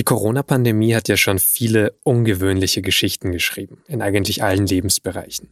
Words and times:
Die 0.00 0.04
Corona-Pandemie 0.04 0.94
hat 0.94 1.08
ja 1.08 1.18
schon 1.18 1.38
viele 1.38 1.94
ungewöhnliche 2.04 2.80
Geschichten 2.80 3.32
geschrieben, 3.32 3.82
in 3.86 4.00
eigentlich 4.00 4.42
allen 4.42 4.66
Lebensbereichen. 4.66 5.50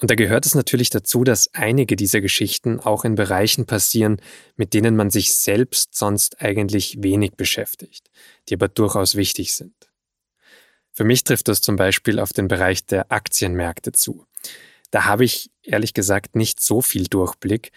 Und 0.00 0.10
da 0.10 0.14
gehört 0.14 0.46
es 0.46 0.54
natürlich 0.54 0.88
dazu, 0.88 1.24
dass 1.24 1.52
einige 1.52 1.94
dieser 1.94 2.22
Geschichten 2.22 2.80
auch 2.80 3.04
in 3.04 3.16
Bereichen 3.16 3.66
passieren, 3.66 4.16
mit 4.56 4.72
denen 4.72 4.96
man 4.96 5.10
sich 5.10 5.34
selbst 5.34 5.94
sonst 5.94 6.40
eigentlich 6.40 7.02
wenig 7.02 7.32
beschäftigt, 7.32 8.10
die 8.48 8.54
aber 8.54 8.68
durchaus 8.68 9.14
wichtig 9.14 9.54
sind. 9.54 9.74
Für 10.94 11.04
mich 11.04 11.24
trifft 11.24 11.48
das 11.48 11.60
zum 11.60 11.76
Beispiel 11.76 12.18
auf 12.18 12.32
den 12.32 12.48
Bereich 12.48 12.86
der 12.86 13.12
Aktienmärkte 13.12 13.92
zu. 13.92 14.24
Da 14.90 15.04
habe 15.04 15.26
ich 15.26 15.50
ehrlich 15.62 15.92
gesagt 15.92 16.34
nicht 16.34 16.60
so 16.62 16.80
viel 16.80 17.08
Durchblick, 17.08 17.72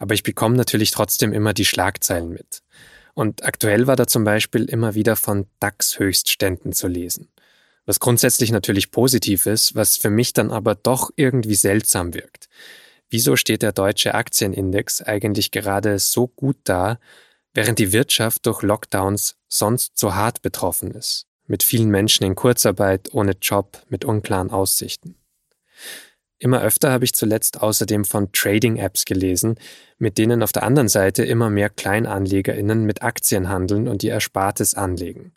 aber 0.00 0.14
ich 0.14 0.24
bekomme 0.24 0.56
natürlich 0.56 0.90
trotzdem 0.90 1.32
immer 1.32 1.54
die 1.54 1.64
Schlagzeilen 1.64 2.30
mit. 2.30 2.64
Und 3.14 3.44
aktuell 3.44 3.86
war 3.86 3.96
da 3.96 4.06
zum 4.06 4.24
Beispiel 4.24 4.64
immer 4.64 4.94
wieder 4.94 5.16
von 5.16 5.46
DAX-Höchstständen 5.60 6.72
zu 6.72 6.88
lesen. 6.88 7.28
Was 7.86 8.00
grundsätzlich 8.00 8.50
natürlich 8.50 8.90
positiv 8.90 9.46
ist, 9.46 9.74
was 9.74 9.96
für 9.96 10.10
mich 10.10 10.32
dann 10.32 10.50
aber 10.50 10.74
doch 10.74 11.10
irgendwie 11.16 11.54
seltsam 11.54 12.14
wirkt. 12.14 12.48
Wieso 13.10 13.36
steht 13.36 13.62
der 13.62 13.72
deutsche 13.72 14.14
Aktienindex 14.14 15.02
eigentlich 15.02 15.50
gerade 15.50 15.98
so 15.98 16.26
gut 16.26 16.56
da, 16.64 16.98
während 17.52 17.78
die 17.78 17.92
Wirtschaft 17.92 18.46
durch 18.46 18.62
Lockdowns 18.62 19.36
sonst 19.48 19.96
so 19.96 20.14
hart 20.14 20.42
betroffen 20.42 20.90
ist? 20.90 21.26
Mit 21.46 21.62
vielen 21.62 21.90
Menschen 21.90 22.24
in 22.24 22.34
Kurzarbeit, 22.34 23.12
ohne 23.12 23.32
Job, 23.40 23.82
mit 23.88 24.04
unklaren 24.04 24.50
Aussichten. 24.50 25.16
Immer 26.44 26.60
öfter 26.60 26.92
habe 26.92 27.06
ich 27.06 27.14
zuletzt 27.14 27.62
außerdem 27.62 28.04
von 28.04 28.30
Trading-Apps 28.30 29.06
gelesen, 29.06 29.54
mit 29.96 30.18
denen 30.18 30.42
auf 30.42 30.52
der 30.52 30.64
anderen 30.64 30.88
Seite 30.88 31.24
immer 31.24 31.48
mehr 31.48 31.70
KleinanlegerInnen 31.70 32.84
mit 32.84 33.00
Aktien 33.00 33.48
handeln 33.48 33.88
und 33.88 34.02
ihr 34.02 34.12
Erspartes 34.12 34.74
anlegen. 34.74 35.32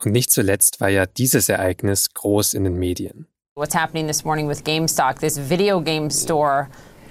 Und 0.00 0.12
nicht 0.12 0.30
zuletzt 0.30 0.80
war 0.80 0.90
ja 0.90 1.06
dieses 1.06 1.48
Ereignis 1.48 2.14
groß 2.14 2.54
in 2.54 2.62
den 2.62 2.76
Medien. 2.76 3.26
What's 3.56 3.74
happening 3.74 4.06
this 4.06 4.24
morning 4.24 4.48
with 4.48 4.62
GameStop, 4.62 5.18
this 5.18 5.36
video 5.50 5.80
game 5.80 6.08
store, 6.08 6.68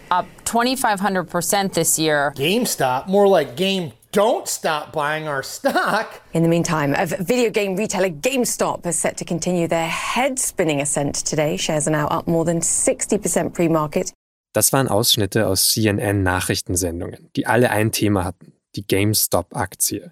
up 0.10 0.26
2,500% 0.46 1.74
this 1.74 1.98
year. 1.98 2.32
GameStop? 2.38 3.08
More 3.08 3.28
like 3.28 3.58
Game 3.58 3.92
don't 4.18 4.48
stop 4.48 4.92
buying 4.92 5.28
our 5.28 5.44
stock. 5.44 6.08
In 6.34 6.42
the 6.42 6.50
meantime, 6.50 6.96
video 7.20 7.52
game 7.52 7.76
retailer 7.76 8.10
GameStop 8.10 8.88
is 8.88 9.00
set 9.00 9.16
to 9.18 9.26
continue 9.26 9.68
their 9.68 9.88
head 9.88 10.40
spinning 10.40 10.82
ascent 10.82 11.24
today. 11.24 11.56
Shares 11.56 11.88
are 11.88 11.92
now 11.92 12.08
up 12.08 12.28
more 12.28 12.44
than 12.44 12.62
60% 12.62 13.54
pre 13.54 13.70
market. 13.70 14.12
Das 14.54 14.74
waren 14.74 14.88
Ausschnitte 14.88 15.46
aus 15.46 15.72
CNN-Nachrichtensendungen, 15.72 17.30
die 17.36 17.46
alle 17.46 17.70
ein 17.70 17.92
Thema 17.92 18.24
hatten: 18.24 18.54
die 18.76 18.88
GameStop-Aktie. 18.88 20.12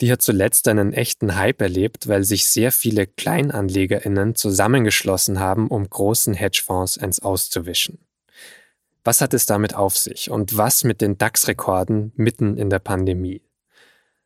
Die 0.00 0.12
hat 0.12 0.22
zuletzt 0.22 0.68
einen 0.68 0.92
echten 0.92 1.34
Hype 1.34 1.60
erlebt, 1.60 2.06
weil 2.06 2.22
sich 2.22 2.46
sehr 2.46 2.70
viele 2.70 3.08
KleinanlegerInnen 3.08 4.36
zusammengeschlossen 4.36 5.40
haben, 5.40 5.66
um 5.66 5.88
großen 5.90 6.34
Hedgefonds 6.34 6.98
eins 6.98 7.20
auszuwischen. 7.20 7.98
Was 9.04 9.20
hat 9.20 9.34
es 9.34 9.46
damit 9.46 9.74
auf 9.74 9.96
sich 9.96 10.30
und 10.30 10.56
was 10.56 10.84
mit 10.84 11.00
den 11.00 11.18
DAX-Rekorden 11.18 12.12
mitten 12.14 12.56
in 12.56 12.70
der 12.70 12.78
Pandemie? 12.78 13.42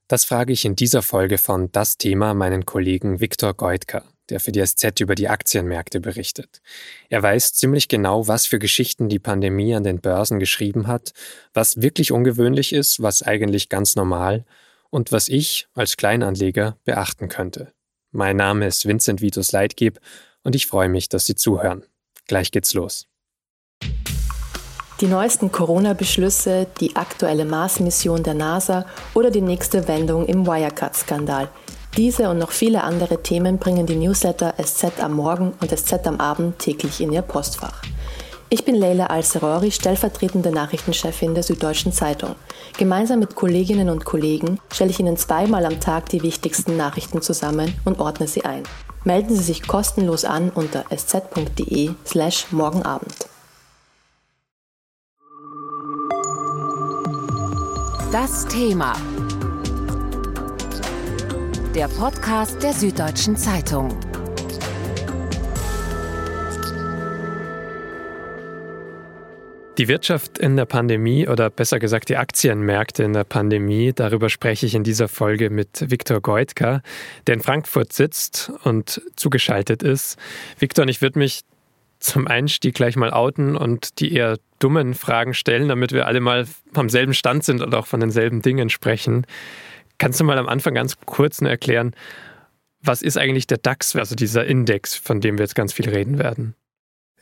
Das 0.06 0.24
frage 0.24 0.52
ich 0.52 0.66
in 0.66 0.77
dieser 0.77 1.00
Folge 1.00 1.38
von 1.38 1.72
Das 1.72 1.96
Thema 1.96 2.34
meinen 2.34 2.66
Kollegen 2.66 3.18
Viktor 3.18 3.55
Goitker, 3.55 4.05
der 4.28 4.38
für 4.38 4.52
die 4.52 4.64
SZ 4.64 5.00
über 5.00 5.14
die 5.14 5.28
Aktienmärkte 5.28 6.00
berichtet. 6.00 6.60
Er 7.08 7.22
weiß 7.22 7.55
ziemlich 7.55 7.88
genau, 7.88 8.28
was 8.28 8.44
für 8.44 8.58
Geschichten 8.58 9.08
die 9.08 9.18
Pandemie 9.18 9.74
an 9.74 9.83
den 9.83 10.00
Börsen 10.00 10.38
geschrieben 10.38 10.86
hat, 10.86 11.12
was 11.55 11.80
wirklich 11.80 12.12
ungewöhnlich 12.12 12.74
ist, 12.74 13.02
was 13.02 13.22
eigentlich 13.22 13.70
ganz 13.70 13.96
normal 13.96 14.44
und 14.90 15.11
was 15.11 15.28
ich 15.28 15.68
als 15.74 15.96
Kleinanleger 15.96 16.77
beachten 16.84 17.28
könnte. 17.28 17.72
Mein 18.12 18.36
Name 18.36 18.66
ist 18.66 18.86
Vincent 18.86 19.22
Vitus 19.22 19.52
Leitgeb 19.52 20.00
und 20.42 20.55
ich 20.55 20.66
freue 20.66 20.90
mich, 20.90 21.08
dass 21.08 21.24
Sie 21.24 21.34
zuhören. 21.34 21.83
Gleich 22.27 22.51
geht's 22.51 22.74
los. 22.74 23.08
Die 25.02 25.08
neuesten 25.08 25.52
Corona-Beschlüsse, 25.52 26.67
die 26.80 26.96
aktuelle 26.96 27.45
Mars-Mission 27.45 28.23
der 28.23 28.33
NASA 28.33 28.86
oder 29.12 29.30
die 29.30 29.42
nächste 29.42 29.86
Wendung 29.89 30.24
im 30.24 30.46
Wirecard-Skandal. 30.46 31.51
Diese 31.98 32.30
und 32.30 32.39
noch 32.39 32.51
viele 32.51 32.83
andere 32.83 33.23
Themen 33.23 33.58
bringen 33.58 33.84
die 33.84 33.96
Newsletter 33.96 34.55
SZ 34.58 34.98
am 35.02 35.12
Morgen 35.12 35.52
und 35.61 35.70
SZ 35.70 36.07
am 36.07 36.18
Abend 36.18 36.58
täglich 36.58 37.02
in 37.02 37.12
ihr 37.12 37.20
Postfach. 37.20 37.83
Ich 38.48 38.64
bin 38.64 38.74
Leila 38.74 39.08
Al-Serori, 39.08 39.70
stellvertretende 39.70 40.51
Nachrichtenchefin 40.51 41.34
der 41.34 41.42
Süddeutschen 41.42 41.92
Zeitung. 41.92 42.34
Gemeinsam 42.78 43.18
mit 43.18 43.34
Kolleginnen 43.34 43.90
und 43.90 44.07
Kollegen 44.07 44.61
stelle 44.73 44.90
ich 44.90 45.01
Ihnen 45.01 45.18
zweimal 45.18 45.67
am 45.67 45.78
Tag 45.78 46.08
die 46.08 46.23
wichtigsten 46.23 46.78
Nachrichten 46.78 47.20
zusammen 47.20 47.74
und 47.84 48.01
ordne 48.01 48.28
sie 48.28 48.46
ein. 48.46 48.63
Melden 49.05 49.36
Sie 49.36 49.42
sich 49.42 49.67
kostenlos 49.67 50.24
an 50.24 50.51
unter 50.55 50.84
sz.de 50.90 51.90
slash 52.07 52.46
morgenabend. 52.51 53.26
Das 58.18 58.46
Thema. 58.46 58.94
Der 61.74 61.86
Podcast 61.86 62.62
der 62.62 62.72
Süddeutschen 62.72 63.36
Zeitung. 63.36 63.90
Die 69.77 69.86
Wirtschaft 69.86 70.38
in 70.38 70.56
der 70.56 70.64
Pandemie 70.64 71.28
oder 71.28 71.50
besser 71.50 71.78
gesagt 71.78 72.08
die 72.08 72.16
Aktienmärkte 72.16 73.02
in 73.02 73.12
der 73.12 73.24
Pandemie, 73.24 73.92
darüber 73.94 74.30
spreche 74.30 74.64
ich 74.64 74.74
in 74.74 74.83
dieser 74.83 75.08
Folge 75.08 75.50
mit 75.50 75.90
Viktor 75.90 76.22
Goitka, 76.22 76.80
der 77.27 77.34
in 77.34 77.42
Frankfurt 77.42 77.92
sitzt 77.92 78.50
und 78.64 79.02
zugeschaltet 79.16 79.83
ist. 79.83 80.18
Viktor, 80.58 80.88
ich 80.88 81.02
würde 81.02 81.18
mich 81.18 81.42
zum 82.06 82.28
Einstieg 82.28 82.74
gleich 82.74 82.96
mal 82.96 83.12
outen 83.12 83.56
und 83.56 83.98
die 84.00 84.12
eher 84.12 84.39
dummen 84.61 84.94
Fragen 84.94 85.34
stellen, 85.34 85.68
damit 85.68 85.92
wir 85.92 86.06
alle 86.06 86.20
mal 86.20 86.46
am 86.74 86.89
selben 86.89 87.14
Stand 87.14 87.44
sind 87.44 87.61
und 87.61 87.74
auch 87.74 87.86
von 87.86 88.00
denselben 88.00 88.42
Dingen 88.42 88.70
sprechen. 88.70 89.27
Kannst 89.98 90.20
du 90.20 90.24
mal 90.24 90.39
am 90.39 90.48
Anfang 90.48 90.74
ganz 90.74 90.96
kurz 91.05 91.40
nur 91.40 91.50
erklären, 91.50 91.95
was 92.80 93.02
ist 93.02 93.18
eigentlich 93.18 93.48
der 93.48 93.58
DAX, 93.58 93.96
also 93.96 94.14
dieser 94.14 94.45
Index, 94.46 94.95
von 94.95 95.20
dem 95.20 95.36
wir 95.39 95.45
jetzt 95.45 95.56
ganz 95.56 95.72
viel 95.72 95.89
reden 95.89 96.18
werden? 96.18 96.55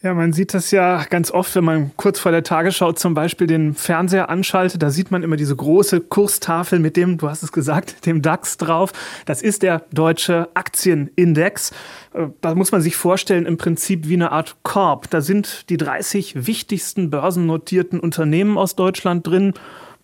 Ja, 0.05 0.13
man 0.13 0.35
sieht 0.35 0.53
das 0.53 0.71
ja 0.71 1.03
ganz 1.05 1.31
oft, 1.31 1.55
wenn 1.55 1.65
man 1.65 1.91
kurz 1.97 2.21
vor 2.21 2.31
der 2.31 2.43
Tagesschau 2.43 2.93
zum 2.93 3.15
Beispiel 3.15 3.47
den 3.47 3.73
Fernseher 3.73 4.29
anschaltet. 4.29 4.83
Da 4.83 4.91
sieht 4.91 5.11
man 5.11 5.23
immer 5.23 5.37
diese 5.37 5.57
große 5.57 6.01
Kurstafel 6.01 6.79
mit 6.79 6.99
dem, 6.99 7.17
du 7.17 7.31
hast 7.31 7.43
es 7.43 7.53
gesagt, 7.53 8.05
dem 8.07 8.21
DAX 8.21 8.59
drauf. 8.59 8.93
Das 9.25 9.41
ist 9.41 9.63
der 9.63 9.87
deutsche 9.95 10.51
Aktienindex. 10.53 11.71
Äh, 12.13 12.27
da 12.43 12.55
muss 12.55 12.71
man 12.71 12.83
sich 12.83 12.97
vorstellen, 12.97 13.47
im 13.47 13.57
Prinzip 13.57 14.07
wie 14.07 14.13
eine 14.13 14.31
Art 14.31 14.57
Korb. 14.63 15.09
Da 15.09 15.23
sind 15.23 15.71
die 15.71 15.79
30 15.79 16.47
wichtigsten 16.47 17.09
börsennotierten 17.09 17.99
Unternehmen 17.99 18.59
aus 18.59 18.77
Deutschland 18.77 19.27
drin. 19.27 19.55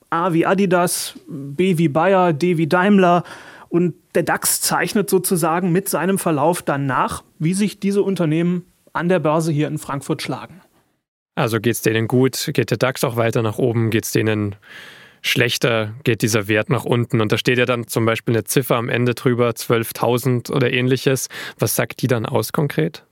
A 0.08 0.32
wie 0.32 0.46
Adidas, 0.46 1.18
B 1.28 1.76
wie 1.76 1.88
Bayer, 1.88 2.32
D 2.32 2.56
wie 2.56 2.68
Daimler. 2.68 3.22
Und 3.68 3.92
der 4.14 4.22
DAX 4.22 4.62
zeichnet 4.62 5.10
sozusagen 5.10 5.72
mit 5.72 5.90
seinem 5.90 6.16
Verlauf 6.16 6.62
dann 6.62 6.86
nach, 6.86 7.22
wie 7.38 7.52
sich 7.52 7.80
diese 7.80 8.02
Unternehmen 8.02 8.64
an 8.92 9.08
der 9.08 9.18
Börse 9.18 9.52
hier 9.52 9.68
in 9.68 9.78
Frankfurt 9.78 10.22
schlagen. 10.22 10.60
Also 11.34 11.60
geht 11.60 11.74
es 11.74 11.82
denen 11.82 12.08
gut? 12.08 12.50
Geht 12.52 12.70
der 12.70 12.78
DAX 12.78 13.04
auch 13.04 13.16
weiter 13.16 13.42
nach 13.42 13.58
oben? 13.58 13.90
Geht 13.90 14.04
es 14.04 14.12
denen 14.12 14.56
schlechter? 15.22 15.94
Geht 16.04 16.22
dieser 16.22 16.48
Wert 16.48 16.70
nach 16.70 16.84
unten? 16.84 17.20
Und 17.20 17.32
da 17.32 17.38
steht 17.38 17.58
ja 17.58 17.66
dann 17.66 17.86
zum 17.86 18.04
Beispiel 18.04 18.34
eine 18.34 18.44
Ziffer 18.44 18.76
am 18.76 18.88
Ende 18.88 19.14
drüber, 19.14 19.50
12.000 19.50 20.52
oder 20.52 20.72
ähnliches. 20.72 21.28
Was 21.58 21.76
sagt 21.76 22.02
die 22.02 22.08
dann 22.08 22.26
aus 22.26 22.52
konkret? 22.52 23.04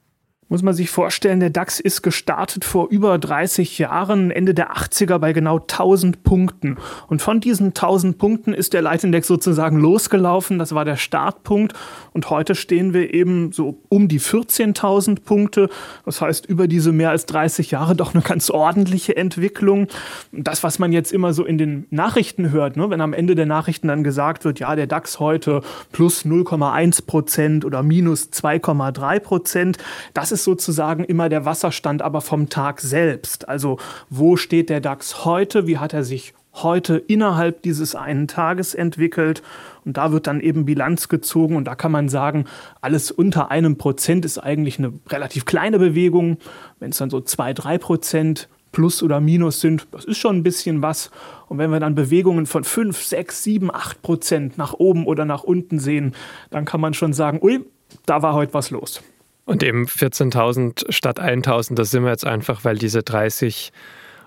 Muss 0.49 0.63
man 0.63 0.75
sich 0.75 0.89
vorstellen, 0.89 1.41
der 1.41 1.51
DAX 1.51 1.79
ist 1.79 2.03
gestartet 2.03 2.65
vor 2.65 2.89
über 2.89 3.19
30 3.19 3.79
Jahren, 3.79 4.31
Ende 4.31 4.55
der 4.55 4.73
80er 4.73 5.19
bei 5.19 5.33
genau 5.33 5.59
1000 5.59 6.23
Punkten. 6.23 6.79
Und 7.09 7.21
von 7.21 7.41
diesen 7.41 7.69
1000 7.69 8.17
Punkten 8.17 8.55
ist 8.55 8.73
der 8.73 8.81
Leitindex 8.81 9.27
sozusagen 9.27 9.79
losgelaufen. 9.79 10.59
Das 10.59 10.75
war 10.75 10.87
der 10.87 10.97
Startpunkt. 10.97 11.75
Und 12.13 12.31
heute 12.31 12.55
stehen 12.55 12.95
wir 12.95 13.13
eben 13.13 13.53
so 13.53 13.83
um 13.91 14.09
die 14.09 14.21
14.000 14.21 15.23
Punkte. 15.23 15.69
Das 16.07 16.23
heißt, 16.23 16.47
über 16.47 16.67
diese 16.67 16.93
mehr 16.93 17.11
als 17.11 17.27
30 17.27 17.71
Jahre 17.71 17.95
doch 17.95 18.15
eine 18.15 18.23
ganz 18.23 18.49
ordentliche 18.49 19.17
Entwicklung. 19.17 19.89
Das, 20.33 20.63
was 20.63 20.79
man 20.79 20.93
jetzt 20.93 21.13
immer 21.13 21.35
so 21.35 21.45
in 21.45 21.59
den 21.59 21.87
Nachrichten 21.91 22.51
hört, 22.51 22.77
ne, 22.77 22.89
wenn 22.89 23.03
am 23.03 23.13
Ende 23.13 23.35
der 23.35 23.47
Nachrichten 23.47 23.89
dann 23.89 24.03
gesagt 24.03 24.47
wird, 24.47 24.61
ja, 24.61 24.75
der 24.75 24.87
DAX 24.87 25.21
heute 25.21 25.61
plus 25.93 26.25
0,1 26.25 27.05
Prozent 27.07 27.65
oder 27.67 27.83
minus 27.83 28.31
2,3 28.33 29.21
Prozent, 29.21 29.79
das 30.15 30.33
ist 30.33 30.38
ist 30.39 30.45
sozusagen 30.45 31.03
immer 31.03 31.29
der 31.29 31.45
Wasserstand, 31.45 32.01
aber 32.01 32.21
vom 32.21 32.49
Tag 32.49 32.81
selbst. 32.81 33.49
Also 33.49 33.79
wo 34.09 34.37
steht 34.37 34.71
der 34.71 34.81
DAX 34.81 35.25
heute? 35.25 35.67
Wie 35.67 35.79
hat 35.79 35.93
er 35.93 36.05
sich 36.05 36.33
heute 36.55 36.97
innerhalb 36.97 37.63
dieses 37.63 37.97
einen 37.97 38.29
Tages 38.29 38.73
entwickelt? 38.73 39.43
Und 39.85 39.97
da 39.97 40.13
wird 40.13 40.29
dann 40.29 40.41
eben 40.41 40.65
Bilanz 40.65 41.09
gezogen 41.09 41.57
und 41.57 41.65
da 41.65 41.75
kann 41.75 41.91
man 41.91 42.09
sagen, 42.09 42.45
alles 42.81 43.11
unter 43.11 43.51
einem 43.51 43.79
Prozent 43.79 44.25
ist 44.25 44.39
eigentlich 44.39 44.79
eine 44.79 44.93
relativ 45.09 45.45
kleine 45.45 45.81
Bewegung. 45.81 46.39
Wenn 46.79 46.91
es 46.91 46.99
dann 46.99 47.11
so 47.11 47.21
zwei, 47.21 47.53
drei 47.53 47.77
Prozent 47.77 48.49
plus 48.71 49.03
oder 49.03 49.21
minus 49.21 49.61
sind, 49.61 49.89
das 49.91 50.05
ist 50.05 50.19
schon 50.19 50.37
ein 50.37 50.43
bisschen 50.45 50.83
was. 50.83 51.11
Und 51.49 51.59
wenn 51.59 51.73
wir 51.73 51.81
dann 51.81 51.97
Bewegungen 51.97 52.47
von 52.47 52.63
5, 52.63 53.03
6, 53.03 53.43
7, 53.43 53.75
8 53.75 54.03
Prozent 54.03 54.57
nach 54.57 54.75
oben 54.75 55.05
oder 55.05 55.25
nach 55.25 55.43
unten 55.43 55.81
sehen, 55.81 56.15
dann 56.51 56.65
kann 56.65 56.81
man 56.81 56.95
schon 56.95 57.13
sagen, 57.13 57.41
ui, 57.43 57.65
da 58.07 58.23
war 58.23 58.35
heute 58.35 58.55
was 58.55 58.71
los. 58.71 59.03
Und 59.49 59.63
eben 59.63 59.87
14.000 59.87 60.93
statt 60.93 61.19
1.000, 61.19 61.75
das 61.75 61.91
sind 61.91 62.05
wir 62.05 62.11
jetzt 62.11 62.27
einfach, 62.27 62.67
weil 62.67 62.77
diese 62.77 63.03
30 63.03 63.73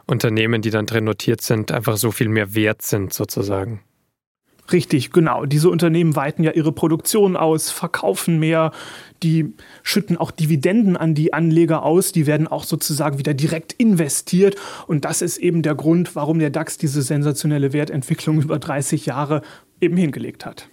Unternehmen, 0.07 0.63
die 0.63 0.71
dann 0.71 0.87
drin 0.87 1.03
notiert 1.03 1.41
sind, 1.41 1.71
einfach 1.71 1.97
so 1.97 2.09
viel 2.09 2.27
mehr 2.27 2.55
wert 2.55 2.81
sind 2.81 3.13
sozusagen. 3.13 3.81
Richtig, 4.71 5.11
genau. 5.11 5.45
Diese 5.45 5.69
Unternehmen 5.69 6.15
weiten 6.15 6.41
ja 6.41 6.53
ihre 6.53 6.71
Produktion 6.71 7.37
aus, 7.37 7.69
verkaufen 7.69 8.39
mehr, 8.39 8.71
die 9.21 9.53
schütten 9.83 10.17
auch 10.17 10.31
Dividenden 10.31 10.97
an 10.97 11.13
die 11.13 11.33
Anleger 11.33 11.83
aus, 11.83 12.11
die 12.11 12.25
werden 12.25 12.47
auch 12.47 12.63
sozusagen 12.63 13.19
wieder 13.19 13.35
direkt 13.35 13.73
investiert. 13.73 14.55
Und 14.87 15.05
das 15.05 15.21
ist 15.21 15.37
eben 15.37 15.61
der 15.61 15.75
Grund, 15.75 16.15
warum 16.15 16.39
der 16.39 16.49
DAX 16.49 16.79
diese 16.79 17.03
sensationelle 17.03 17.73
Wertentwicklung 17.73 18.41
über 18.41 18.57
30 18.57 19.05
Jahre 19.05 19.43
eben 19.79 19.97
hingelegt 19.97 20.47
hat. 20.47 20.70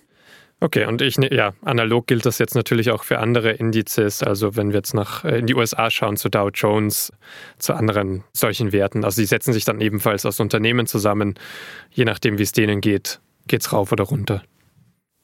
Okay, 0.60 0.86
und 0.86 1.02
ich, 1.02 1.18
ne, 1.18 1.32
ja, 1.32 1.54
analog 1.62 2.08
gilt 2.08 2.26
das 2.26 2.38
jetzt 2.38 2.56
natürlich 2.56 2.90
auch 2.90 3.04
für 3.04 3.20
andere 3.20 3.52
Indizes. 3.52 4.24
Also 4.24 4.56
wenn 4.56 4.70
wir 4.70 4.78
jetzt 4.78 4.92
nach 4.92 5.24
äh, 5.24 5.38
in 5.38 5.46
die 5.46 5.54
USA 5.54 5.88
schauen, 5.88 6.16
zu 6.16 6.28
Dow 6.28 6.50
Jones, 6.52 7.12
zu 7.58 7.74
anderen 7.74 8.24
solchen 8.32 8.72
Werten. 8.72 9.04
Also 9.04 9.22
die 9.22 9.26
setzen 9.26 9.52
sich 9.52 9.64
dann 9.64 9.80
ebenfalls 9.80 10.26
aus 10.26 10.40
Unternehmen 10.40 10.86
zusammen. 10.86 11.34
Je 11.90 12.04
nachdem, 12.04 12.38
wie 12.38 12.42
es 12.42 12.52
denen 12.52 12.80
geht, 12.80 13.20
geht 13.46 13.60
es 13.60 13.72
rauf 13.72 13.92
oder 13.92 14.04
runter. 14.04 14.42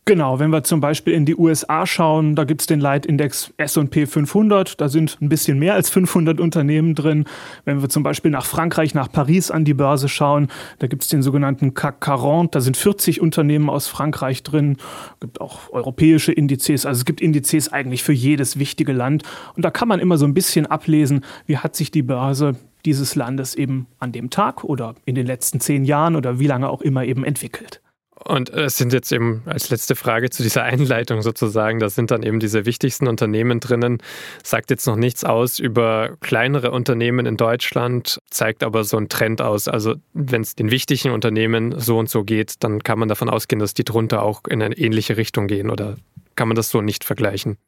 Genau, 0.06 0.38
wenn 0.38 0.50
wir 0.50 0.62
zum 0.64 0.82
Beispiel 0.82 1.14
in 1.14 1.24
die 1.24 1.34
USA 1.34 1.86
schauen, 1.86 2.34
da 2.34 2.44
gibt 2.44 2.60
es 2.60 2.66
den 2.66 2.78
Leitindex 2.78 3.54
SP 3.56 4.04
500, 4.04 4.78
da 4.78 4.90
sind 4.90 5.16
ein 5.22 5.30
bisschen 5.30 5.58
mehr 5.58 5.72
als 5.72 5.88
500 5.88 6.40
Unternehmen 6.40 6.94
drin. 6.94 7.24
Wenn 7.64 7.80
wir 7.80 7.88
zum 7.88 8.02
Beispiel 8.02 8.30
nach 8.30 8.44
Frankreich, 8.44 8.92
nach 8.92 9.10
Paris 9.10 9.50
an 9.50 9.64
die 9.64 9.72
Börse 9.72 10.10
schauen, 10.10 10.48
da 10.78 10.88
gibt 10.88 11.04
es 11.04 11.08
den 11.08 11.22
sogenannten 11.22 11.72
CAC 11.72 12.04
40, 12.04 12.50
da 12.50 12.60
sind 12.60 12.76
40 12.76 13.22
Unternehmen 13.22 13.70
aus 13.70 13.88
Frankreich 13.88 14.42
drin. 14.42 14.76
Es 15.14 15.20
gibt 15.20 15.40
auch 15.40 15.72
europäische 15.72 16.32
Indizes, 16.32 16.84
also 16.84 16.98
es 16.98 17.06
gibt 17.06 17.22
Indizes 17.22 17.72
eigentlich 17.72 18.02
für 18.02 18.12
jedes 18.12 18.58
wichtige 18.58 18.92
Land. 18.92 19.22
Und 19.56 19.64
da 19.64 19.70
kann 19.70 19.88
man 19.88 20.00
immer 20.00 20.18
so 20.18 20.26
ein 20.26 20.34
bisschen 20.34 20.66
ablesen, 20.66 21.24
wie 21.46 21.56
hat 21.56 21.74
sich 21.76 21.90
die 21.90 22.02
Börse 22.02 22.56
dieses 22.84 23.14
Landes 23.14 23.54
eben 23.54 23.86
an 24.00 24.12
dem 24.12 24.28
Tag 24.28 24.64
oder 24.64 24.96
in 25.06 25.14
den 25.14 25.26
letzten 25.26 25.60
zehn 25.60 25.86
Jahren 25.86 26.14
oder 26.14 26.38
wie 26.38 26.46
lange 26.46 26.68
auch 26.68 26.82
immer 26.82 27.06
eben 27.06 27.24
entwickelt. 27.24 27.80
Und 28.24 28.50
es 28.50 28.78
sind 28.78 28.92
jetzt 28.92 29.12
eben 29.12 29.42
als 29.46 29.70
letzte 29.70 29.94
Frage 29.94 30.30
zu 30.30 30.42
dieser 30.42 30.62
Einleitung 30.64 31.22
sozusagen, 31.22 31.78
da 31.78 31.88
sind 31.88 32.10
dann 32.10 32.22
eben 32.22 32.40
diese 32.40 32.64
wichtigsten 32.64 33.06
Unternehmen 33.06 33.60
drinnen, 33.60 33.98
sagt 34.42 34.70
jetzt 34.70 34.86
noch 34.86 34.96
nichts 34.96 35.24
aus 35.24 35.58
über 35.58 36.16
kleinere 36.20 36.70
Unternehmen 36.70 37.26
in 37.26 37.36
Deutschland, 37.36 38.20
zeigt 38.30 38.62
aber 38.62 38.84
so 38.84 38.96
einen 38.96 39.08
Trend 39.08 39.42
aus. 39.42 39.68
Also 39.68 39.96
wenn 40.14 40.42
es 40.42 40.54
den 40.54 40.70
wichtigen 40.70 41.12
Unternehmen 41.12 41.78
so 41.78 41.98
und 41.98 42.08
so 42.08 42.24
geht, 42.24 42.64
dann 42.64 42.82
kann 42.82 42.98
man 42.98 43.08
davon 43.08 43.28
ausgehen, 43.28 43.60
dass 43.60 43.74
die 43.74 43.84
drunter 43.84 44.22
auch 44.22 44.42
in 44.48 44.62
eine 44.62 44.76
ähnliche 44.76 45.16
Richtung 45.16 45.46
gehen 45.46 45.70
oder 45.70 45.96
kann 46.36 46.48
man 46.48 46.56
das 46.56 46.70
so 46.70 46.80
nicht 46.80 47.04
vergleichen? 47.04 47.58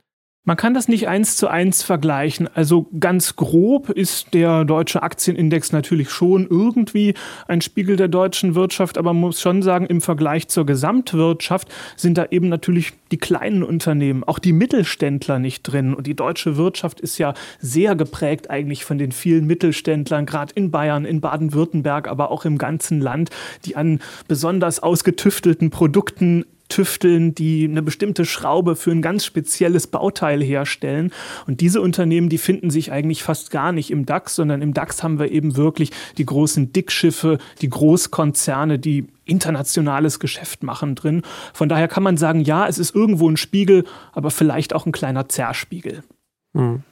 Man 0.48 0.56
kann 0.56 0.74
das 0.74 0.86
nicht 0.86 1.08
eins 1.08 1.36
zu 1.36 1.48
eins 1.48 1.82
vergleichen. 1.82 2.48
Also 2.54 2.86
ganz 3.00 3.34
grob 3.34 3.90
ist 3.90 4.32
der 4.32 4.64
deutsche 4.64 5.02
Aktienindex 5.02 5.72
natürlich 5.72 6.08
schon 6.08 6.46
irgendwie 6.48 7.14
ein 7.48 7.60
Spiegel 7.60 7.96
der 7.96 8.06
deutschen 8.06 8.54
Wirtschaft, 8.54 8.96
aber 8.96 9.12
man 9.12 9.22
muss 9.22 9.40
schon 9.40 9.60
sagen, 9.62 9.86
im 9.86 10.00
Vergleich 10.00 10.46
zur 10.46 10.64
Gesamtwirtschaft 10.64 11.66
sind 11.96 12.16
da 12.16 12.26
eben 12.30 12.48
natürlich 12.48 12.92
die 13.10 13.16
kleinen 13.16 13.64
Unternehmen, 13.64 14.22
auch 14.22 14.38
die 14.38 14.52
Mittelständler 14.52 15.40
nicht 15.40 15.64
drin. 15.64 15.94
Und 15.94 16.06
die 16.06 16.14
deutsche 16.14 16.56
Wirtschaft 16.56 17.00
ist 17.00 17.18
ja 17.18 17.34
sehr 17.58 17.96
geprägt 17.96 18.48
eigentlich 18.48 18.84
von 18.84 18.98
den 18.98 19.10
vielen 19.10 19.48
Mittelständlern, 19.48 20.26
gerade 20.26 20.52
in 20.54 20.70
Bayern, 20.70 21.04
in 21.06 21.20
Baden-Württemberg, 21.20 22.06
aber 22.06 22.30
auch 22.30 22.44
im 22.44 22.56
ganzen 22.56 23.00
Land, 23.00 23.30
die 23.64 23.74
an 23.74 23.98
besonders 24.28 24.80
ausgetüftelten 24.80 25.70
Produkten 25.70 26.44
tüfteln, 26.68 27.34
die 27.34 27.64
eine 27.64 27.82
bestimmte 27.82 28.24
Schraube 28.24 28.76
für 28.76 28.90
ein 28.90 29.02
ganz 29.02 29.24
spezielles 29.24 29.86
Bauteil 29.86 30.42
herstellen. 30.42 31.12
Und 31.46 31.60
diese 31.60 31.80
Unternehmen, 31.80 32.28
die 32.28 32.38
finden 32.38 32.70
sich 32.70 32.92
eigentlich 32.92 33.22
fast 33.22 33.50
gar 33.50 33.72
nicht 33.72 33.90
im 33.90 34.06
DAX, 34.06 34.34
sondern 34.34 34.62
im 34.62 34.74
DAX 34.74 35.02
haben 35.02 35.18
wir 35.18 35.30
eben 35.30 35.56
wirklich 35.56 35.90
die 36.18 36.26
großen 36.26 36.72
Dickschiffe, 36.72 37.38
die 37.60 37.68
Großkonzerne, 37.70 38.78
die 38.78 39.06
internationales 39.24 40.20
Geschäft 40.20 40.62
machen 40.62 40.94
drin. 40.94 41.22
Von 41.52 41.68
daher 41.68 41.88
kann 41.88 42.02
man 42.02 42.16
sagen, 42.16 42.40
ja, 42.40 42.66
es 42.66 42.78
ist 42.78 42.94
irgendwo 42.94 43.28
ein 43.28 43.36
Spiegel, 43.36 43.84
aber 44.12 44.30
vielleicht 44.30 44.72
auch 44.74 44.86
ein 44.86 44.92
kleiner 44.92 45.28
Zerspiegel. 45.28 46.02
Hm. 46.54 46.82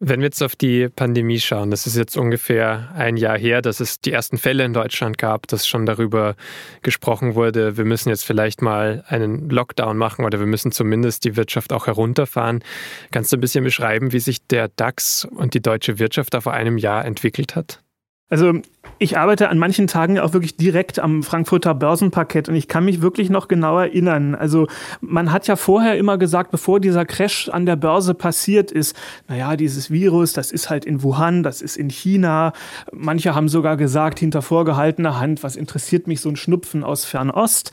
Wenn 0.00 0.20
wir 0.20 0.26
jetzt 0.26 0.44
auf 0.44 0.54
die 0.54 0.88
Pandemie 0.88 1.40
schauen, 1.40 1.72
das 1.72 1.88
ist 1.88 1.96
jetzt 1.96 2.16
ungefähr 2.16 2.92
ein 2.94 3.16
Jahr 3.16 3.36
her, 3.36 3.62
dass 3.62 3.80
es 3.80 4.00
die 4.00 4.12
ersten 4.12 4.38
Fälle 4.38 4.64
in 4.64 4.72
Deutschland 4.72 5.18
gab, 5.18 5.48
dass 5.48 5.66
schon 5.66 5.86
darüber 5.86 6.36
gesprochen 6.82 7.34
wurde, 7.34 7.76
wir 7.76 7.84
müssen 7.84 8.08
jetzt 8.08 8.24
vielleicht 8.24 8.62
mal 8.62 9.02
einen 9.08 9.50
Lockdown 9.50 9.98
machen 9.98 10.24
oder 10.24 10.38
wir 10.38 10.46
müssen 10.46 10.70
zumindest 10.70 11.24
die 11.24 11.36
Wirtschaft 11.36 11.72
auch 11.72 11.88
herunterfahren. 11.88 12.62
Kannst 13.10 13.32
du 13.32 13.36
ein 13.36 13.40
bisschen 13.40 13.64
beschreiben, 13.64 14.12
wie 14.12 14.20
sich 14.20 14.46
der 14.46 14.68
DAX 14.68 15.24
und 15.24 15.54
die 15.54 15.62
deutsche 15.62 15.98
Wirtschaft 15.98 16.32
da 16.32 16.42
vor 16.42 16.52
einem 16.52 16.78
Jahr 16.78 17.04
entwickelt 17.04 17.56
hat? 17.56 17.82
Also 18.28 18.60
ich 18.98 19.16
arbeite 19.16 19.48
an 19.48 19.58
manchen 19.58 19.86
Tagen 19.86 20.18
auch 20.18 20.32
wirklich 20.32 20.56
direkt 20.56 20.98
am 20.98 21.22
Frankfurter 21.22 21.74
Börsenparkett 21.74 22.48
und 22.48 22.54
ich 22.54 22.68
kann 22.68 22.84
mich 22.84 23.00
wirklich 23.00 23.30
noch 23.30 23.48
genau 23.48 23.78
erinnern. 23.78 24.34
Also 24.34 24.66
man 25.00 25.32
hat 25.32 25.46
ja 25.46 25.56
vorher 25.56 25.96
immer 25.96 26.18
gesagt, 26.18 26.50
bevor 26.50 26.80
dieser 26.80 27.04
Crash 27.04 27.48
an 27.48 27.66
der 27.66 27.76
Börse 27.76 28.14
passiert 28.14 28.72
ist, 28.72 28.96
naja, 29.28 29.56
dieses 29.56 29.90
Virus, 29.90 30.32
das 30.32 30.50
ist 30.50 30.70
halt 30.70 30.84
in 30.84 31.02
Wuhan, 31.02 31.42
das 31.42 31.62
ist 31.62 31.76
in 31.76 31.90
China. 31.90 32.52
Manche 32.92 33.34
haben 33.34 33.48
sogar 33.48 33.76
gesagt, 33.76 34.18
hinter 34.18 34.42
vorgehaltener 34.42 35.20
Hand, 35.20 35.42
was 35.42 35.56
interessiert 35.56 36.06
mich 36.06 36.20
so 36.20 36.28
ein 36.28 36.36
Schnupfen 36.36 36.82
aus 36.82 37.04
Fernost. 37.04 37.72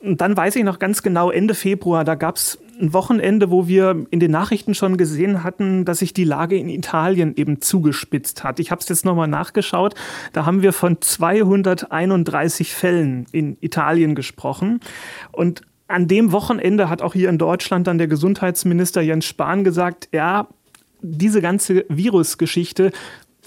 Und 0.00 0.20
dann 0.20 0.36
weiß 0.36 0.56
ich 0.56 0.64
noch 0.64 0.78
ganz 0.78 1.02
genau, 1.02 1.30
Ende 1.30 1.54
Februar, 1.54 2.04
da 2.04 2.14
gab 2.14 2.36
es 2.36 2.58
ein 2.80 2.92
Wochenende, 2.92 3.50
wo 3.50 3.66
wir 3.66 4.06
in 4.10 4.20
den 4.20 4.30
Nachrichten 4.30 4.74
schon 4.74 4.96
gesehen 4.96 5.44
hatten, 5.44 5.84
dass 5.84 5.98
sich 5.98 6.12
die 6.12 6.24
Lage 6.24 6.56
in 6.56 6.68
Italien 6.68 7.34
eben 7.36 7.60
zugespitzt 7.60 8.44
hat. 8.44 8.60
Ich 8.60 8.70
habe 8.70 8.80
es 8.80 8.88
jetzt 8.88 9.04
nochmal 9.04 9.28
nachgeschaut. 9.28 9.94
Da 10.32 10.46
haben 10.46 10.62
wir 10.62 10.72
von 10.72 11.00
231 11.00 12.74
Fällen 12.74 13.26
in 13.32 13.56
Italien 13.60 14.14
gesprochen. 14.14 14.80
Und 15.32 15.62
an 15.88 16.08
dem 16.08 16.32
Wochenende 16.32 16.88
hat 16.88 17.02
auch 17.02 17.12
hier 17.12 17.28
in 17.28 17.38
Deutschland 17.38 17.86
dann 17.86 17.98
der 17.98 18.08
Gesundheitsminister 18.08 19.02
Jens 19.02 19.26
Spahn 19.26 19.64
gesagt, 19.64 20.08
ja, 20.12 20.48
diese 21.02 21.42
ganze 21.42 21.84
Virusgeschichte, 21.88 22.90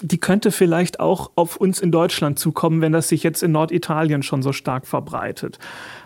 die 0.00 0.18
könnte 0.18 0.52
vielleicht 0.52 1.00
auch 1.00 1.32
auf 1.34 1.56
uns 1.56 1.80
in 1.80 1.90
Deutschland 1.90 2.38
zukommen, 2.38 2.80
wenn 2.80 2.92
das 2.92 3.08
sich 3.08 3.24
jetzt 3.24 3.42
in 3.42 3.52
Norditalien 3.52 4.22
schon 4.22 4.42
so 4.42 4.52
stark 4.52 4.86
verbreitet. 4.86 5.58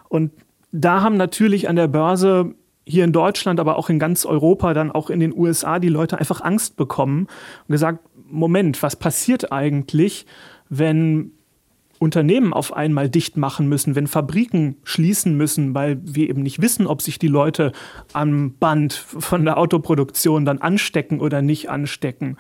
Und 0.09 0.33
da 0.73 1.03
haben 1.03 1.19
natürlich 1.19 1.69
an 1.69 1.77
der 1.77 1.89
Börse 1.89 2.55
hier 2.85 3.05
in 3.05 3.13
Deutschland, 3.13 3.61
aber 3.61 3.77
auch 3.77 3.89
in 3.91 3.99
ganz 3.99 4.25
Europa, 4.25 4.75
dann 4.75 4.91
auch 4.91 5.11
in 5.11 5.21
den 5.21 5.37
USA, 5.37 5.79
die 5.79 5.89
Leute 5.89 6.19
einfach 6.19 6.41
Angst 6.41 6.77
bekommen 6.77 7.27
und 7.69 7.73
gesagt, 7.73 8.01
Moment, 8.29 8.83
was 8.83 8.97
passiert 8.97 9.53
eigentlich, 9.53 10.27
wenn 10.69 11.33
Unternehmen 12.03 12.53
auf 12.53 12.73
einmal 12.73 13.09
dicht 13.09 13.37
machen 13.37 13.69
müssen, 13.69 13.95
wenn 13.95 14.09
Fabriken 14.09 14.77
schließen 14.83 15.37
müssen, 15.37 15.73
weil 15.73 16.01
wir 16.03 16.29
eben 16.29 16.43
nicht 16.43 16.61
wissen, 16.61 16.89
ob 16.89 17.01
sich 17.01 17.21
die 17.21 17.29
Leute 17.29 17.71
am 18.13 18.55
Band 18.55 18.93
von 18.93 19.45
der 19.45 19.57
Autoproduktion 19.57 20.45
dann 20.45 20.59
anstecken 20.59 21.21
oder 21.21 21.43
nicht 21.43 21.71
anstecken 21.71 22.37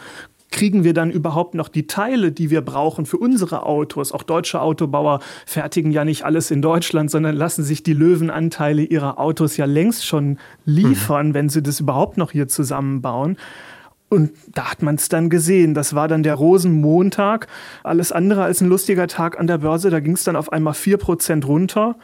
kriegen 0.52 0.84
wir 0.84 0.94
dann 0.94 1.10
überhaupt 1.10 1.54
noch 1.54 1.68
die 1.68 1.86
Teile, 1.86 2.30
die 2.30 2.50
wir 2.50 2.60
brauchen 2.60 3.06
für 3.06 3.16
unsere 3.16 3.66
Autos? 3.66 4.12
Auch 4.12 4.22
deutsche 4.22 4.60
Autobauer 4.60 5.20
fertigen 5.46 5.90
ja 5.90 6.04
nicht 6.04 6.24
alles 6.24 6.50
in 6.50 6.62
Deutschland, 6.62 7.10
sondern 7.10 7.34
lassen 7.34 7.64
sich 7.64 7.82
die 7.82 7.94
Löwenanteile 7.94 8.82
ihrer 8.82 9.18
Autos 9.18 9.56
ja 9.56 9.64
längst 9.64 10.06
schon 10.06 10.38
liefern, 10.64 11.28
mhm. 11.28 11.34
wenn 11.34 11.48
sie 11.48 11.62
das 11.62 11.80
überhaupt 11.80 12.18
noch 12.18 12.30
hier 12.30 12.46
zusammenbauen. 12.46 13.36
Und 14.08 14.32
da 14.52 14.70
hat 14.70 14.82
man 14.82 14.96
es 14.96 15.08
dann 15.08 15.30
gesehen. 15.30 15.72
Das 15.72 15.94
war 15.94 16.06
dann 16.06 16.22
der 16.22 16.34
Rosenmontag. 16.34 17.46
Alles 17.82 18.12
andere 18.12 18.42
als 18.42 18.60
ein 18.60 18.68
lustiger 18.68 19.06
Tag 19.08 19.40
an 19.40 19.46
der 19.46 19.58
Börse. 19.58 19.88
Da 19.88 20.00
ging 20.00 20.12
es 20.12 20.24
dann 20.24 20.36
auf 20.36 20.52
einmal 20.52 20.74
4% 20.74 21.46
runter. 21.46 21.96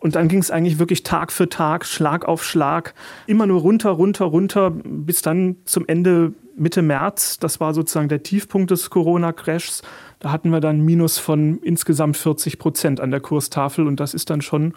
Und 0.00 0.14
dann 0.14 0.28
ging 0.28 0.38
es 0.38 0.50
eigentlich 0.50 0.78
wirklich 0.78 1.02
Tag 1.02 1.30
für 1.30 1.50
Tag, 1.50 1.84
Schlag 1.84 2.24
auf 2.26 2.42
Schlag, 2.42 2.94
immer 3.26 3.46
nur 3.46 3.60
runter, 3.60 3.90
runter, 3.90 4.24
runter, 4.24 4.70
bis 4.70 5.20
dann 5.20 5.56
zum 5.66 5.86
Ende 5.86 6.32
Mitte 6.56 6.82
März, 6.82 7.38
das 7.38 7.60
war 7.60 7.74
sozusagen 7.74 8.08
der 8.08 8.22
Tiefpunkt 8.22 8.70
des 8.70 8.90
Corona-Crashs, 8.90 9.82
da 10.18 10.30
hatten 10.32 10.50
wir 10.50 10.60
dann 10.60 10.80
Minus 10.80 11.18
von 11.18 11.58
insgesamt 11.62 12.16
40 12.16 12.58
Prozent 12.58 13.00
an 13.00 13.10
der 13.10 13.20
Kurstafel 13.20 13.86
und 13.86 14.00
das 14.00 14.14
ist 14.14 14.30
dann 14.30 14.42
schon 14.42 14.74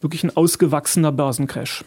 wirklich 0.00 0.24
ein 0.24 0.36
ausgewachsener 0.36 1.12
Börsencrash. 1.12 1.84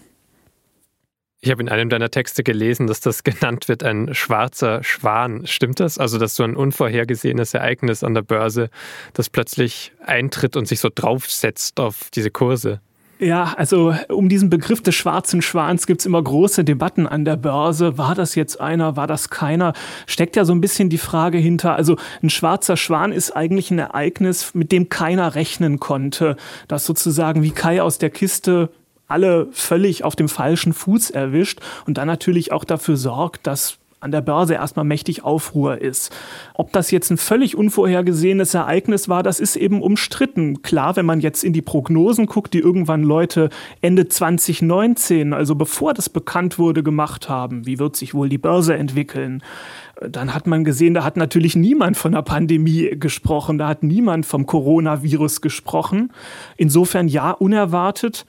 Ich 1.40 1.52
habe 1.52 1.62
in 1.62 1.70
einem 1.70 1.90
deiner 1.90 2.10
Texte 2.10 2.44
gelesen, 2.44 2.88
dass 2.88 3.00
das 3.00 3.24
genannt 3.24 3.68
wird 3.68 3.84
ein 3.84 4.14
schwarzer 4.14 4.84
Schwan. 4.84 5.46
Stimmt 5.46 5.80
das? 5.80 5.98
Also, 5.98 6.18
dass 6.18 6.36
so 6.36 6.44
ein 6.44 6.56
unvorhergesehenes 6.56 7.54
Ereignis 7.54 8.04
an 8.04 8.16
der 8.16 8.24
Börse, 8.24 8.70
das 9.14 9.30
plötzlich 9.30 9.94
eintritt 10.04 10.56
und 10.56 10.68
sich 10.68 10.80
so 10.80 10.90
draufsetzt 10.94 11.80
auf 11.80 12.10
diese 12.14 12.32
Kurse? 12.32 12.82
Ja, 13.20 13.56
also 13.58 13.96
um 14.10 14.30
diesen 14.30 14.52
Begriff 14.52 14.82
des 14.82 14.94
schwarzen 14.94 15.42
Schwans 15.42 15.88
gibt 15.88 16.02
es 16.02 16.06
immer 16.06 16.22
große 16.22 16.64
Debatten 16.64 17.08
an 17.08 17.26
der 17.26 17.36
Börse. 17.36 17.98
War 17.98 18.14
das 18.14 18.36
jetzt 18.36 18.62
einer, 18.62 18.96
war 18.96 19.08
das 19.08 19.32
keiner? 19.32 19.74
Steckt 20.06 20.36
ja 20.36 20.46
so 20.46 20.54
ein 20.54 20.62
bisschen 20.62 20.90
die 20.90 21.00
Frage 21.00 21.40
hinter. 21.40 21.76
Also 21.76 21.98
ein 22.22 22.30
schwarzer 22.30 22.78
Schwan 22.78 23.12
ist 23.12 23.32
eigentlich 23.32 23.72
ein 23.72 23.80
Ereignis, 23.80 24.54
mit 24.54 24.72
dem 24.72 24.90
keiner 24.90 25.34
rechnen 25.34 25.80
konnte. 25.80 26.36
Das 26.68 26.86
sozusagen 26.86 27.42
wie 27.42 27.52
Kai 27.52 27.82
aus 27.82 27.98
der 27.98 28.12
Kiste 28.12 28.70
alle 29.08 29.48
völlig 29.52 30.04
auf 30.04 30.16
dem 30.16 30.30
falschen 30.30 30.74
Fuß 30.74 31.10
erwischt 31.10 31.60
und 31.88 31.98
dann 31.98 32.08
natürlich 32.08 32.52
auch 32.52 32.66
dafür 32.66 32.98
sorgt, 32.98 33.48
dass 33.48 33.80
an 34.08 34.12
der 34.12 34.22
Börse 34.22 34.54
erstmal 34.54 34.86
mächtig 34.86 35.26
Aufruhr 35.26 35.82
ist. 35.82 36.16
Ob 36.54 36.72
das 36.72 36.92
jetzt 36.92 37.12
ein 37.12 37.18
völlig 37.18 37.58
unvorhergesehenes 37.58 38.54
Ereignis 38.54 39.10
war, 39.10 39.22
das 39.22 39.42
ist 39.42 39.58
eben 39.58 39.82
umstritten. 39.82 40.62
Klar, 40.62 40.96
wenn 40.96 41.06
man 41.06 41.20
jetzt 41.20 41.44
in 41.44 41.52
die 41.52 41.62
Prognosen 41.62 42.26
guckt, 42.26 42.54
die 42.54 42.60
irgendwann 42.60 43.04
Leute 43.04 43.50
Ende 43.82 44.08
2019, 44.08 45.34
also 45.34 45.56
bevor 45.56 45.94
das 45.94 46.08
bekannt 46.08 46.58
wurde, 46.58 46.84
gemacht 46.84 47.28
haben, 47.28 47.66
wie 47.66 47.80
wird 47.80 47.98
sich 47.98 48.14
wohl 48.14 48.30
die 48.30 48.38
Börse 48.38 48.76
entwickeln, 48.76 49.44
dann 50.00 50.34
hat 50.34 50.48
man 50.48 50.64
gesehen, 50.64 50.94
da 50.94 51.04
hat 51.04 51.18
natürlich 51.18 51.56
niemand 51.56 51.98
von 51.98 52.12
der 52.12 52.22
Pandemie 52.22 52.92
gesprochen, 53.00 53.58
da 53.58 53.68
hat 53.68 53.84
niemand 53.84 54.26
vom 54.26 54.46
Coronavirus 54.46 55.42
gesprochen. 55.42 56.12
Insofern 56.56 57.08
ja, 57.08 57.32
unerwartet. 57.32 58.26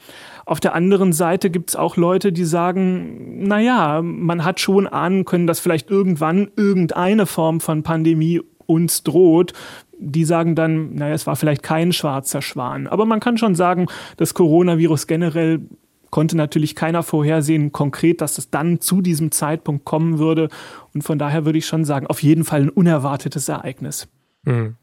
Auf 0.49 0.61
der 0.61 0.75
anderen 0.75 1.12
Seite 1.12 1.50
gibt 1.50 1.69
es 1.69 1.76
auch 1.76 1.99
Leute, 1.99 2.33
die 2.33 2.47
sagen, 2.47 3.47
naja, 3.47 4.00
man 4.00 4.47
hat 4.47 4.61
schon 4.61 4.87
ahnen 4.87 5.26
können, 5.26 5.47
dass 5.47 5.61
vielleicht 5.61 5.90
irgendwann 5.90 6.50
irgendeine 6.57 7.26
Form 7.26 7.61
von 7.61 7.83
Pandemie 7.83 8.40
uns 8.64 9.02
droht. 9.02 9.52
Die 9.99 10.25
sagen 10.25 10.55
dann, 10.55 10.95
naja, 10.95 11.12
es 11.12 11.26
war 11.26 11.37
vielleicht 11.37 11.62
kein 11.62 11.93
schwarzer 11.93 12.40
Schwan. 12.40 12.87
Aber 12.87 13.05
man 13.05 13.21
kann 13.21 13.37
schon 13.37 13.55
sagen, 13.55 13.88
das 14.17 14.33
Coronavirus 14.33 15.07
generell 15.07 15.61
konnte 16.09 16.35
natürlich 16.35 16.75
keiner 16.75 17.02
vorhersehen, 17.02 17.71
konkret, 17.71 18.23
dass 18.23 18.38
es 18.38 18.49
dann 18.49 18.81
zu 18.81 19.02
diesem 19.02 19.31
Zeitpunkt 19.31 19.85
kommen 19.85 20.19
würde. 20.19 20.49
Und 20.95 21.02
von 21.02 21.19
daher 21.19 21.45
würde 21.45 21.59
ich 21.59 21.67
schon 21.67 21.85
sagen, 21.85 22.07
auf 22.07 22.23
jeden 22.23 22.45
Fall 22.45 22.62
ein 22.62 22.71
unerwartetes 22.71 23.50
Ereignis. 23.50 24.09
Mhm. 24.45 24.76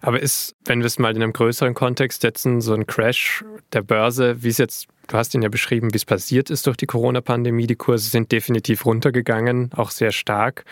Aber 0.00 0.20
ist, 0.20 0.54
wenn 0.64 0.80
wir 0.80 0.86
es 0.86 0.98
mal 0.98 1.14
in 1.14 1.22
einem 1.22 1.32
größeren 1.32 1.74
Kontext 1.74 2.22
setzen, 2.22 2.60
so 2.60 2.74
ein 2.74 2.86
Crash 2.86 3.44
der 3.72 3.82
Börse, 3.82 4.42
wie 4.42 4.48
es 4.48 4.58
jetzt, 4.58 4.86
du 5.08 5.16
hast 5.16 5.34
ihn 5.34 5.42
ja 5.42 5.48
beschrieben, 5.48 5.92
wie 5.92 5.96
es 5.96 6.04
passiert 6.04 6.50
ist 6.50 6.66
durch 6.66 6.76
die 6.76 6.86
Corona-Pandemie, 6.86 7.66
die 7.66 7.76
Kurse 7.76 8.08
sind 8.08 8.32
definitiv 8.32 8.86
runtergegangen, 8.86 9.70
auch 9.74 9.90
sehr 9.90 10.12
stark. 10.12 10.64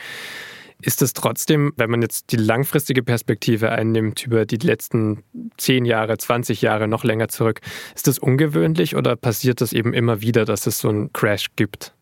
Ist 0.83 1.01
es 1.01 1.15
trotzdem, 1.15 1.73
wenn 1.77 1.91
man 1.91 2.03
jetzt 2.03 2.33
die 2.33 2.37
langfristige 2.37 3.03
Perspektive 3.03 3.73
einnimmt, 3.73 4.27
über 4.27 4.45
die 4.45 4.59
letzten 4.59 5.23
10 5.57 5.87
Jahre, 5.87 6.19
20 6.19 6.61
Jahre, 6.61 6.87
noch 6.87 7.03
länger 7.03 7.29
zurück, 7.29 7.61
ist 7.95 8.07
das 8.07 8.19
ungewöhnlich 8.19 8.95
oder 8.95 9.17
passiert 9.17 9.63
das 9.63 9.73
eben 9.73 9.95
immer 9.95 10.21
wieder, 10.21 10.45
dass 10.45 10.67
es 10.67 10.79
so 10.79 10.91
einen 10.91 11.13
Crash 11.15 11.47
gibt? 11.57 11.96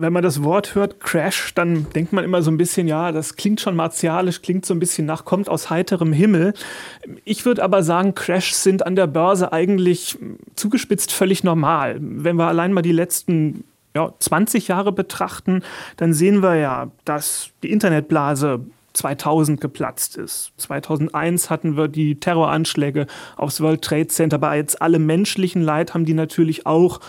Wenn 0.00 0.12
man 0.12 0.22
das 0.22 0.42
Wort 0.42 0.74
hört, 0.74 1.00
Crash, 1.00 1.54
dann 1.54 1.86
denkt 1.94 2.12
man 2.12 2.24
immer 2.24 2.42
so 2.42 2.50
ein 2.50 2.56
bisschen, 2.56 2.88
ja, 2.88 3.12
das 3.12 3.36
klingt 3.36 3.60
schon 3.60 3.76
martialisch, 3.76 4.42
klingt 4.42 4.64
so 4.64 4.74
ein 4.74 4.80
bisschen 4.80 5.06
nach, 5.06 5.24
kommt 5.24 5.48
aus 5.48 5.70
heiterem 5.70 6.12
Himmel. 6.12 6.54
Ich 7.24 7.44
würde 7.44 7.62
aber 7.62 7.82
sagen, 7.82 8.14
Crashs 8.14 8.62
sind 8.62 8.86
an 8.86 8.96
der 8.96 9.06
Börse 9.06 9.52
eigentlich 9.52 10.18
zugespitzt 10.56 11.12
völlig 11.12 11.44
normal. 11.44 11.98
Wenn 12.00 12.36
wir 12.36 12.46
allein 12.46 12.72
mal 12.72 12.82
die 12.82 12.92
letzten 12.92 13.64
ja, 13.94 14.12
20 14.18 14.68
Jahre 14.68 14.92
betrachten, 14.92 15.62
dann 15.96 16.14
sehen 16.14 16.42
wir 16.42 16.56
ja, 16.56 16.90
dass 17.04 17.50
die 17.62 17.70
Internetblase 17.70 18.60
2000 18.92 19.60
geplatzt 19.60 20.16
ist. 20.16 20.52
2001 20.56 21.50
hatten 21.50 21.76
wir 21.76 21.88
die 21.88 22.18
Terroranschläge 22.18 23.06
aufs 23.36 23.60
World 23.60 23.82
Trade 23.82 24.08
Center, 24.08 24.36
aber 24.36 24.54
jetzt 24.54 24.82
alle 24.82 24.98
menschlichen 24.98 25.62
Leid 25.62 25.94
haben 25.94 26.04
die 26.04 26.14
natürlich 26.14 26.66
auch 26.66 27.00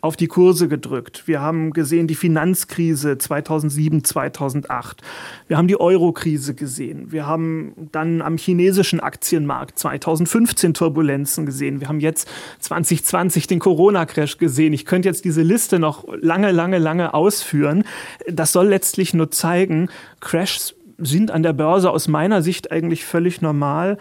auf 0.00 0.16
die 0.16 0.26
Kurse 0.26 0.68
gedrückt. 0.68 1.24
Wir 1.26 1.40
haben 1.40 1.72
gesehen 1.72 2.06
die 2.06 2.14
Finanzkrise 2.14 3.18
2007, 3.18 4.04
2008. 4.04 5.02
Wir 5.48 5.58
haben 5.58 5.68
die 5.68 5.78
Euro-Krise 5.78 6.54
gesehen. 6.54 7.12
Wir 7.12 7.26
haben 7.26 7.74
dann 7.92 8.22
am 8.22 8.36
chinesischen 8.36 9.00
Aktienmarkt 9.00 9.78
2015 9.78 10.74
Turbulenzen 10.74 11.46
gesehen. 11.46 11.80
Wir 11.80 11.88
haben 11.88 12.00
jetzt 12.00 12.28
2020 12.60 13.46
den 13.46 13.58
Corona-Crash 13.58 14.38
gesehen. 14.38 14.72
Ich 14.72 14.86
könnte 14.86 15.08
jetzt 15.08 15.24
diese 15.24 15.42
Liste 15.42 15.78
noch 15.78 16.06
lange, 16.20 16.52
lange, 16.52 16.78
lange 16.78 17.14
ausführen. 17.14 17.84
Das 18.28 18.52
soll 18.52 18.68
letztlich 18.68 19.14
nur 19.14 19.30
zeigen, 19.30 19.88
Crashs 20.20 20.74
sind 20.98 21.30
an 21.30 21.42
der 21.42 21.52
Börse 21.52 21.90
aus 21.90 22.08
meiner 22.08 22.42
Sicht 22.42 22.70
eigentlich 22.70 23.04
völlig 23.04 23.42
normal. 23.42 23.98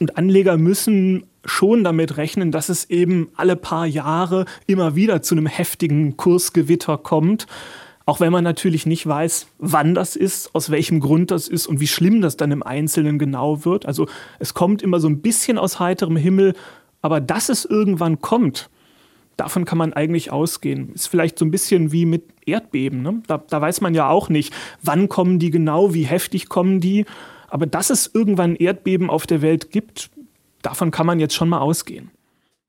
Und 0.00 0.16
Anleger 0.16 0.56
müssen 0.56 1.26
schon 1.44 1.84
damit 1.84 2.16
rechnen, 2.16 2.52
dass 2.52 2.68
es 2.68 2.90
eben 2.90 3.28
alle 3.36 3.56
paar 3.56 3.86
Jahre 3.86 4.44
immer 4.66 4.94
wieder 4.94 5.22
zu 5.22 5.34
einem 5.34 5.46
heftigen 5.46 6.16
Kursgewitter 6.16 6.98
kommt. 6.98 7.46
Auch 8.06 8.20
wenn 8.20 8.32
man 8.32 8.44
natürlich 8.44 8.86
nicht 8.86 9.06
weiß, 9.06 9.48
wann 9.58 9.94
das 9.94 10.16
ist, 10.16 10.54
aus 10.54 10.70
welchem 10.70 11.00
Grund 11.00 11.30
das 11.30 11.46
ist 11.46 11.66
und 11.66 11.80
wie 11.80 11.86
schlimm 11.86 12.22
das 12.22 12.36
dann 12.36 12.52
im 12.52 12.62
Einzelnen 12.62 13.18
genau 13.18 13.64
wird. 13.64 13.84
Also 13.86 14.06
es 14.38 14.54
kommt 14.54 14.82
immer 14.82 14.98
so 15.00 15.08
ein 15.08 15.20
bisschen 15.20 15.58
aus 15.58 15.78
heiterem 15.78 16.16
Himmel, 16.16 16.54
aber 17.02 17.20
dass 17.20 17.48
es 17.48 17.64
irgendwann 17.64 18.20
kommt, 18.20 18.70
davon 19.36 19.64
kann 19.64 19.78
man 19.78 19.92
eigentlich 19.92 20.32
ausgehen. 20.32 20.92
Ist 20.94 21.06
vielleicht 21.06 21.38
so 21.38 21.44
ein 21.44 21.50
bisschen 21.50 21.92
wie 21.92 22.06
mit 22.06 22.24
Erdbeben. 22.46 23.02
Ne? 23.02 23.22
Da, 23.26 23.42
da 23.48 23.60
weiß 23.60 23.80
man 23.80 23.94
ja 23.94 24.08
auch 24.08 24.28
nicht, 24.28 24.54
wann 24.82 25.08
kommen 25.08 25.38
die 25.38 25.50
genau, 25.50 25.94
wie 25.94 26.04
heftig 26.04 26.48
kommen 26.48 26.80
die. 26.80 27.04
Aber 27.48 27.66
dass 27.66 27.90
es 27.90 28.10
irgendwann 28.12 28.56
Erdbeben 28.56 29.10
auf 29.10 29.26
der 29.26 29.42
Welt 29.42 29.70
gibt, 29.70 30.10
davon 30.62 30.90
kann 30.90 31.06
man 31.06 31.20
jetzt 31.20 31.34
schon 31.34 31.48
mal 31.48 31.60
ausgehen. 31.60 32.10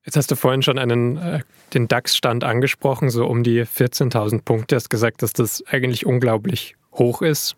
Jetzt 0.04 0.16
hast 0.16 0.30
du 0.30 0.36
vorhin 0.36 0.62
schon 0.62 0.78
einen, 0.78 1.18
äh, 1.18 1.40
den 1.74 1.86
DAX-Stand 1.86 2.42
angesprochen, 2.42 3.10
so 3.10 3.26
um 3.26 3.42
die 3.42 3.64
14.000 3.64 4.42
Punkte. 4.42 4.74
Du 4.74 4.76
hast 4.76 4.88
gesagt, 4.88 5.22
dass 5.22 5.32
das 5.34 5.62
eigentlich 5.66 6.06
unglaublich 6.06 6.74
hoch 6.92 7.20
ist. 7.20 7.54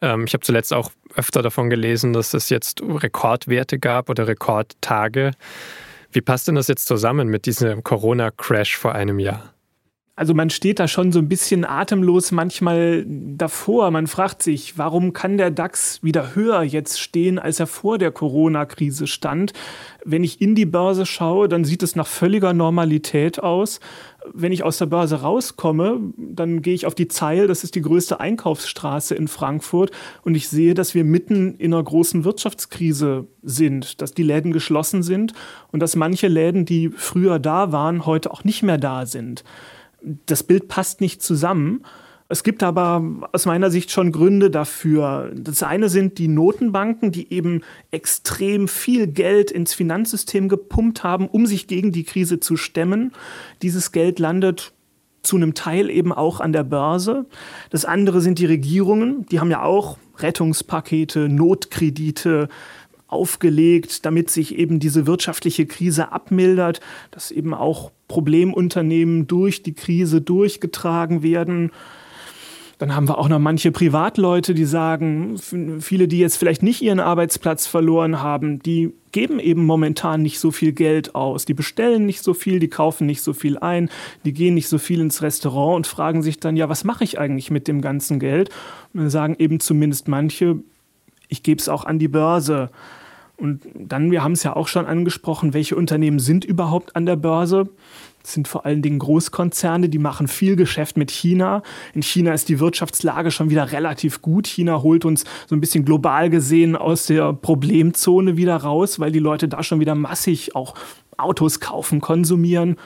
Ähm, 0.00 0.24
ich 0.26 0.34
habe 0.34 0.42
zuletzt 0.42 0.72
auch 0.72 0.90
öfter 1.14 1.42
davon 1.42 1.70
gelesen, 1.70 2.12
dass 2.12 2.34
es 2.34 2.48
jetzt 2.48 2.82
Rekordwerte 2.82 3.78
gab 3.78 4.10
oder 4.10 4.26
Rekordtage. 4.26 5.30
Wie 6.10 6.20
passt 6.20 6.48
denn 6.48 6.56
das 6.56 6.68
jetzt 6.68 6.86
zusammen 6.86 7.28
mit 7.28 7.46
diesem 7.46 7.84
Corona-Crash 7.84 8.76
vor 8.76 8.94
einem 8.94 9.20
Jahr? 9.20 9.53
Also 10.16 10.32
man 10.32 10.48
steht 10.48 10.78
da 10.78 10.86
schon 10.86 11.10
so 11.10 11.18
ein 11.18 11.28
bisschen 11.28 11.64
atemlos 11.64 12.30
manchmal 12.30 13.04
davor. 13.08 13.90
Man 13.90 14.06
fragt 14.06 14.44
sich, 14.44 14.78
warum 14.78 15.12
kann 15.12 15.38
der 15.38 15.50
DAX 15.50 16.04
wieder 16.04 16.36
höher 16.36 16.62
jetzt 16.62 17.00
stehen, 17.00 17.40
als 17.40 17.58
er 17.58 17.66
vor 17.66 17.98
der 17.98 18.12
Corona-Krise 18.12 19.08
stand? 19.08 19.52
Wenn 20.04 20.22
ich 20.22 20.40
in 20.40 20.54
die 20.54 20.66
Börse 20.66 21.04
schaue, 21.04 21.48
dann 21.48 21.64
sieht 21.64 21.82
es 21.82 21.96
nach 21.96 22.06
völliger 22.06 22.52
Normalität 22.52 23.42
aus. 23.42 23.80
Wenn 24.32 24.52
ich 24.52 24.62
aus 24.62 24.78
der 24.78 24.86
Börse 24.86 25.16
rauskomme, 25.16 25.98
dann 26.16 26.62
gehe 26.62 26.74
ich 26.74 26.86
auf 26.86 26.94
die 26.94 27.08
Zeil, 27.08 27.48
das 27.48 27.64
ist 27.64 27.74
die 27.74 27.82
größte 27.82 28.20
Einkaufsstraße 28.20 29.16
in 29.16 29.26
Frankfurt, 29.26 29.90
und 30.22 30.36
ich 30.36 30.48
sehe, 30.48 30.74
dass 30.74 30.94
wir 30.94 31.02
mitten 31.02 31.56
in 31.56 31.74
einer 31.74 31.82
großen 31.82 32.24
Wirtschaftskrise 32.24 33.26
sind, 33.42 34.00
dass 34.00 34.14
die 34.14 34.22
Läden 34.22 34.52
geschlossen 34.52 35.02
sind 35.02 35.32
und 35.72 35.80
dass 35.80 35.96
manche 35.96 36.28
Läden, 36.28 36.64
die 36.64 36.90
früher 36.90 37.40
da 37.40 37.72
waren, 37.72 38.06
heute 38.06 38.30
auch 38.30 38.44
nicht 38.44 38.62
mehr 38.62 38.78
da 38.78 39.06
sind 39.06 39.42
das 40.26 40.42
Bild 40.42 40.68
passt 40.68 41.00
nicht 41.00 41.22
zusammen. 41.22 41.84
Es 42.28 42.42
gibt 42.42 42.62
aber 42.62 43.28
aus 43.32 43.44
meiner 43.44 43.70
Sicht 43.70 43.90
schon 43.90 44.10
Gründe 44.10 44.50
dafür. 44.50 45.30
Das 45.34 45.62
eine 45.62 45.88
sind 45.88 46.18
die 46.18 46.28
Notenbanken, 46.28 47.12
die 47.12 47.32
eben 47.32 47.60
extrem 47.90 48.66
viel 48.66 49.06
Geld 49.06 49.50
ins 49.50 49.74
Finanzsystem 49.74 50.48
gepumpt 50.48 51.04
haben, 51.04 51.28
um 51.28 51.46
sich 51.46 51.66
gegen 51.66 51.92
die 51.92 52.04
Krise 52.04 52.40
zu 52.40 52.56
stemmen. 52.56 53.12
Dieses 53.60 53.92
Geld 53.92 54.18
landet 54.18 54.72
zu 55.22 55.36
einem 55.36 55.54
Teil 55.54 55.90
eben 55.90 56.12
auch 56.12 56.40
an 56.40 56.52
der 56.52 56.64
Börse. 56.64 57.26
Das 57.70 57.84
andere 57.84 58.20
sind 58.20 58.38
die 58.38 58.46
Regierungen, 58.46 59.26
die 59.26 59.40
haben 59.40 59.50
ja 59.50 59.62
auch 59.62 59.98
Rettungspakete, 60.18 61.28
Notkredite, 61.28 62.48
aufgelegt, 63.06 64.04
damit 64.04 64.30
sich 64.30 64.58
eben 64.58 64.80
diese 64.80 65.06
wirtschaftliche 65.06 65.66
Krise 65.66 66.12
abmildert, 66.12 66.80
dass 67.10 67.30
eben 67.30 67.54
auch 67.54 67.90
Problemunternehmen 68.08 69.26
durch 69.26 69.62
die 69.62 69.74
Krise 69.74 70.20
durchgetragen 70.20 71.22
werden. 71.22 71.70
Dann 72.78 72.94
haben 72.94 73.08
wir 73.08 73.18
auch 73.18 73.28
noch 73.28 73.38
manche 73.38 73.70
Privatleute, 73.70 74.52
die 74.52 74.64
sagen, 74.64 75.38
viele, 75.80 76.08
die 76.08 76.18
jetzt 76.18 76.36
vielleicht 76.36 76.62
nicht 76.62 76.82
ihren 76.82 76.98
Arbeitsplatz 76.98 77.66
verloren 77.66 78.20
haben, 78.20 78.58
die 78.60 78.92
geben 79.12 79.38
eben 79.38 79.64
momentan 79.64 80.22
nicht 80.22 80.40
so 80.40 80.50
viel 80.50 80.72
Geld 80.72 81.14
aus. 81.14 81.44
Die 81.44 81.54
bestellen 81.54 82.04
nicht 82.04 82.22
so 82.24 82.34
viel, 82.34 82.58
die 82.58 82.68
kaufen 82.68 83.06
nicht 83.06 83.22
so 83.22 83.32
viel 83.32 83.58
ein, 83.58 83.90
die 84.24 84.32
gehen 84.32 84.54
nicht 84.54 84.68
so 84.68 84.78
viel 84.78 85.00
ins 85.00 85.22
Restaurant 85.22 85.76
und 85.76 85.86
fragen 85.86 86.22
sich 86.22 86.40
dann, 86.40 86.56
ja, 86.56 86.68
was 86.68 86.82
mache 86.82 87.04
ich 87.04 87.18
eigentlich 87.18 87.52
mit 87.52 87.68
dem 87.68 87.80
ganzen 87.80 88.18
Geld? 88.18 88.50
Und 88.92 89.02
dann 89.02 89.10
sagen 89.10 89.36
eben 89.38 89.60
zumindest 89.60 90.08
manche, 90.08 90.58
ich 91.28 91.42
gebe 91.42 91.60
es 91.60 91.68
auch 91.68 91.84
an 91.84 91.98
die 91.98 92.08
Börse. 92.08 92.70
Und 93.36 93.62
dann, 93.74 94.10
wir 94.10 94.22
haben 94.22 94.32
es 94.32 94.42
ja 94.42 94.54
auch 94.54 94.68
schon 94.68 94.86
angesprochen, 94.86 95.54
welche 95.54 95.76
Unternehmen 95.76 96.18
sind 96.18 96.44
überhaupt 96.44 96.94
an 96.94 97.06
der 97.06 97.16
Börse? 97.16 97.68
Das 98.22 98.32
sind 98.32 98.48
vor 98.48 98.64
allen 98.64 98.80
Dingen 98.80 98.98
Großkonzerne, 99.00 99.90
die 99.90 99.98
machen 99.98 100.28
viel 100.28 100.56
Geschäft 100.56 100.96
mit 100.96 101.10
China. 101.10 101.62
In 101.92 102.02
China 102.02 102.32
ist 102.32 102.48
die 102.48 102.58
Wirtschaftslage 102.58 103.30
schon 103.30 103.50
wieder 103.50 103.72
relativ 103.72 104.22
gut. 104.22 104.46
China 104.46 104.82
holt 104.82 105.04
uns 105.04 105.24
so 105.46 105.54
ein 105.54 105.60
bisschen 105.60 105.84
global 105.84 106.30
gesehen 106.30 106.74
aus 106.74 107.06
der 107.06 107.34
Problemzone 107.34 108.38
wieder 108.38 108.56
raus, 108.56 108.98
weil 108.98 109.12
die 109.12 109.18
Leute 109.18 109.46
da 109.46 109.62
schon 109.62 109.78
wieder 109.78 109.94
massig 109.94 110.56
auch 110.56 110.74
Autos 111.18 111.60
kaufen, 111.60 112.00
konsumieren. 112.00 112.76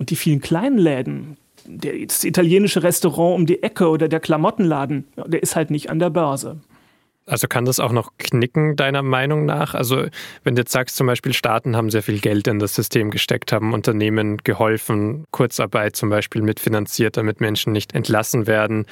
Und 0.00 0.10
die 0.10 0.16
vielen 0.16 0.40
kleinen 0.40 0.78
Läden, 0.78 1.36
das 1.68 2.24
italienische 2.24 2.82
Restaurant 2.82 3.36
um 3.36 3.46
die 3.46 3.62
Ecke 3.62 3.88
oder 3.88 4.08
der 4.08 4.18
Klamottenladen, 4.18 5.04
der 5.24 5.40
ist 5.40 5.54
halt 5.54 5.70
nicht 5.70 5.88
an 5.88 6.00
der 6.00 6.10
Börse. 6.10 6.56
Also 7.26 7.48
kann 7.48 7.64
das 7.64 7.80
auch 7.80 7.92
noch 7.92 8.12
knicken, 8.18 8.76
deiner 8.76 9.02
Meinung 9.02 9.46
nach? 9.46 9.74
Also 9.74 10.06
wenn 10.42 10.56
du 10.56 10.60
jetzt 10.60 10.72
sagst, 10.72 10.96
zum 10.96 11.06
Beispiel 11.06 11.32
Staaten 11.32 11.74
haben 11.74 11.90
sehr 11.90 12.02
viel 12.02 12.20
Geld 12.20 12.46
in 12.48 12.58
das 12.58 12.74
System 12.74 13.10
gesteckt, 13.10 13.50
haben 13.50 13.72
Unternehmen 13.72 14.36
geholfen, 14.38 15.24
Kurzarbeit 15.30 15.96
zum 15.96 16.10
Beispiel 16.10 16.42
mitfinanziert, 16.42 17.16
damit 17.16 17.40
Menschen 17.40 17.72
nicht 17.72 17.94
entlassen 17.94 18.46
werden. 18.46 18.84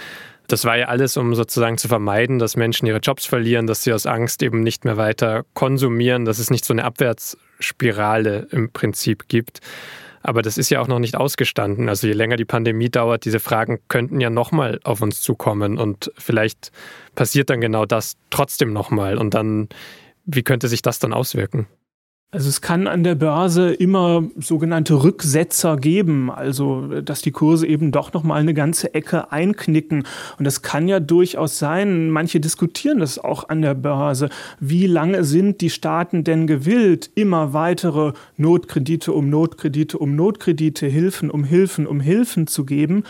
Das 0.49 0.65
war 0.65 0.79
ja 0.79 0.87
alles, 0.87 1.19
um 1.19 1.35
sozusagen 1.35 1.77
zu 1.77 1.89
vermeiden, 1.89 2.39
dass 2.39 2.57
Menschen 2.57 2.87
ihre 2.87 2.99
Jobs 2.99 3.27
verlieren, 3.27 3.67
dass 3.67 3.83
sie 3.83 3.93
aus 3.93 4.07
Angst 4.07 4.43
eben 4.43 4.63
nicht 4.63 4.87
mehr 4.87 4.97
weiter 4.97 5.45
konsumieren, 5.53 6.25
dass 6.25 6.39
es 6.39 6.51
nicht 6.51 6.65
so 6.65 6.73
eine 6.73 6.85
Abwärtsspirale 6.85 8.49
im 8.51 8.73
Prinzip 8.73 9.29
gibt. 9.29 9.61
Aber 10.23 10.43
das 10.43 10.59
ist 10.59 10.71
ja 10.71 10.81
auch 10.81 10.89
noch 10.89 10.99
nicht 10.99 11.17
ausgestanden. 11.17 11.89
Also 11.89 12.07
je 12.07 12.13
länger 12.13 12.37
die 12.37 12.45
Pandemie 12.45 12.91
dauert, 12.91 13.25
diese 13.25 13.41
Fragen 13.41 13.81
könnten 13.89 14.21
ja 14.21 14.31
nochmal 14.31 14.81
auf 14.85 15.01
uns 15.03 15.21
zukommen. 15.21 15.79
Und 15.79 16.13
vielleicht 16.17 16.71
passiert 17.15 17.51
dann 17.51 17.61
genau 17.61 17.87
das 17.87 18.17
trotzdem 18.31 18.73
nochmal. 18.73 19.19
Und 19.19 19.35
dann, 19.35 19.69
wie 20.25 20.43
könnte 20.43 20.69
sich 20.69 20.83
das 20.83 20.99
dann 20.99 21.13
auswirken? 21.13 21.67
Also 22.35 22.49
es 22.49 22.63
kann 22.63 22.87
an 22.87 23.05
der 23.05 23.15
Börse 23.15 23.75
immer 23.75 24.25
sogenannte 24.39 25.05
Rücksetzer 25.05 25.77
geben, 25.77 26.31
also 26.31 27.03
dass 27.03 27.21
die 27.21 27.31
Kurse 27.31 27.67
eben 27.67 27.93
doch 27.93 28.15
noch 28.15 28.23
mal 28.23 28.41
eine 28.41 28.55
ganze 28.55 28.95
Ecke 28.95 29.31
einknicken. 29.31 30.05
Und 30.39 30.47
das 30.47 30.63
kann 30.63 30.89
ja 30.89 30.99
durchaus 30.99 31.59
sein, 31.59 32.09
manche 32.09 32.41
diskutieren 32.41 33.01
das 33.01 33.19
auch 33.19 33.51
an 33.51 33.61
der 33.61 33.75
Börse, 33.75 34.31
wie 34.61 34.87
lange 34.87 35.25
sind 35.25 35.61
die 35.61 35.69
Staaten 35.69 36.25
denn 36.25 36.47
gewillt, 36.47 37.11
immer 37.17 37.53
weitere 37.53 38.15
Notkredite 38.39 39.13
um 39.13 39.29
Notkredite 39.29 39.99
um 39.99 40.17
Notkredite, 40.17 40.87
Hilfen 40.87 41.31
um 41.31 41.45
Hilfen 41.45 41.87
um 41.87 42.01
Hilfen 42.01 42.47
zu 42.47 42.65
geben? 42.65 43.05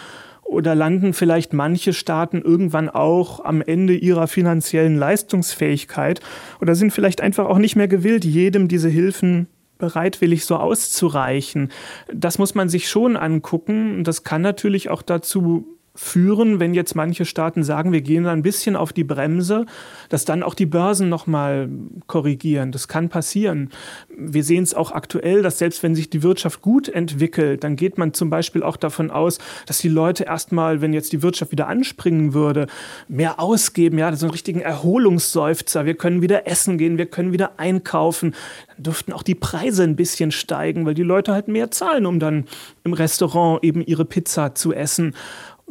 Oder 0.53 0.75
landen 0.75 1.15
vielleicht 1.15 1.55
manche 1.55 1.95
Staaten 1.95 2.43
irgendwann 2.43 2.91
auch 2.91 3.43
am 3.43 3.63
Ende 3.63 3.95
ihrer 3.95 4.27
finanziellen 4.27 4.97
Leistungsfähigkeit 4.97 6.21
oder 6.61 6.75
sind 6.75 6.93
vielleicht 6.93 7.23
einfach 7.23 7.47
auch 7.47 7.59
nicht 7.59 7.75
mehr 7.75 7.89
gewillt, 7.89 8.25
jedem 8.25 8.69
diese 8.69 8.91
Hilfen 8.91 9.49
bereitwillig 9.79 10.45
so 10.45 10.57
auszureichen. 10.57 11.71
Das 12.13 12.39
muss 12.39 12.55
man 12.55 12.69
sich 12.69 12.89
schon 12.89 13.17
angucken. 13.17 14.05
Das 14.05 14.25
kann 14.25 14.43
natürlich 14.43 14.91
auch 14.91 15.01
dazu 15.01 15.67
führen, 15.95 16.59
wenn 16.59 16.73
jetzt 16.73 16.95
manche 16.95 17.27
Staaten 17.27 17.63
sagen, 17.63 17.93
wir 17.93 18.01
gehen 18.01 18.25
da 18.25 18.33
ein 18.33 18.43
bisschen 18.43 18.77
auf 18.77 18.95
die 18.95 19.05
Bremse, 19.05 19.67
dass 20.09 20.25
dann 20.25 20.43
auch 20.43 20.55
die 20.55 20.65
Börsen 20.65 21.11
nochmal 21.11 21.69
korrigieren. 22.07 22.73
Das 22.73 22.89
kann 22.89 23.11
passieren. 23.11 23.69
Wir 24.17 24.43
sehen 24.43 24.63
es 24.63 24.73
auch 24.73 24.93
aktuell, 24.93 25.43
dass 25.43 25.59
selbst 25.59 25.83
wenn 25.83 25.95
sich 25.95 26.09
die 26.09 26.23
Wirtschaft 26.23 26.63
gut 26.63 26.89
entwickelt, 26.89 27.63
dann 27.63 27.77
geht 27.77 27.99
man 27.99 28.15
zum 28.15 28.31
Beispiel 28.31 28.63
auch 28.63 28.79
davon 28.79 29.11
aus, 29.11 29.39
dass 29.67 29.79
die 29.79 29.91
Leute 29.91 30.25
erstmal, 30.25 30.81
wenn 30.81 30.95
jetzt 30.95 31.13
die 31.13 31.23
Wirtschaft 31.23 31.53
wieder 31.53 31.69
anspringen 31.69 32.33
würde, 32.33 32.69
mehr 33.09 33.39
ausgeben. 33.39 33.99
Ja, 33.99 34.15
so 34.17 34.27
einen 34.27 34.33
richtigen 34.33 34.61
Erholungsseufzer. 34.61 35.85
Wir 35.85 35.95
können 35.95 36.23
wieder 36.23 36.47
essen 36.47 36.79
gehen, 36.79 36.97
wir 36.97 37.07
können 37.07 37.33
wieder 37.33 37.59
einkaufen. 37.59 38.35
Dann 38.75 38.85
dürften 38.85 39.13
auch 39.13 39.23
die 39.23 39.35
Preise 39.35 39.83
ein 39.83 39.97
bisschen 39.97 40.33
steigen, 40.33 40.87
weil 40.87 40.95
die 40.95 41.03
Leute 41.03 41.35
halt 41.35 41.49
mehr 41.49 41.71
zahlen, 41.71 42.07
um 42.07 42.19
dann 42.19 42.47
im 42.85 42.95
Restaurant 42.95 43.63
eben 43.63 43.83
ihre 43.83 44.07
Pizza 44.07 44.55
zu 44.55 44.73
essen. 44.73 45.15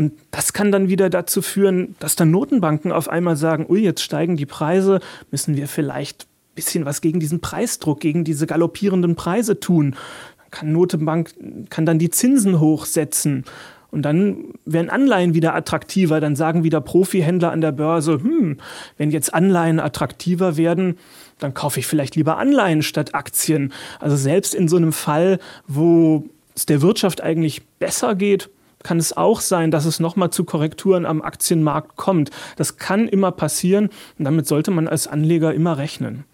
Und 0.02 0.14
das 0.32 0.52
kann 0.52 0.72
dann 0.72 0.90
wieder 0.90 1.12
dazu 1.12 1.44
führen, 1.44 1.96
dass 2.00 2.16
dann 2.16 2.32
Notenbanken 2.32 2.92
auf 2.92 3.08
einmal 3.08 3.36
sagen, 3.36 3.68
ui, 3.70 3.84
jetzt 3.84 4.02
steigen 4.02 4.36
die 4.36 4.48
Preise, 4.48 5.00
müssen 5.30 5.56
wir 5.56 5.68
vielleicht 5.68 6.24
ein 6.24 6.56
bisschen 6.56 6.86
was 6.86 7.02
gegen 7.02 7.20
diesen 7.20 7.40
Preisdruck, 7.40 8.00
gegen 8.00 8.24
diese 8.24 8.48
galoppierenden 8.48 9.16
Preise 9.16 9.60
tun. 9.60 9.96
Dann 10.40 10.50
kann 10.50 10.72
Notenbank 10.72 11.36
kann 11.70 11.86
dann 11.86 12.00
die 12.00 12.10
Zinsen 12.10 12.60
hochsetzen. 12.60 13.46
Und 13.92 14.02
dann 14.02 14.46
werden 14.66 14.90
Anleihen 14.90 15.36
wieder 15.36 15.54
attraktiver. 15.54 16.20
Dann 16.20 16.36
sagen 16.36 16.64
wieder 16.64 16.82
Profihändler 16.82 17.52
an 17.52 17.62
der 17.62 17.72
Börse, 17.72 18.14
hm, 18.24 18.58
wenn 18.98 19.12
jetzt 19.12 19.36
Anleihen 19.36 19.80
attraktiver 19.80 20.58
werden, 20.58 20.98
dann 21.38 21.54
kaufe 21.54 21.80
ich 21.80 21.86
vielleicht 21.86 22.16
lieber 22.16 22.40
Anleihen 22.40 22.82
statt 22.82 23.14
Aktien. 23.14 23.72
Also 24.00 24.16
selbst 24.16 24.56
in 24.56 24.68
so 24.68 24.78
einem 24.78 24.94
Fall, 24.94 25.38
wo 25.68 26.26
es 26.56 26.66
der 26.66 26.82
Wirtschaft 26.82 27.22
eigentlich 27.22 27.62
besser 27.78 28.16
geht, 28.16 28.50
kann 28.84 28.98
es 28.98 29.16
auch 29.16 29.42
sein, 29.42 29.72
dass 29.72 29.86
es 29.86 30.00
nochmal 30.00 30.30
zu 30.30 30.44
Korrekturen 30.44 31.06
am 31.06 31.22
Aktienmarkt 31.22 31.96
kommt. 31.96 32.32
Das 32.58 32.78
kann 32.78 33.08
immer 33.08 33.32
passieren 33.32 33.90
und 34.18 34.26
damit 34.26 34.48
sollte 34.48 34.72
man 34.72 34.88
als 34.88 35.08
Anleger 35.08 35.54
immer 35.54 35.78
rechnen. 35.78 36.26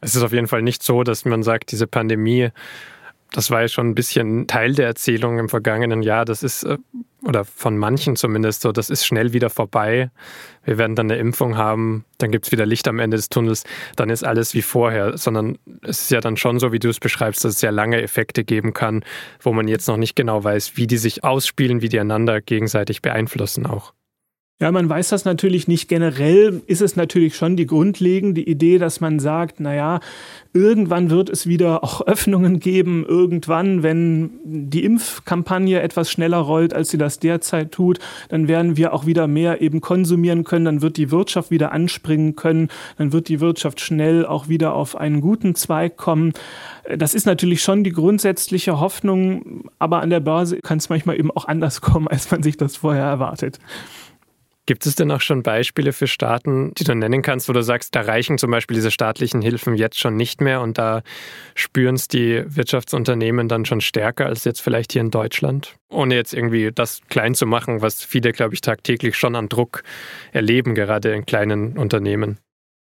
Es 0.00 0.16
ist 0.16 0.22
auf 0.22 0.32
jeden 0.32 0.46
Fall 0.46 0.62
nicht 0.62 0.82
so, 0.82 1.02
dass 1.02 1.24
man 1.24 1.42
sagt, 1.42 1.72
diese 1.72 1.86
Pandemie 1.86 2.50
das 3.32 3.50
war 3.50 3.62
ja 3.62 3.68
schon 3.68 3.90
ein 3.90 3.94
bisschen 3.94 4.46
Teil 4.46 4.74
der 4.74 4.86
Erzählung 4.86 5.38
im 5.38 5.48
vergangenen 5.48 6.02
Jahr. 6.02 6.24
Das 6.24 6.42
ist, 6.42 6.64
äh, 6.64 6.78
oder 7.24 7.44
von 7.44 7.76
manchen 7.76 8.16
zumindest 8.16 8.62
so, 8.62 8.72
das 8.72 8.90
ist 8.90 9.04
schnell 9.04 9.32
wieder 9.32 9.50
vorbei. 9.50 10.10
Wir 10.64 10.78
werden 10.78 10.96
dann 10.96 11.10
eine 11.10 11.20
Impfung 11.20 11.56
haben, 11.56 12.04
dann 12.18 12.30
gibt 12.30 12.46
es 12.46 12.52
wieder 12.52 12.66
Licht 12.66 12.88
am 12.88 12.98
Ende 12.98 13.16
des 13.16 13.28
Tunnels, 13.28 13.64
dann 13.96 14.10
ist 14.10 14.24
alles 14.24 14.54
wie 14.54 14.62
vorher. 14.62 15.16
Sondern 15.18 15.58
es 15.82 16.02
ist 16.02 16.10
ja 16.10 16.20
dann 16.20 16.36
schon 16.36 16.58
so, 16.58 16.72
wie 16.72 16.78
du 16.78 16.88
es 16.88 17.00
beschreibst, 17.00 17.44
dass 17.44 17.54
es 17.54 17.60
sehr 17.60 17.72
lange 17.72 18.00
Effekte 18.02 18.44
geben 18.44 18.72
kann, 18.72 19.04
wo 19.40 19.52
man 19.52 19.68
jetzt 19.68 19.88
noch 19.88 19.96
nicht 19.96 20.16
genau 20.16 20.42
weiß, 20.42 20.76
wie 20.76 20.86
die 20.86 20.98
sich 20.98 21.24
ausspielen, 21.24 21.82
wie 21.82 21.88
die 21.88 22.00
einander 22.00 22.40
gegenseitig 22.40 23.02
beeinflussen 23.02 23.66
auch. 23.66 23.92
Ja, 24.62 24.70
man 24.70 24.90
weiß 24.90 25.08
das 25.08 25.24
natürlich 25.24 25.68
nicht. 25.68 25.88
Generell 25.88 26.60
ist 26.66 26.82
es 26.82 26.94
natürlich 26.94 27.34
schon 27.34 27.56
die 27.56 27.64
grundlegende 27.64 28.42
Idee, 28.42 28.76
dass 28.76 29.00
man 29.00 29.18
sagt, 29.18 29.58
na 29.58 29.74
ja, 29.74 30.00
irgendwann 30.52 31.08
wird 31.08 31.30
es 31.30 31.46
wieder 31.46 31.82
auch 31.82 32.02
Öffnungen 32.06 32.60
geben. 32.60 33.06
Irgendwann, 33.08 33.82
wenn 33.82 34.32
die 34.44 34.84
Impfkampagne 34.84 35.80
etwas 35.80 36.10
schneller 36.10 36.36
rollt, 36.36 36.74
als 36.74 36.90
sie 36.90 36.98
das 36.98 37.18
derzeit 37.18 37.72
tut, 37.72 38.00
dann 38.28 38.48
werden 38.48 38.76
wir 38.76 38.92
auch 38.92 39.06
wieder 39.06 39.26
mehr 39.28 39.62
eben 39.62 39.80
konsumieren 39.80 40.44
können. 40.44 40.66
Dann 40.66 40.82
wird 40.82 40.98
die 40.98 41.10
Wirtschaft 41.10 41.50
wieder 41.50 41.72
anspringen 41.72 42.36
können. 42.36 42.68
Dann 42.98 43.14
wird 43.14 43.28
die 43.28 43.40
Wirtschaft 43.40 43.80
schnell 43.80 44.26
auch 44.26 44.48
wieder 44.48 44.74
auf 44.74 44.94
einen 44.94 45.22
guten 45.22 45.54
Zweig 45.54 45.96
kommen. 45.96 46.34
Das 46.94 47.14
ist 47.14 47.24
natürlich 47.24 47.62
schon 47.62 47.82
die 47.82 47.92
grundsätzliche 47.92 48.78
Hoffnung. 48.78 49.70
Aber 49.78 50.02
an 50.02 50.10
der 50.10 50.20
Börse 50.20 50.58
kann 50.60 50.76
es 50.76 50.90
manchmal 50.90 51.18
eben 51.18 51.30
auch 51.30 51.48
anders 51.48 51.80
kommen, 51.80 52.08
als 52.08 52.30
man 52.30 52.42
sich 52.42 52.58
das 52.58 52.76
vorher 52.76 53.04
erwartet. 53.04 53.58
Gibt 54.66 54.86
es 54.86 54.94
denn 54.94 55.10
auch 55.10 55.20
schon 55.20 55.42
Beispiele 55.42 55.92
für 55.92 56.06
Staaten, 56.06 56.72
die 56.74 56.84
du 56.84 56.94
nennen 56.94 57.22
kannst, 57.22 57.48
wo 57.48 57.52
du 57.52 57.62
sagst, 57.62 57.94
da 57.94 58.02
reichen 58.02 58.38
zum 58.38 58.50
Beispiel 58.50 58.74
diese 58.74 58.90
staatlichen 58.90 59.42
Hilfen 59.42 59.74
jetzt 59.74 59.98
schon 59.98 60.16
nicht 60.16 60.40
mehr 60.40 60.60
und 60.60 60.78
da 60.78 61.02
spüren 61.54 61.96
es 61.96 62.08
die 62.08 62.44
Wirtschaftsunternehmen 62.46 63.48
dann 63.48 63.64
schon 63.64 63.80
stärker 63.80 64.26
als 64.26 64.44
jetzt 64.44 64.60
vielleicht 64.60 64.92
hier 64.92 65.00
in 65.00 65.10
Deutschland? 65.10 65.76
Ohne 65.88 66.14
jetzt 66.14 66.34
irgendwie 66.34 66.70
das 66.72 67.00
klein 67.08 67.34
zu 67.34 67.46
machen, 67.46 67.82
was 67.82 68.04
viele, 68.04 68.32
glaube 68.32 68.54
ich, 68.54 68.60
tagtäglich 68.60 69.16
schon 69.16 69.34
an 69.34 69.48
Druck 69.48 69.82
erleben, 70.32 70.74
gerade 70.74 71.12
in 71.12 71.26
kleinen 71.26 71.76
Unternehmen. 71.76 72.38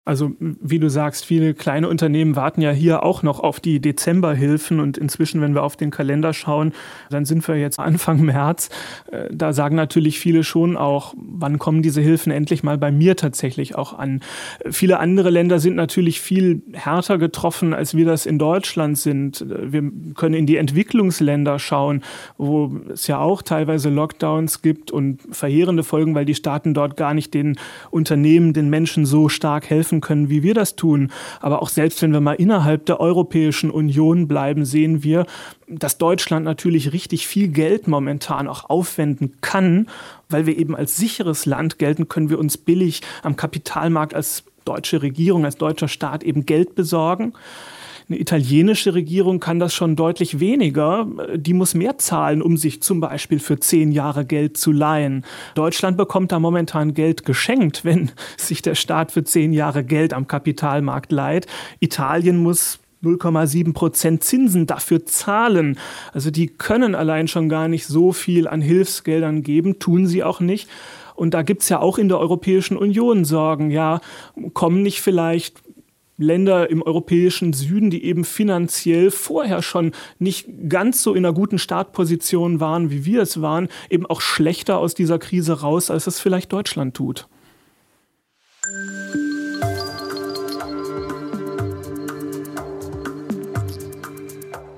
Also 0.07 0.31
wie 0.39 0.79
du 0.79 0.89
sagst, 0.89 1.25
viele 1.25 1.53
kleine 1.53 1.89
Unternehmen 1.89 2.37
warten 2.37 2.61
ja 2.61 2.71
hier 2.71 3.03
auch 3.03 3.23
noch 3.23 3.41
auf 3.41 3.59
die 3.59 3.81
Dezemberhilfen 3.81 4.79
und 4.79 4.97
inzwischen, 4.97 5.41
wenn 5.41 5.53
wir 5.53 5.63
auf 5.63 5.75
den 5.75 5.91
Kalender 5.91 6.31
schauen, 6.31 6.71
dann 7.09 7.25
sind 7.25 7.45
wir 7.45 7.57
jetzt 7.57 7.77
Anfang 7.77 8.21
März. 8.25 8.69
Äh, 9.11 9.25
da 9.33 9.51
sagen 9.51 9.75
natürlich 9.75 10.17
viele 10.17 10.45
schon 10.45 10.77
auch, 10.77 11.13
wann 11.17 11.59
kommen 11.59 11.81
diese 11.81 11.99
Hilfen 11.99 12.31
endlich 12.31 12.63
mal 12.63 12.77
bei 12.77 12.89
mir 12.89 13.17
tatsächlich 13.17 13.75
auch 13.75 13.99
an. 13.99 14.21
Viele 14.69 14.99
andere 14.99 15.29
Länder 15.29 15.59
sind 15.59 15.75
natürlich 15.75 16.21
viel 16.21 16.61
härter 16.71 17.17
getroffen, 17.17 17.73
als 17.73 17.93
wir 17.93 18.05
das 18.05 18.25
in 18.25 18.39
Deutschland 18.39 18.97
sind. 18.97 19.45
Wir 19.45 19.91
können 20.15 20.35
in 20.35 20.45
die 20.45 20.55
Entwicklungsländer 20.55 21.59
schauen, 21.59 22.01
wo 22.37 22.79
es 22.93 23.07
ja 23.07 23.19
auch 23.19 23.41
teilweise 23.41 23.89
Lockdowns 23.89 24.61
gibt 24.61 24.89
und 24.89 25.19
verheerende 25.31 25.83
Folgen, 25.83 26.15
weil 26.15 26.23
die 26.23 26.35
Staaten 26.35 26.73
dort 26.73 26.95
gar 26.95 27.13
nicht 27.13 27.33
den 27.33 27.57
Unternehmen, 27.91 28.53
den 28.53 28.69
Menschen 28.69 29.05
so 29.05 29.27
stark 29.27 29.69
helfen 29.69 29.96
helfen 29.97 30.01
können, 30.01 30.29
wie 30.29 30.43
wir 30.43 30.53
das 30.53 30.75
tun. 30.75 31.11
Aber 31.39 31.61
auch 31.61 31.69
selbst 31.69 32.01
wenn 32.01 32.13
wir 32.13 32.21
mal 32.21 32.33
innerhalb 32.33 32.85
der 32.85 32.99
Europäischen 32.99 33.71
Union 33.71 34.27
bleiben, 34.27 34.65
sehen 34.65 35.03
wir, 35.03 35.25
dass 35.67 35.97
Deutschland 35.97 36.45
natürlich 36.45 36.93
richtig 36.93 37.27
viel 37.27 37.49
Geld 37.49 37.87
momentan 37.87 38.47
auch 38.47 38.69
aufwenden 38.69 39.37
kann, 39.41 39.87
weil 40.29 40.45
wir 40.45 40.57
eben 40.57 40.75
als 40.75 40.97
sicheres 40.97 41.45
Land 41.45 41.77
gelten, 41.77 42.07
können 42.07 42.29
wir 42.29 42.39
uns 42.39 42.57
billig 42.57 43.01
am 43.23 43.35
Kapitalmarkt 43.35 44.13
als 44.13 44.43
deutsche 44.65 45.01
Regierung, 45.01 45.45
als 45.45 45.55
deutscher 45.55 45.87
Staat 45.87 46.23
eben 46.23 46.45
Geld 46.45 46.75
besorgen. 46.75 47.33
Eine 48.09 48.19
italienische 48.21 48.93
Regierung 48.93 49.41
kann 49.41 49.59
das 49.59 49.73
schon 49.73 49.97
deutlich 49.97 50.39
weniger. 50.39 51.07
Die 51.35 51.53
muss 51.53 51.73
mehr 51.73 51.97
zahlen, 51.97 52.41
um 52.41 52.55
sich 52.55 52.81
zum 52.81 53.01
Beispiel 53.01 53.39
für 53.39 53.59
zehn 53.59 53.91
Jahre 53.91 54.23
Geld 54.23 54.55
zu 54.55 54.71
leihen. 54.71 55.25
Deutschland 55.55 55.97
bekommt 55.97 56.31
da 56.31 56.39
momentan 56.39 56.93
Geld 56.93 57.25
geschenkt, 57.25 57.83
wenn 57.83 58.11
sich 58.37 58.61
der 58.61 58.75
Staat 58.75 59.11
für 59.11 59.25
zehn 59.25 59.51
Jahre 59.51 59.83
Geld 59.83 60.13
am 60.13 60.25
Kapitalmarkt 60.25 61.11
leiht. 61.11 61.47
Italien 61.81 62.37
muss 62.37 62.79
0,7 63.03 63.73
Prozent 63.73 64.23
Zinsen 64.23 64.67
dafür 64.67 65.05
zahlen. 65.05 65.77
Also 66.13 66.31
die 66.31 66.47
können 66.47 66.95
allein 66.95 67.27
schon 67.27 67.49
gar 67.49 67.67
nicht 67.67 67.87
so 67.87 68.13
viel 68.13 68.47
an 68.47 68.61
Hilfsgeldern 68.61 69.43
geben, 69.43 69.79
tun 69.79 70.07
sie 70.07 70.23
auch 70.23 70.39
nicht. 70.39 70.69
Und 71.15 71.33
da 71.33 71.41
gibt 71.41 71.63
es 71.63 71.69
ja 71.69 71.79
auch 71.79 71.97
in 71.97 72.07
der 72.09 72.19
Europäischen 72.19 72.77
Union 72.77 73.25
Sorgen. 73.25 73.69
Ja, 73.71 73.99
kommen 74.53 74.81
nicht 74.81 75.01
vielleicht 75.01 75.61
Länder 76.17 76.69
im 76.69 76.81
europäischen 76.81 77.53
Süden, 77.53 77.89
die 77.89 78.03
eben 78.03 78.25
finanziell 78.25 79.11
vorher 79.11 79.61
schon 79.61 79.91
nicht 80.17 80.47
ganz 80.67 81.03
so 81.03 81.13
in 81.13 81.25
einer 81.25 81.33
guten 81.33 81.59
Startposition 81.59 82.59
waren, 82.59 82.89
wie 82.89 83.05
wir 83.05 83.21
es 83.21 83.41
waren, 83.41 83.69
eben 83.89 84.05
auch 84.07 84.21
schlechter 84.21 84.79
aus 84.79 84.95
dieser 84.95 85.19
Krise 85.19 85.61
raus, 85.61 85.91
als 85.91 86.07
es 86.07 86.19
vielleicht 86.19 86.51
Deutschland 86.51 86.95
tut. 86.95 87.27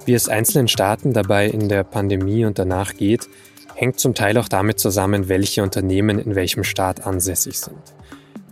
Wie 0.06 0.13
es 0.13 0.28
einzelnen 0.28 0.67
Staaten 0.67 1.13
dabei 1.13 1.47
in 1.47 1.69
der 1.69 1.84
Pandemie 1.84 2.43
und 2.43 2.58
danach 2.58 2.95
geht, 2.95 3.30
hängt 3.75 3.99
zum 3.99 4.15
Teil 4.15 4.38
auch 4.38 4.49
damit 4.49 4.80
zusammen, 4.80 5.30
welche 5.30 5.63
Unternehmen 5.63 6.19
in 6.19 6.36
welchem 6.36 6.63
Staat 6.63 7.06
ansässig 7.06 7.60
sind. 7.60 7.78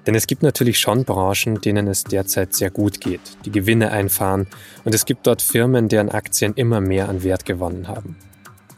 Denn 0.07 0.15
es 0.15 0.25
gibt 0.25 0.41
natürlich 0.41 0.79
schon 0.79 1.03
Branchen, 1.03 1.59
denen 1.59 1.87
es 1.87 2.05
derzeit 2.05 2.53
sehr 2.53 2.71
gut 2.71 3.01
geht, 3.01 3.19
die 3.43 3.51
Gewinne 3.51 3.91
einfahren 3.91 4.47
und 4.85 4.95
es 4.95 5.05
gibt 5.05 5.27
dort 5.27 5.41
Firmen, 5.41 5.89
deren 5.89 6.07
Aktien 6.07 6.53
immer 6.55 6.79
mehr 6.79 7.09
an 7.09 7.23
Wert 7.23 7.43
gewonnen 7.43 7.89
haben. 7.89 8.15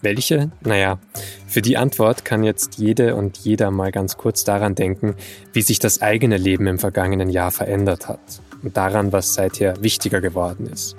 Welche? 0.01 0.49
Naja, 0.61 0.97
für 1.45 1.61
die 1.61 1.77
Antwort 1.77 2.25
kann 2.25 2.43
jetzt 2.43 2.79
jede 2.79 3.15
und 3.15 3.37
jeder 3.37 3.69
mal 3.69 3.91
ganz 3.91 4.17
kurz 4.17 4.43
daran 4.43 4.73
denken, 4.73 5.15
wie 5.53 5.61
sich 5.61 5.77
das 5.77 6.01
eigene 6.01 6.37
Leben 6.37 6.65
im 6.65 6.79
vergangenen 6.79 7.29
Jahr 7.29 7.51
verändert 7.51 8.07
hat 8.07 8.41
und 8.63 8.75
daran, 8.75 9.11
was 9.11 9.35
seither 9.35 9.83
wichtiger 9.83 10.21
geworden 10.21 10.67
ist. 10.67 10.95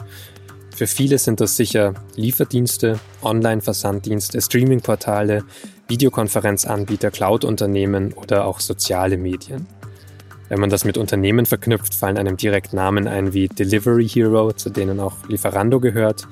Für 0.77 0.87
viele 0.87 1.19
sind 1.19 1.41
das 1.41 1.57
sicher 1.57 1.95
Lieferdienste, 2.15 3.01
Online-Versanddienste, 3.23 4.41
Streaming-Portale, 4.41 5.45
Videokonferenzanbieter, 5.89 7.11
Cloud-Unternehmen 7.11 8.13
oder 8.13 8.45
auch 8.45 8.61
soziale 8.61 9.17
Medien. 9.17 9.67
Wenn 10.51 10.59
man 10.59 10.69
das 10.69 10.85
mit 10.85 10.99
Unternehmen 10.99 11.47
verknüpft, 11.47 11.95
fallen 11.95 12.19
einem 12.19 12.37
direkt 12.37 12.73
Namen 12.73 13.07
ein 13.07 13.33
wie 13.33 13.47
Delivery 13.47 14.09
Hero, 14.09 14.53
zu 14.53 14.69
denen 14.69 14.99
auch 14.99 15.15
Lieferando 15.29 15.79
gehört, 15.79 16.27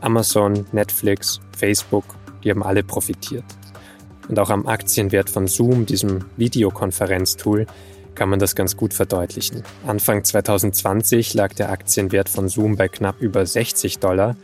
Amazon, 0.00 0.64
Netflix, 0.72 1.40
Facebook, 1.56 2.04
die 2.42 2.50
haben 2.50 2.62
alle 2.62 2.82
profitiert. 2.82 3.44
Und 4.28 4.38
auch 4.38 4.48
am 4.48 4.66
Aktienwert 4.66 5.28
von 5.28 5.46
Zoom, 5.46 5.84
diesem 5.84 6.24
Videokonferenztool, 6.38 7.66
kann 8.14 8.30
man 8.30 8.38
das 8.38 8.54
ganz 8.54 8.78
gut 8.78 8.94
verdeutlichen. 8.94 9.62
Anfang 9.86 10.24
2020 10.24 11.34
lag 11.34 11.52
der 11.52 11.70
Aktienwert 11.70 12.30
von 12.30 12.48
Zoom 12.48 12.76
bei 12.76 12.88
knapp 12.88 13.20
über 13.20 13.44
60 13.44 13.98
Dollar. 13.98 14.36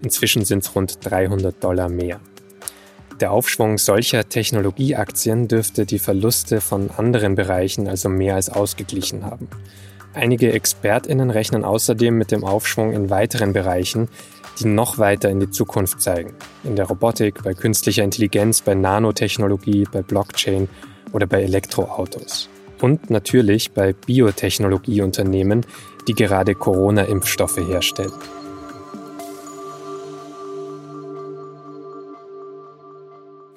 Inzwischen 0.00 0.44
sind 0.44 0.62
es 0.62 0.76
rund 0.76 1.04
300 1.04 1.62
Dollar 1.62 1.88
mehr. 1.88 2.20
Der 3.20 3.32
Aufschwung 3.32 3.76
solcher 3.76 4.30
Technologieaktien 4.30 5.46
dürfte 5.46 5.84
die 5.84 5.98
Verluste 5.98 6.62
von 6.62 6.90
anderen 6.96 7.34
Bereichen 7.34 7.86
also 7.86 8.08
mehr 8.08 8.34
als 8.34 8.48
ausgeglichen 8.48 9.26
haben. 9.26 9.48
Einige 10.14 10.52
Expertinnen 10.52 11.30
rechnen 11.30 11.62
außerdem 11.64 12.16
mit 12.16 12.30
dem 12.30 12.44
Aufschwung 12.44 12.92
in 12.92 13.10
weiteren 13.10 13.52
Bereichen, 13.52 14.08
die 14.58 14.64
noch 14.64 14.98
weiter 14.98 15.28
in 15.28 15.38
die 15.38 15.50
Zukunft 15.50 16.00
zeigen. 16.00 16.34
In 16.64 16.76
der 16.76 16.86
Robotik, 16.86 17.42
bei 17.44 17.52
künstlicher 17.52 18.04
Intelligenz, 18.04 18.62
bei 18.62 18.74
Nanotechnologie, 18.74 19.86
bei 19.92 20.00
Blockchain 20.00 20.68
oder 21.12 21.26
bei 21.26 21.42
Elektroautos 21.42 22.48
und 22.80 23.10
natürlich 23.10 23.72
bei 23.72 23.92
Biotechnologieunternehmen, 23.92 25.66
die 26.08 26.14
gerade 26.14 26.54
Corona-Impfstoffe 26.54 27.58
herstellen. 27.58 28.12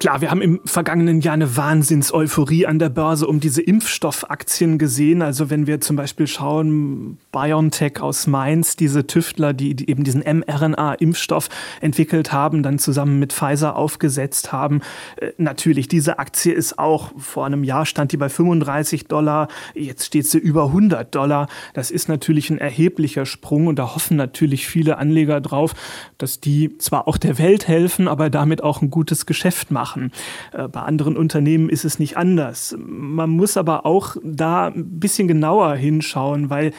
Klar, 0.04 0.20
wir 0.20 0.30
haben 0.30 0.42
im 0.42 0.60
vergangenen 0.66 1.22
Jahr 1.22 1.32
eine 1.32 1.56
Wahnsinns-Euphorie 1.56 2.66
an 2.66 2.78
der 2.78 2.90
Börse 2.90 3.26
um 3.26 3.40
diese 3.40 3.62
Impfstoffaktien 3.62 4.76
gesehen. 4.76 5.22
Also 5.22 5.48
wenn 5.48 5.66
wir 5.66 5.80
zum 5.80 5.96
Beispiel 5.96 6.26
schauen, 6.26 7.16
BioNTech 7.32 8.02
aus 8.02 8.26
Mainz, 8.26 8.76
diese 8.76 9.06
Tüftler, 9.06 9.54
die, 9.54 9.74
die 9.74 9.88
eben 9.88 10.04
diesen 10.04 10.20
mRNA-Impfstoff 10.20 11.48
entwickelt 11.80 12.32
haben, 12.32 12.62
dann 12.62 12.78
zusammen 12.78 13.18
mit 13.18 13.32
Pfizer 13.32 13.76
aufgesetzt 13.76 14.52
haben. 14.52 14.82
Äh, 15.16 15.30
natürlich, 15.38 15.88
diese 15.88 16.18
Aktie 16.18 16.52
ist 16.52 16.78
auch, 16.78 17.12
vor 17.16 17.46
einem 17.46 17.64
Jahr 17.64 17.86
stand 17.86 18.12
die 18.12 18.18
bei 18.18 18.28
35 18.28 19.06
Dollar, 19.06 19.48
jetzt 19.72 20.04
steht 20.04 20.26
sie 20.26 20.36
über 20.36 20.66
100 20.66 21.14
Dollar. 21.14 21.48
Das 21.72 21.90
ist 21.90 22.10
natürlich 22.10 22.50
ein 22.50 22.58
erheblicher 22.58 23.24
Sprung 23.24 23.68
und 23.68 23.78
da 23.78 23.94
hoffen 23.94 24.18
natürlich 24.18 24.66
viele 24.66 24.98
Anleger 24.98 25.40
drauf, 25.40 25.72
dass 26.18 26.40
die 26.40 26.76
zwar 26.76 27.08
auch 27.08 27.16
der 27.16 27.38
Welt 27.38 27.68
helfen, 27.68 28.06
aber 28.06 28.28
damit 28.28 28.62
auch 28.62 28.82
ein 28.82 28.90
gutes 28.90 29.24
Geschäft 29.24 29.70
machen 29.70 29.93
machen. 29.94 30.12
Äh, 30.52 30.68
bei 30.68 30.80
anderen 30.80 31.16
Unternehmen 31.16 31.68
ist 31.68 31.84
es 31.84 31.98
nicht 31.98 32.16
anders. 32.16 32.76
Man 32.78 33.30
muss 33.30 33.56
aber 33.56 33.86
auch 33.86 34.16
da 34.22 34.68
ein 34.68 34.98
bisschen 34.98 35.28
genauer 35.28 35.74
hinschauen, 35.74 36.50
weil 36.50 36.72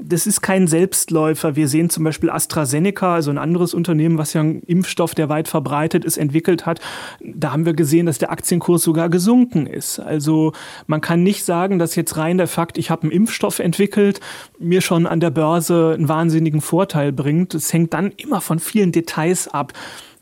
das 0.00 0.28
ist 0.28 0.42
kein 0.42 0.68
Selbstläufer. 0.68 1.56
Wir 1.56 1.66
sehen 1.66 1.90
zum 1.90 2.04
Beispiel 2.04 2.30
AstraZeneca, 2.30 3.14
also 3.14 3.32
ein 3.32 3.38
anderes 3.38 3.74
Unternehmen, 3.74 4.16
was 4.16 4.32
ja 4.32 4.42
einen 4.42 4.62
Impfstoff, 4.62 5.12
der 5.16 5.28
weit 5.28 5.48
verbreitet 5.48 6.04
ist, 6.04 6.18
entwickelt 6.18 6.66
hat. 6.66 6.80
Da 7.20 7.50
haben 7.50 7.66
wir 7.66 7.74
gesehen, 7.74 8.06
dass 8.06 8.18
der 8.18 8.30
Aktienkurs 8.30 8.84
sogar 8.84 9.08
gesunken 9.08 9.66
ist. 9.66 9.98
Also 9.98 10.52
man 10.86 11.00
kann 11.00 11.24
nicht 11.24 11.44
sagen, 11.44 11.80
dass 11.80 11.96
jetzt 11.96 12.16
rein 12.16 12.38
der 12.38 12.46
Fakt, 12.46 12.78
ich 12.78 12.92
habe 12.92 13.02
einen 13.02 13.10
Impfstoff 13.10 13.58
entwickelt, 13.58 14.20
mir 14.60 14.82
schon 14.82 15.04
an 15.04 15.18
der 15.18 15.30
Börse 15.30 15.94
einen 15.94 16.08
wahnsinnigen 16.08 16.60
Vorteil 16.60 17.10
bringt. 17.10 17.54
Es 17.54 17.72
hängt 17.72 17.92
dann 17.92 18.12
immer 18.12 18.40
von 18.40 18.60
vielen 18.60 18.92
Details 18.92 19.48
ab 19.48 19.72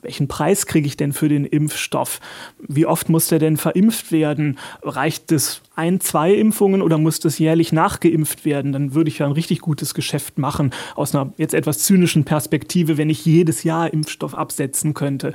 welchen 0.07 0.29
Preis 0.29 0.67
kriege 0.67 0.87
ich 0.87 0.97
denn 0.97 1.13
für 1.13 1.29
den 1.29 1.45
Impfstoff? 1.45 2.21
Wie 2.61 2.87
oft 2.87 3.09
muss 3.09 3.27
der 3.27 3.41
denn 3.41 3.57
verimpft 3.57 4.13
werden? 4.13 4.57
Reicht 4.83 5.33
es 5.33 5.63
ein, 5.75 6.01
zwei 6.01 6.33
Impfungen 6.33 6.81
oder 6.81 6.97
muss 6.97 7.19
das 7.19 7.41
jährlich 7.41 7.73
nachgeimpft 7.73 8.45
werden? 8.45 8.73
Dann 8.73 8.95
würde 8.95 9.09
ich 9.09 9.19
ja 9.19 9.27
ein 9.27 9.33
richtig 9.33 9.61
gutes 9.61 9.95
Geschäft 9.95 10.39
machen, 10.39 10.71
aus 10.95 11.15
einer 11.15 11.33
jetzt 11.39 11.55
etwas 11.55 11.81
zynischen 11.81 12.25
Perspektive, 12.25 12.99
wenn 12.99 13.11
ich 13.11 13.27
jedes 13.27 13.65
Jahr 13.65 13.93
Impfstoff 13.93 14.35
absetzen 14.35 14.95
könnte. 14.95 15.33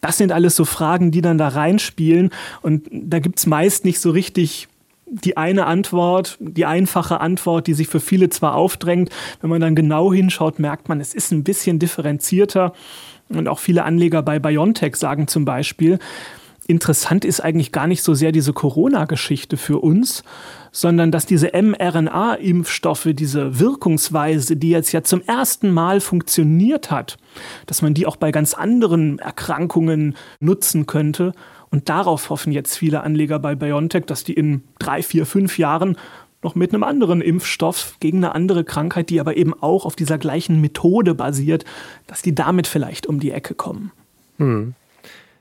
Das 0.00 0.16
sind 0.16 0.30
alles 0.30 0.54
so 0.54 0.64
Fragen, 0.64 1.10
die 1.10 1.20
dann 1.20 1.36
da 1.36 1.48
reinspielen 1.48 2.30
und 2.62 2.86
da 2.92 3.18
gibt 3.18 3.40
es 3.40 3.46
meist 3.46 3.84
nicht 3.84 3.98
so 3.98 4.10
richtig 4.10 4.68
die 5.06 5.36
eine 5.36 5.66
Antwort, 5.66 6.36
die 6.40 6.64
einfache 6.64 7.20
Antwort, 7.20 7.66
die 7.66 7.74
sich 7.74 7.88
für 7.88 8.00
viele 8.00 8.30
zwar 8.30 8.54
aufdrängt, 8.54 9.10
wenn 9.40 9.50
man 9.50 9.60
dann 9.60 9.74
genau 9.74 10.12
hinschaut, 10.12 10.58
merkt 10.58 10.88
man, 10.88 11.00
es 11.00 11.14
ist 11.14 11.30
ein 11.30 11.44
bisschen 11.44 11.78
differenzierter. 11.78 12.72
Und 13.28 13.48
auch 13.48 13.58
viele 13.58 13.84
Anleger 13.84 14.22
bei 14.22 14.38
BioNTech 14.38 14.96
sagen 14.96 15.28
zum 15.28 15.44
Beispiel, 15.44 15.98
interessant 16.66 17.24
ist 17.24 17.40
eigentlich 17.40 17.72
gar 17.72 17.86
nicht 17.86 18.02
so 18.02 18.14
sehr 18.14 18.32
diese 18.32 18.52
Corona-Geschichte 18.52 19.56
für 19.56 19.78
uns, 19.78 20.24
sondern 20.72 21.10
dass 21.10 21.26
diese 21.26 21.50
mRNA-Impfstoffe, 21.52 23.08
diese 23.12 23.58
Wirkungsweise, 23.58 24.56
die 24.56 24.70
jetzt 24.70 24.92
ja 24.92 25.02
zum 25.02 25.22
ersten 25.22 25.70
Mal 25.70 26.00
funktioniert 26.00 26.90
hat, 26.90 27.16
dass 27.66 27.82
man 27.82 27.94
die 27.94 28.06
auch 28.06 28.16
bei 28.16 28.32
ganz 28.32 28.54
anderen 28.54 29.18
Erkrankungen 29.18 30.16
nutzen 30.40 30.86
könnte. 30.86 31.32
Und 31.74 31.88
darauf 31.88 32.30
hoffen 32.30 32.52
jetzt 32.52 32.76
viele 32.76 33.02
Anleger 33.02 33.40
bei 33.40 33.56
BioNTech, 33.56 34.04
dass 34.06 34.22
die 34.22 34.34
in 34.34 34.62
drei, 34.78 35.02
vier, 35.02 35.26
fünf 35.26 35.58
Jahren 35.58 35.98
noch 36.40 36.54
mit 36.54 36.72
einem 36.72 36.84
anderen 36.84 37.20
Impfstoff 37.20 37.96
gegen 37.98 38.18
eine 38.18 38.32
andere 38.32 38.62
Krankheit, 38.62 39.10
die 39.10 39.18
aber 39.18 39.36
eben 39.36 39.60
auch 39.60 39.84
auf 39.84 39.96
dieser 39.96 40.16
gleichen 40.16 40.60
Methode 40.60 41.16
basiert, 41.16 41.64
dass 42.06 42.22
die 42.22 42.32
damit 42.32 42.68
vielleicht 42.68 43.08
um 43.08 43.18
die 43.18 43.32
Ecke 43.32 43.56
kommen. 43.56 43.90
Hm. 44.38 44.76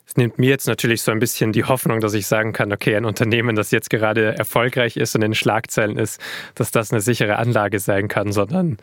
Es 0.05 0.17
nimmt 0.17 0.37
mir 0.37 0.49
jetzt 0.49 0.67
natürlich 0.67 1.01
so 1.01 1.11
ein 1.11 1.19
bisschen 1.19 1.53
die 1.53 1.63
Hoffnung, 1.63 2.01
dass 2.01 2.13
ich 2.13 2.27
sagen 2.27 2.51
kann, 2.51 2.73
okay, 2.73 2.95
ein 2.95 3.05
Unternehmen, 3.05 3.55
das 3.55 3.71
jetzt 3.71 3.89
gerade 3.89 4.37
erfolgreich 4.37 4.97
ist 4.97 5.15
und 5.15 5.21
in 5.21 5.33
Schlagzeilen 5.33 5.97
ist, 5.97 6.19
dass 6.55 6.71
das 6.71 6.91
eine 6.91 6.99
sichere 6.99 7.37
Anlage 7.37 7.79
sein 7.79 8.09
kann, 8.09 8.33
sondern 8.33 8.77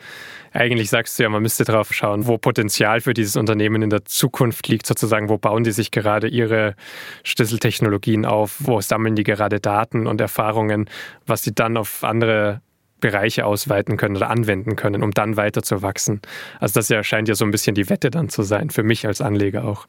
eigentlich 0.51 0.89
sagst 0.89 1.17
du 1.19 1.23
ja, 1.23 1.29
man 1.29 1.43
müsste 1.43 1.63
drauf 1.63 1.93
schauen, 1.93 2.25
wo 2.25 2.37
Potenzial 2.37 3.01
für 3.01 3.13
dieses 3.13 3.35
Unternehmen 3.35 3.83
in 3.83 3.91
der 3.91 4.03
Zukunft 4.03 4.67
liegt, 4.67 4.87
sozusagen, 4.87 5.29
wo 5.29 5.37
bauen 5.37 5.63
die 5.63 5.71
sich 5.71 5.91
gerade 5.91 6.27
ihre 6.27 6.75
Schlüsseltechnologien 7.23 8.25
auf, 8.25 8.57
wo 8.59 8.81
sammeln 8.81 9.15
die 9.15 9.23
gerade 9.23 9.59
Daten 9.59 10.07
und 10.07 10.19
Erfahrungen, 10.21 10.89
was 11.27 11.43
sie 11.43 11.53
dann 11.53 11.77
auf 11.77 12.03
andere 12.03 12.61
Bereiche 12.99 13.45
ausweiten 13.45 13.97
können 13.97 14.15
oder 14.15 14.29
anwenden 14.29 14.75
können, 14.75 15.03
um 15.03 15.11
dann 15.11 15.37
weiter 15.37 15.61
zu 15.61 15.81
wachsen. 15.81 16.21
Also 16.59 16.79
das 16.79 16.89
ja 16.89 17.03
scheint 17.03 17.27
ja 17.27 17.35
so 17.35 17.45
ein 17.45 17.51
bisschen 17.51 17.75
die 17.75 17.89
Wette 17.89 18.09
dann 18.09 18.29
zu 18.29 18.43
sein, 18.43 18.69
für 18.69 18.83
mich 18.83 19.05
als 19.05 19.21
Anleger 19.21 19.65
auch. 19.65 19.87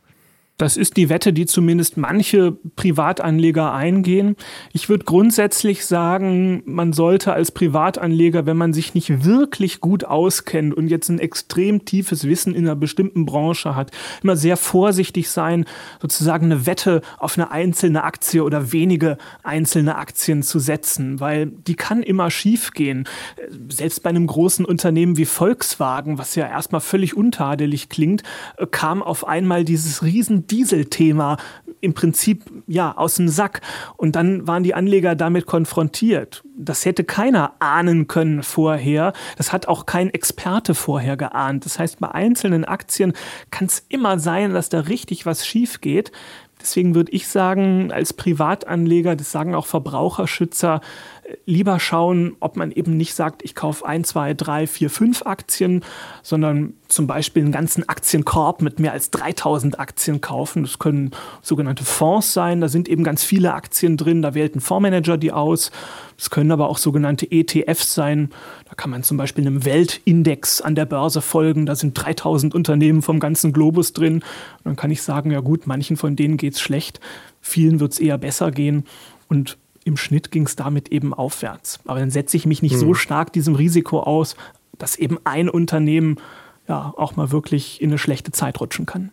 Das 0.59 0.77
ist 0.77 0.97
die 0.97 1.09
Wette, 1.09 1.33
die 1.33 1.47
zumindest 1.47 1.97
manche 1.97 2.53
Privatanleger 2.53 3.73
eingehen. 3.73 4.37
Ich 4.73 4.89
würde 4.89 5.05
grundsätzlich 5.05 5.87
sagen, 5.87 6.63
man 6.67 6.93
sollte 6.93 7.33
als 7.33 7.51
Privatanleger, 7.51 8.47
wenn 8.47 8.59
man 8.59 8.73
sich 8.73 8.95
nicht 8.95 9.25
wirklich 9.25 9.81
gut 9.81 10.05
auskennt 10.05 10.75
und 10.75 10.89
jetzt 10.89 11.09
ein 11.09 11.19
extrem 11.19 11.85
tiefes 11.85 12.29
Wissen 12.29 12.55
in 12.55 12.65
einer 12.65 12.77
bestimmten 12.77 13.25
Branche 13.25 13.75
hat, 13.75 13.91
immer 14.23 14.37
sehr 14.37 14.57
vorsichtig 14.57 15.31
sein, 15.31 15.65
sozusagen 16.01 16.45
eine 16.45 16.67
Wette 16.67 17.01
auf 17.19 17.37
eine 17.37 17.51
einzelne 17.51 18.05
Aktie 18.05 18.45
oder 18.45 18.73
wenige 18.73 19.17
einzelne 19.43 19.97
Aktien 19.97 20.43
zu 20.43 20.59
setzen, 20.59 21.19
weil 21.19 21.47
die 21.47 21.77
kann 21.77 22.03
immer 22.03 22.31
schief 22.31 22.73
gehen. 22.73 23.09
Selbst 23.69 24.03
bei 24.03 24.11
einem 24.11 24.27
großen 24.27 24.65
Unternehmen 24.65 25.17
wie 25.17 25.25
Volkswagen, 25.25 26.19
was 26.19 26.35
ja 26.35 26.47
erstmal 26.47 26.83
völlig 26.83 27.17
untadelig 27.17 27.89
klingt, 27.89 28.23
kam 28.71 29.03
auf 29.03 29.27
einmal 29.27 29.65
dieses 29.65 30.05
riesen 30.05 30.42
Dieselthema 30.47 31.37
im 31.81 31.95
Prinzip 31.95 32.45
ja, 32.67 32.97
aus 32.97 33.17
dem 33.17 33.29
Sack. 33.29 33.61
Und 33.97 34.17
dann 34.17 34.47
waren 34.47 34.63
die 34.63 34.75
Anleger 34.75 35.15
damit 35.15 35.47
konfrontiert. 35.47 36.43
Das 36.57 36.85
hätte 36.85 37.05
keiner 37.05 37.55
ahnen 37.59 38.07
können 38.07 38.43
vorher. 38.43 39.13
Das 39.37 39.53
hat 39.53 39.67
auch 39.67 39.85
kein 39.85 40.11
Experte 40.11 40.75
vorher 40.75 41.17
geahnt. 41.17 41.65
Das 41.65 41.79
heißt, 41.79 41.99
bei 42.01 42.11
einzelnen 42.11 42.65
Aktien 42.65 43.13
kann 43.51 43.67
es 43.67 43.85
immer 43.89 44.19
sein, 44.19 44.55
dass 44.55 44.69
da 44.69 44.81
richtig 44.81 45.27
was 45.27 45.47
schief 45.47 45.81
geht. 45.81 46.13
Deswegen 46.63 46.95
würde 46.95 47.11
ich 47.11 47.27
sagen, 47.27 47.91
als 47.91 48.13
Privatanleger, 48.13 49.17
das 49.17 49.33
sagen 49.33 49.57
auch 49.57 49.67
Verbraucherschützer, 49.67 50.81
lieber 51.47 51.81
schauen, 51.81 52.37
ob 52.41 52.57
man 52.57 52.71
eben 52.73 52.97
nicht 52.97 53.15
sagt, 53.15 53.43
ich 53.43 53.55
kaufe 53.55 53.87
ein, 53.87 54.05
zwei, 54.05 54.35
drei, 54.35 54.67
vier, 54.67 54.91
fünf 54.91 55.27
Aktien, 55.27 55.85
sondern 56.23 56.75
zum 56.89 57.07
Beispiel 57.07 57.43
einen 57.43 57.53
ganzen 57.53 57.89
Aktienkorb 57.89 58.63
mit 58.63 58.79
mehr 58.79 58.93
als 58.93 59.11
3000 59.11 59.79
Aktien 59.79 60.21
kaufen. 60.21 60.63
Das 60.63 60.79
können 60.79 61.13
sogenannte 61.41 61.85
Fonds 61.85 62.33
sein, 62.33 62.61
da 62.61 62.69
sind 62.69 62.89
eben 62.89 63.05
ganz 63.05 63.25
viele 63.25 63.55
Aktien 63.55 63.97
drin, 63.97 64.23
da 64.23 64.35
wählt 64.35 64.55
ein 64.55 64.61
Fondsmanager 64.61 65.17
die 65.17 65.33
aus. 65.33 65.71
Es 66.19 66.31
können 66.31 66.53
aber 66.53 66.69
auch 66.69 66.79
sogenannte 66.79 67.31
ETFs 67.31 67.95
sein. 67.95 68.31
Da 68.69 68.75
kann 68.75 68.91
man 68.91 69.03
zum 69.03 69.17
Beispiel 69.17 69.47
einem 69.47 69.65
Weltindex 69.65 70.61
an 70.61 70.75
der 70.75 70.87
Börse 70.87 71.21
folgen. 71.21 71.67
Da 71.67 71.75
sind 71.75 71.95
3000 71.95 72.55
Unternehmen 72.55 73.03
vom 73.03 73.19
ganzen 73.19 73.53
Globus 73.53 73.93
drin. 73.93 74.17
Und 74.17 74.23
dann 74.65 74.77
kann 74.77 74.91
ich 74.91 75.03
sagen, 75.03 75.31
ja 75.31 75.41
gut, 75.41 75.67
manchen 75.67 75.97
von 75.97 76.15
denen 76.15 76.37
geht 76.37 76.55
es 76.55 76.61
schlecht, 76.61 77.01
vielen 77.41 77.81
wird 77.81 77.93
es 77.93 77.99
eher 77.99 78.19
besser 78.19 78.51
gehen. 78.51 78.85
Und 79.29 79.59
im 79.85 79.97
Schnitt 79.97 80.31
ging 80.31 80.47
es 80.47 80.57
damit 80.57 80.89
eben 80.89 81.15
aufwärts. 81.15 81.81
Aber 81.87 82.01
dann 82.01 82.11
setze 82.11 82.37
ich 82.37 82.47
mich 82.47 82.63
nicht 82.63 82.75
mhm. 82.75 82.81
so 82.81 82.95
stark 82.95 83.33
diesem 83.33 83.55
Risiko 83.55 84.01
aus, 84.01 84.37
dass 84.79 84.97
eben 84.97 85.19
ein 85.25 85.49
Unternehmen 85.49 86.17
ja 86.69 86.93
auch 86.97 87.17
mal 87.17 87.31
wirklich 87.33 87.81
in 87.81 87.91
eine 87.91 87.99
schlechte 87.99 88.33
Zeit 88.33 88.61
rutschen 88.61 88.87
kann. 88.87 89.11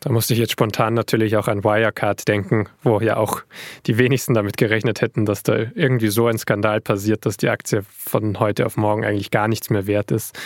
Da 0.00 0.10
musste 0.10 0.34
ich 0.34 0.40
jetzt 0.40 0.50
spontan 0.50 0.94
natürlich 0.94 1.36
auch 1.36 1.46
an 1.46 1.62
Wirecard 1.62 2.26
denken, 2.26 2.68
wo 2.82 2.98
ja 2.98 3.16
auch 3.18 3.42
die 3.86 3.98
wenigsten 3.98 4.34
damit 4.34 4.56
gerechnet 4.56 5.00
hätten, 5.00 5.26
dass 5.26 5.44
da 5.44 5.54
irgendwie 5.74 6.08
so 6.08 6.26
ein 6.26 6.38
Skandal 6.38 6.80
passiert, 6.80 7.24
dass 7.24 7.36
die 7.36 7.48
Aktie 7.48 7.82
von 7.88 8.40
heute 8.40 8.66
auf 8.66 8.76
morgen 8.76 9.04
eigentlich 9.04 9.30
gar 9.30 9.46
nichts 9.46 9.70
mehr 9.70 9.86
wert 9.86 10.10
ist, 10.10 10.36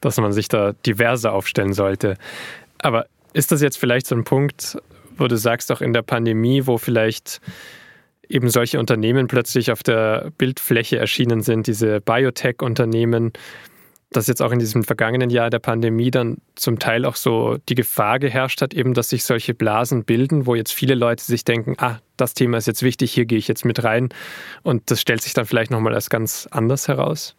dass 0.00 0.16
man 0.16 0.32
sich 0.32 0.48
da 0.48 0.72
diverse 0.84 1.30
aufstellen 1.30 1.74
sollte. 1.74 2.16
Aber 2.78 3.06
ist 3.34 3.52
das 3.52 3.62
jetzt 3.62 3.78
vielleicht 3.78 4.08
so 4.08 4.16
ein 4.16 4.24
Punkt, 4.24 4.78
wo 5.16 5.28
du 5.28 5.36
sagst, 5.36 5.70
auch 5.70 5.80
in 5.80 5.92
der 5.92 6.02
Pandemie, 6.02 6.66
wo 6.66 6.76
vielleicht 6.76 7.40
eben 8.34 8.50
solche 8.50 8.80
Unternehmen 8.80 9.28
plötzlich 9.28 9.70
auf 9.70 9.84
der 9.84 10.32
Bildfläche 10.36 10.98
erschienen 10.98 11.40
sind, 11.40 11.68
diese 11.68 12.00
Biotech-Unternehmen, 12.00 13.32
dass 14.10 14.26
jetzt 14.26 14.42
auch 14.42 14.50
in 14.50 14.58
diesem 14.58 14.82
vergangenen 14.82 15.30
Jahr 15.30 15.50
der 15.50 15.60
Pandemie 15.60 16.10
dann 16.10 16.38
zum 16.56 16.80
Teil 16.80 17.04
auch 17.04 17.14
so 17.14 17.58
die 17.68 17.76
Gefahr 17.76 18.18
geherrscht 18.18 18.60
hat, 18.60 18.74
eben, 18.74 18.92
dass 18.92 19.08
sich 19.10 19.24
solche 19.24 19.54
Blasen 19.54 20.04
bilden, 20.04 20.46
wo 20.46 20.56
jetzt 20.56 20.72
viele 20.72 20.96
Leute 20.96 21.22
sich 21.22 21.44
denken, 21.44 21.76
ah, 21.78 21.98
das 22.16 22.34
Thema 22.34 22.58
ist 22.58 22.66
jetzt 22.66 22.82
wichtig, 22.82 23.12
hier 23.12 23.24
gehe 23.24 23.38
ich 23.38 23.48
jetzt 23.48 23.64
mit 23.64 23.84
rein. 23.84 24.08
Und 24.62 24.90
das 24.90 25.00
stellt 25.00 25.22
sich 25.22 25.34
dann 25.34 25.46
vielleicht 25.46 25.70
nochmal 25.70 25.94
als 25.94 26.10
ganz 26.10 26.48
anders 26.50 26.88
heraus. 26.88 27.36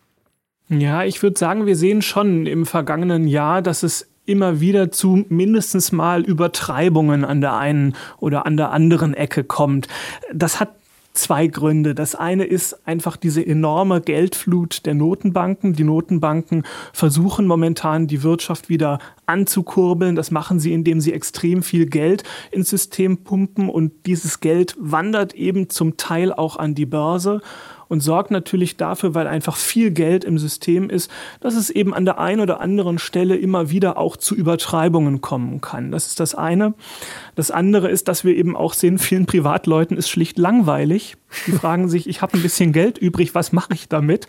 Ja, 0.69 1.03
ich 1.03 1.21
würde 1.21 1.37
sagen, 1.37 1.65
wir 1.65 1.75
sehen 1.75 2.01
schon 2.01 2.45
im 2.45 2.65
vergangenen 2.65 3.27
Jahr, 3.27 3.61
dass 3.61 3.83
es 3.83 4.09
immer 4.25 4.59
wieder 4.59 4.91
zu 4.91 5.25
mindestens 5.29 5.91
mal 5.91 6.23
Übertreibungen 6.23 7.23
an 7.25 7.41
der 7.41 7.55
einen 7.55 7.95
oder 8.17 8.45
an 8.45 8.57
der 8.57 8.71
anderen 8.71 9.13
Ecke 9.13 9.43
kommt. 9.43 9.87
Das 10.33 10.59
hat 10.59 10.69
zwei 11.17 11.47
Gründe. 11.47 11.95
Das 11.95 12.15
eine 12.15 12.45
ist 12.45 12.87
einfach 12.87 13.17
diese 13.17 13.45
enorme 13.45 14.01
Geldflut 14.01 14.85
der 14.85 14.93
Notenbanken. 14.93 15.73
Die 15.73 15.83
Notenbanken 15.83 16.63
versuchen 16.93 17.47
momentan 17.47 18.07
die 18.07 18.23
Wirtschaft 18.23 18.69
wieder 18.69 18.99
anzukurbeln. 19.25 20.15
Das 20.15 20.31
machen 20.31 20.59
sie, 20.59 20.73
indem 20.73 21.01
sie 21.01 21.13
extrem 21.13 21.63
viel 21.63 21.87
Geld 21.87 22.23
ins 22.51 22.69
System 22.69 23.23
pumpen 23.23 23.69
und 23.69 23.91
dieses 24.05 24.39
Geld 24.39 24.75
wandert 24.79 25.33
eben 25.33 25.69
zum 25.69 25.97
Teil 25.97 26.31
auch 26.31 26.57
an 26.57 26.75
die 26.75 26.85
Börse 26.85 27.41
und 27.87 28.01
sorgt 28.01 28.31
natürlich 28.31 28.77
dafür, 28.77 29.13
weil 29.15 29.27
einfach 29.27 29.55
viel 29.55 29.91
Geld 29.91 30.23
im 30.23 30.37
System 30.37 30.89
ist, 30.89 31.11
dass 31.39 31.55
es 31.55 31.69
eben 31.69 31.93
an 31.93 32.05
der 32.05 32.19
einen 32.19 32.41
oder 32.41 32.59
anderen 32.61 32.99
Stelle 32.99 33.35
immer 33.35 33.69
wieder 33.69 33.97
auch 33.97 34.17
zu 34.17 34.35
Übertreibungen 34.35 35.21
kommen 35.21 35.61
kann. 35.61 35.91
Das 35.91 36.07
ist 36.07 36.19
das 36.19 36.35
eine. 36.35 36.73
Das 37.35 37.51
andere 37.51 37.89
ist, 37.89 38.07
dass 38.07 38.23
wir 38.23 38.35
eben 38.35 38.55
auch 38.55 38.73
sehen, 38.73 38.97
vielen 38.97 39.25
Privatleuten 39.25 39.97
ist 39.97 40.09
schlicht 40.09 40.37
langweilig. 40.37 41.17
Die 41.47 41.51
fragen 41.53 41.89
sich, 41.89 42.07
ich 42.07 42.21
habe 42.21 42.37
ein 42.37 42.41
bisschen 42.41 42.71
Geld 42.71 42.97
übrig, 42.97 43.35
was 43.35 43.51
mache 43.51 43.73
ich 43.73 43.89
damit? 43.89 44.27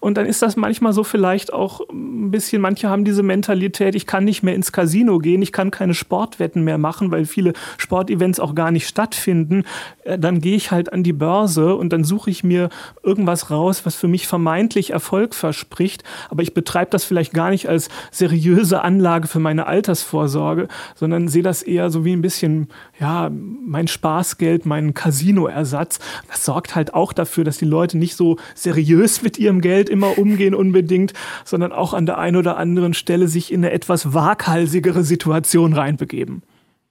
Und 0.00 0.16
dann 0.16 0.26
ist 0.26 0.42
das 0.42 0.56
manchmal 0.56 0.92
so 0.92 1.04
vielleicht 1.04 1.52
auch 1.52 1.80
ein 1.90 2.30
bisschen, 2.30 2.62
manche 2.62 2.88
haben 2.88 3.04
diese 3.04 3.22
Mentalität, 3.22 3.94
ich 3.94 4.06
kann 4.06 4.24
nicht 4.24 4.42
mehr 4.42 4.54
ins 4.54 4.72
Casino 4.72 5.18
gehen, 5.18 5.42
ich 5.42 5.52
kann 5.52 5.70
keine 5.70 5.94
Sportwetten 5.94 6.62
mehr 6.62 6.78
machen, 6.78 7.10
weil 7.10 7.24
viele 7.24 7.52
Sportevents 7.78 8.40
auch 8.40 8.54
gar 8.54 8.70
nicht 8.70 8.86
stattfinden. 8.86 9.64
Äh, 10.04 10.18
dann 10.18 10.40
gehe 10.40 10.56
ich 10.56 10.70
halt 10.70 10.92
an 10.92 11.02
die 11.02 11.12
Börse 11.12 11.74
und 11.74 11.92
dann 11.92 12.04
suche 12.04 12.30
ich 12.30 12.44
mir 12.44 12.68
irgendwas 13.04 13.50
raus, 13.50 13.84
was 13.84 13.94
für 13.94 14.08
mich 14.08 14.26
vermeintlich 14.26 14.90
Erfolg 14.90 15.34
verspricht. 15.34 16.04
Aber 16.30 16.42
ich 16.42 16.54
betreibe 16.54 16.90
das 16.90 17.04
vielleicht 17.04 17.32
gar 17.32 17.50
nicht 17.50 17.68
als 17.68 17.88
seriöse 18.10 18.82
Anlage 18.82 19.28
für 19.28 19.40
meine 19.40 19.66
Altersvorsorge, 19.66 20.68
sondern 20.94 21.28
sehe 21.28 21.42
das 21.42 21.62
eher 21.62 21.90
so 21.90 22.04
wie 22.04 22.12
ein 22.12 22.22
bisschen, 22.22 22.68
ja, 22.98 23.30
mein 23.30 23.88
Spaßgeld, 23.88 24.66
mein 24.66 24.94
Casinoersatz. 24.94 25.98
Das 26.28 26.44
sorgt 26.44 26.74
halt 26.74 26.94
auch 26.94 27.12
dafür, 27.12 27.44
dass 27.44 27.58
die 27.58 27.64
Leute 27.64 27.98
nicht 27.98 28.16
so 28.16 28.36
seriös 28.54 29.22
mit 29.22 29.38
ihrem 29.38 29.60
Geld 29.60 29.88
immer 29.88 30.18
umgehen 30.18 30.54
unbedingt, 30.54 31.12
sondern 31.44 31.72
auch 31.72 31.94
an 31.94 32.06
der 32.06 32.18
einen 32.18 32.36
oder 32.36 32.56
anderen 32.56 32.94
Stelle 32.94 33.28
sich 33.28 33.52
in 33.52 33.64
eine 33.64 33.72
etwas 33.72 34.14
waghalsigere 34.14 35.04
Situation 35.04 35.72
reinbegeben. 35.72 36.42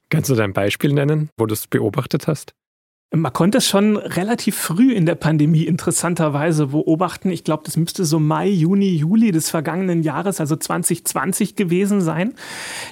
Kannst 0.10 0.30
du 0.30 0.36
dein 0.36 0.54
Beispiel 0.54 0.94
nennen, 0.94 1.30
wo 1.38 1.48
du 1.48 1.54
es 1.54 1.66
beobachtet 1.68 2.28
hast? 2.28 2.54
Man 3.16 3.32
konnte 3.32 3.60
es 3.60 3.68
schon 3.68 3.96
relativ 3.96 4.58
früh 4.58 4.92
in 4.92 5.06
der 5.06 5.14
Pandemie 5.14 5.66
interessanterweise 5.66 6.68
beobachten. 6.68 7.30
Ich 7.30 7.44
glaube, 7.44 7.62
das 7.64 7.78
müsste 7.78 8.06
so 8.06 8.20
Mai, 8.20 8.48
Juni, 8.48 8.90
Juli 8.96 9.32
des 9.32 9.52
vergangenen 9.52 10.02
Jahres, 10.02 10.40
also 10.40 10.56
2020 10.56 11.56
gewesen 11.56 12.02
sein. 12.02 12.34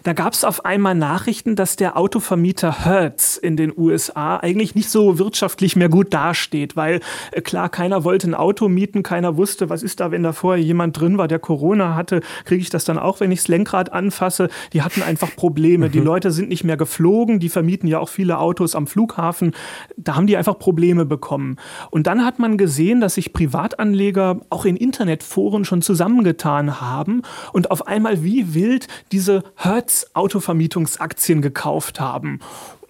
Da 0.03 0.13
gab 0.13 0.33
es 0.33 0.43
auf 0.43 0.63
einmal 0.63 0.93
Nachrichten, 0.93 1.55
dass 1.55 1.75
der 1.75 1.97
Autovermieter 1.97 2.85
Hertz 2.85 3.35
in 3.35 3.57
den 3.57 3.73
USA 3.75 4.37
eigentlich 4.37 4.75
nicht 4.75 4.91
so 4.91 5.17
wirtschaftlich 5.17 5.75
mehr 5.75 5.89
gut 5.89 6.13
dasteht, 6.13 6.75
weil 6.75 6.99
äh, 7.31 7.41
klar, 7.41 7.69
keiner 7.69 8.03
wollte 8.03 8.29
ein 8.29 8.35
Auto 8.35 8.69
mieten, 8.69 9.01
keiner 9.01 9.37
wusste, 9.37 9.71
was 9.71 9.81
ist 9.81 10.01
da, 10.01 10.11
wenn 10.11 10.21
da 10.21 10.33
vorher 10.33 10.63
jemand 10.63 10.99
drin 10.99 11.17
war, 11.17 11.27
der 11.27 11.39
Corona 11.39 11.95
hatte, 11.95 12.21
kriege 12.45 12.61
ich 12.61 12.69
das 12.69 12.85
dann 12.85 12.99
auch, 12.99 13.21
wenn 13.21 13.31
ich 13.31 13.39
das 13.39 13.47
Lenkrad 13.47 13.91
anfasse. 13.91 14.49
Die 14.73 14.83
hatten 14.83 15.01
einfach 15.01 15.35
Probleme. 15.35 15.87
Mhm. 15.87 15.91
Die 15.93 15.99
Leute 15.99 16.29
sind 16.29 16.49
nicht 16.49 16.63
mehr 16.63 16.77
geflogen, 16.77 17.39
die 17.39 17.49
vermieten 17.49 17.87
ja 17.87 17.97
auch 17.97 18.09
viele 18.09 18.37
Autos 18.37 18.75
am 18.75 18.85
Flughafen. 18.85 19.55
Da 19.97 20.10
da 20.11 20.17
haben 20.17 20.27
die 20.27 20.35
einfach 20.35 20.59
Probleme 20.59 21.05
bekommen. 21.05 21.55
Und 21.89 22.05
dann 22.05 22.25
hat 22.25 22.37
man 22.37 22.57
gesehen, 22.57 22.99
dass 22.99 23.13
sich 23.13 23.31
Privatanleger 23.31 24.41
auch 24.49 24.65
in 24.65 24.75
Internetforen 24.75 25.63
schon 25.63 25.81
zusammengetan 25.81 26.81
haben 26.81 27.21
und 27.53 27.71
auf 27.71 27.87
einmal 27.87 28.21
wie 28.21 28.53
wild 28.53 28.89
diese 29.13 29.43
Hertz-Autovermietungsaktien 29.55 31.41
gekauft 31.41 32.01
haben 32.01 32.39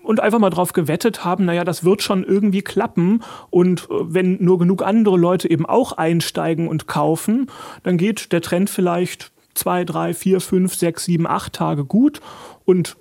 und 0.02 0.20
einfach 0.20 0.40
mal 0.40 0.50
drauf 0.50 0.74
gewettet 0.74 1.24
haben, 1.24 1.46
naja, 1.46 1.64
das 1.64 1.84
wird 1.84 2.02
schon 2.02 2.24
irgendwie 2.24 2.64
klappen. 2.64 3.22
Und 3.52 3.82
äh, 3.82 3.94
wenn 4.00 4.44
nur 4.44 4.58
genug 4.58 4.82
andere 4.82 5.16
Leute 5.16 5.48
eben 5.48 5.68
auch 5.68 5.92
einsteigen 5.92 6.68
und 6.68 6.88
kaufen, 6.88 7.52
dann 7.84 7.98
geht 7.98 8.32
der 8.32 8.42
Trend 8.42 8.72
vielleicht 8.72 9.32
zwei, 9.54 9.86
drei, 9.86 10.16
vier, 10.16 10.42
fünf, 10.42 10.74
sechs, 10.74 11.06
sieben, 11.06 11.28
acht 11.28 11.54
Tage 11.54 11.86
gut. 11.86 12.20
Und 12.66 12.98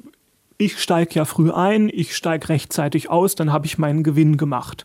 ich 0.60 0.78
steige 0.78 1.14
ja 1.14 1.24
früh 1.24 1.50
ein, 1.50 1.88
ich 1.92 2.14
steige 2.14 2.48
rechtzeitig 2.48 3.10
aus, 3.10 3.34
dann 3.34 3.52
habe 3.52 3.66
ich 3.66 3.78
meinen 3.78 4.02
Gewinn 4.02 4.36
gemacht. 4.36 4.84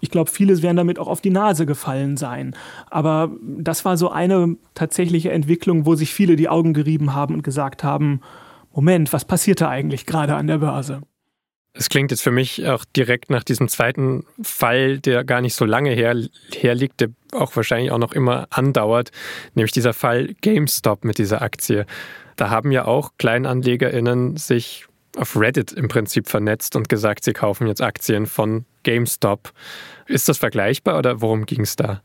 Ich 0.00 0.10
glaube, 0.10 0.30
viele 0.30 0.60
werden 0.62 0.76
damit 0.76 0.98
auch 0.98 1.06
auf 1.06 1.20
die 1.20 1.30
Nase 1.30 1.64
gefallen 1.64 2.16
sein. 2.16 2.56
Aber 2.90 3.30
das 3.40 3.84
war 3.84 3.96
so 3.96 4.10
eine 4.10 4.56
tatsächliche 4.74 5.30
Entwicklung, 5.30 5.86
wo 5.86 5.94
sich 5.94 6.12
viele 6.12 6.34
die 6.34 6.48
Augen 6.48 6.74
gerieben 6.74 7.14
haben 7.14 7.34
und 7.34 7.42
gesagt 7.44 7.84
haben, 7.84 8.20
Moment, 8.72 9.12
was 9.12 9.24
passiert 9.24 9.60
da 9.60 9.68
eigentlich 9.68 10.04
gerade 10.06 10.34
an 10.34 10.48
der 10.48 10.58
Börse? 10.58 11.02
Es 11.74 11.88
klingt 11.88 12.10
jetzt 12.10 12.22
für 12.22 12.32
mich 12.32 12.66
auch 12.66 12.84
direkt 12.84 13.30
nach 13.30 13.44
diesem 13.44 13.68
zweiten 13.68 14.26
Fall, 14.42 14.98
der 14.98 15.24
gar 15.24 15.40
nicht 15.40 15.54
so 15.54 15.64
lange 15.64 15.90
her, 15.90 16.16
herliegt, 16.52 17.00
der 17.00 17.10
auch 17.32 17.54
wahrscheinlich 17.54 17.92
auch 17.92 17.98
noch 17.98 18.12
immer 18.12 18.46
andauert, 18.50 19.10
nämlich 19.54 19.72
dieser 19.72 19.94
Fall 19.94 20.34
GameStop 20.40 21.04
mit 21.04 21.18
dieser 21.18 21.40
Aktie. 21.40 21.86
Da 22.36 22.50
haben 22.50 22.72
ja 22.72 22.84
auch 22.86 23.12
KleinanlegerInnen 23.18 24.36
sich 24.36 24.86
auf 25.16 25.36
Reddit 25.36 25.72
im 25.72 25.88
Prinzip 25.88 26.28
vernetzt 26.28 26.76
und 26.76 26.88
gesagt, 26.88 27.24
sie 27.24 27.32
kaufen 27.32 27.66
jetzt 27.66 27.82
Aktien 27.82 28.26
von 28.26 28.64
GameStop. 28.82 29.52
Ist 30.06 30.28
das 30.28 30.38
vergleichbar 30.38 30.98
oder 30.98 31.20
worum 31.20 31.46
ging 31.46 31.62
es 31.62 31.76
da? 31.76 32.02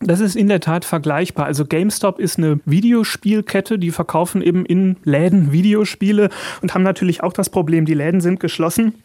Das 0.00 0.20
ist 0.20 0.36
in 0.36 0.48
der 0.48 0.60
Tat 0.60 0.84
vergleichbar. 0.84 1.46
Also 1.46 1.64
GameStop 1.64 2.18
ist 2.18 2.38
eine 2.38 2.60
Videospielkette, 2.64 3.78
die 3.78 3.90
verkaufen 3.90 4.42
eben 4.42 4.66
in 4.66 4.96
Läden 5.04 5.52
Videospiele 5.52 6.30
und 6.62 6.74
haben 6.74 6.82
natürlich 6.82 7.22
auch 7.22 7.32
das 7.32 7.48
Problem, 7.48 7.86
die 7.86 7.94
Läden 7.94 8.20
sind 8.20 8.40
geschlossen. 8.40 9.03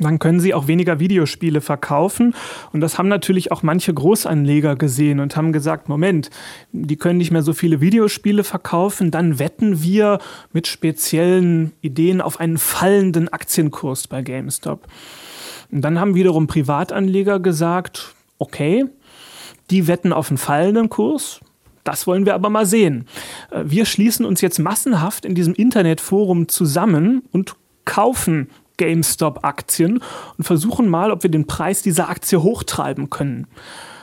Dann 0.00 0.18
können 0.18 0.40
sie 0.40 0.54
auch 0.54 0.66
weniger 0.66 1.00
Videospiele 1.00 1.60
verkaufen. 1.60 2.34
Und 2.72 2.80
das 2.80 2.98
haben 2.98 3.08
natürlich 3.08 3.52
auch 3.52 3.62
manche 3.62 3.92
Großanleger 3.92 4.76
gesehen 4.76 5.20
und 5.20 5.36
haben 5.36 5.52
gesagt, 5.52 5.88
Moment, 5.88 6.30
die 6.72 6.96
können 6.96 7.18
nicht 7.18 7.30
mehr 7.30 7.42
so 7.42 7.52
viele 7.52 7.80
Videospiele 7.80 8.44
verkaufen, 8.44 9.10
dann 9.10 9.38
wetten 9.38 9.82
wir 9.82 10.18
mit 10.52 10.66
speziellen 10.66 11.72
Ideen 11.80 12.20
auf 12.20 12.40
einen 12.40 12.58
fallenden 12.58 13.28
Aktienkurs 13.28 14.08
bei 14.08 14.22
GameStop. 14.22 14.86
Und 15.70 15.82
dann 15.82 15.98
haben 15.98 16.14
wiederum 16.14 16.46
Privatanleger 16.46 17.40
gesagt, 17.40 18.14
okay, 18.38 18.84
die 19.70 19.88
wetten 19.88 20.12
auf 20.12 20.30
einen 20.30 20.38
fallenden 20.38 20.88
Kurs, 20.88 21.40
das 21.86 22.06
wollen 22.06 22.26
wir 22.26 22.34
aber 22.34 22.50
mal 22.50 22.66
sehen. 22.66 23.06
Äh, 23.50 23.62
wir 23.66 23.86
schließen 23.86 24.26
uns 24.26 24.40
jetzt 24.40 24.58
massenhaft 24.58 25.24
in 25.24 25.34
diesem 25.34 25.54
Internetforum 25.54 26.48
zusammen 26.48 27.22
und 27.32 27.54
kaufen 27.84 28.48
GameStop-Aktien 28.76 30.00
und 30.38 30.44
versuchen 30.44 30.88
mal, 30.88 31.10
ob 31.10 31.22
wir 31.22 31.30
den 31.30 31.46
Preis 31.46 31.82
dieser 31.82 32.08
Aktie 32.08 32.42
hochtreiben 32.42 33.10
können. 33.10 33.46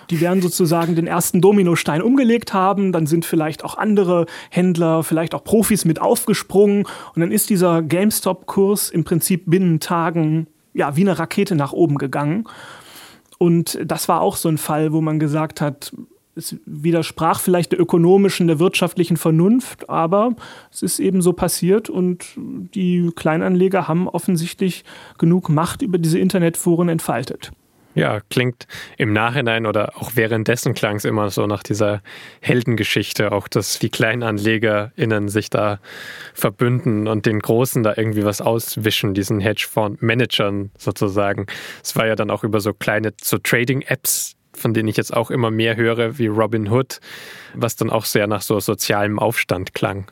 Die 0.10 0.22
werden 0.22 0.42
sozusagen 0.42 0.96
den 0.96 1.08
ersten 1.08 1.42
Dominostein 1.42 2.02
umgelegt 2.02 2.54
haben, 2.54 2.92
dann 2.92 3.08
sind 3.08 3.26
vielleicht 3.26 3.64
auch 3.64 3.78
andere 3.78 4.26
Händler, 4.50 5.04
vielleicht 5.04 5.34
auch 5.34 5.44
Profis 5.44 5.86
mit 5.86 6.02
aufgesprungen 6.02 6.86
und 7.16 7.22
dann 7.22 7.32
ist 7.32 7.50
dieser 7.50 7.82
GameStop-Kurs 7.82 8.90
im 8.90 9.04
Prinzip 9.04 9.44
binnen 9.48 9.80
Tagen 9.80 10.48
ja 10.74 10.96
wie 10.96 11.02
eine 11.02 11.18
Rakete 11.18 11.56
nach 11.56 11.72
oben 11.72 11.98
gegangen. 11.98 12.46
Und 13.38 13.80
das 13.84 14.08
war 14.08 14.22
auch 14.22 14.36
so 14.36 14.50
ein 14.50 14.58
Fall, 14.58 14.94
wo 14.94 15.02
man 15.02 15.20
gesagt 15.20 15.62
hat, 15.62 15.94
es 16.36 16.56
widersprach 16.66 17.40
vielleicht 17.40 17.72
der 17.72 17.80
ökonomischen, 17.80 18.48
der 18.48 18.60
wirtschaftlichen 18.60 19.18
Vernunft, 19.18 19.90
aber 19.90 20.36
es 20.72 20.82
ist 20.82 21.00
eben 21.00 21.22
so 21.22 21.34
passiert 21.34 21.90
und 21.90 22.26
die 22.38 23.12
Kleinanleger 23.16 23.88
haben 23.88 24.08
offensichtlich 24.08 24.84
genug 25.18 25.50
Macht 25.50 25.82
über 25.82 25.98
diese 25.98 26.20
Internetforen 26.20 26.90
entfaltet. 26.90 27.52
Ja, 27.96 28.22
klingt 28.32 28.66
im 28.98 29.14
Nachhinein 29.14 29.68
oder 29.68 29.96
auch 29.98 30.14
währenddessen 30.16 30.74
klang 30.74 30.96
es 30.96 31.06
immer 31.06 31.30
so 31.30 31.46
nach 31.46 31.62
dieser 31.62 32.02
Heldengeschichte, 32.42 33.32
auch 33.32 33.48
dass 33.48 33.78
die 33.78 33.90
KleinanlegerInnen 33.90 35.30
sich 35.30 35.52
da 35.52 35.80
verbünden 36.34 37.08
und 37.08 37.28
den 37.28 37.40
Großen 37.40 37.84
da 37.84 37.94
irgendwie 37.96 38.26
was 38.26 38.42
auswischen, 38.42 39.14
diesen 39.14 39.40
Hedgefonds-Managern 39.40 40.72
sozusagen. 40.76 41.46
Es 41.84 41.96
war 41.96 42.08
ja 42.08 42.16
dann 42.16 42.32
auch 42.32 42.44
über 42.44 42.62
so 42.62 42.74
kleine 42.74 43.14
so 43.22 43.38
Trading-Apps 43.38 44.38
von 44.56 44.74
denen 44.74 44.90
ich 44.90 44.98
jetzt 44.98 45.14
auch 45.14 45.32
immer 45.32 45.52
mehr 45.52 45.76
höre, 45.76 46.18
wie 46.18 46.28
Robin 46.28 46.70
Hood, 46.70 47.00
was 47.54 47.76
dann 47.76 47.90
auch 47.90 48.06
sehr 48.06 48.28
nach 48.28 48.42
so 48.42 48.60
sozialem 48.60 49.20
Aufstand 49.20 49.74
klang. 49.74 50.12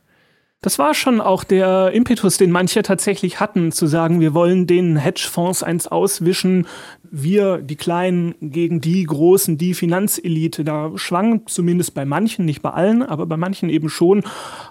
Das 0.63 0.77
war 0.77 0.93
schon 0.93 1.21
auch 1.21 1.43
der 1.43 1.89
Impetus, 1.91 2.37
den 2.37 2.51
manche 2.51 2.83
tatsächlich 2.83 3.39
hatten, 3.39 3.71
zu 3.71 3.87
sagen, 3.87 4.19
wir 4.19 4.35
wollen 4.35 4.67
den 4.67 4.95
Hedgefonds 4.95 5.63
eins 5.63 5.87
auswischen, 5.87 6.67
wir, 7.01 7.57
die 7.57 7.75
Kleinen, 7.75 8.35
gegen 8.41 8.79
die 8.79 9.03
Großen, 9.03 9.57
die 9.57 9.73
Finanzelite. 9.73 10.63
Da 10.63 10.91
schwang 10.97 11.47
zumindest 11.47 11.95
bei 11.95 12.05
manchen, 12.05 12.45
nicht 12.45 12.61
bei 12.61 12.69
allen, 12.69 13.01
aber 13.01 13.25
bei 13.25 13.37
manchen 13.37 13.69
eben 13.69 13.89
schon 13.89 14.23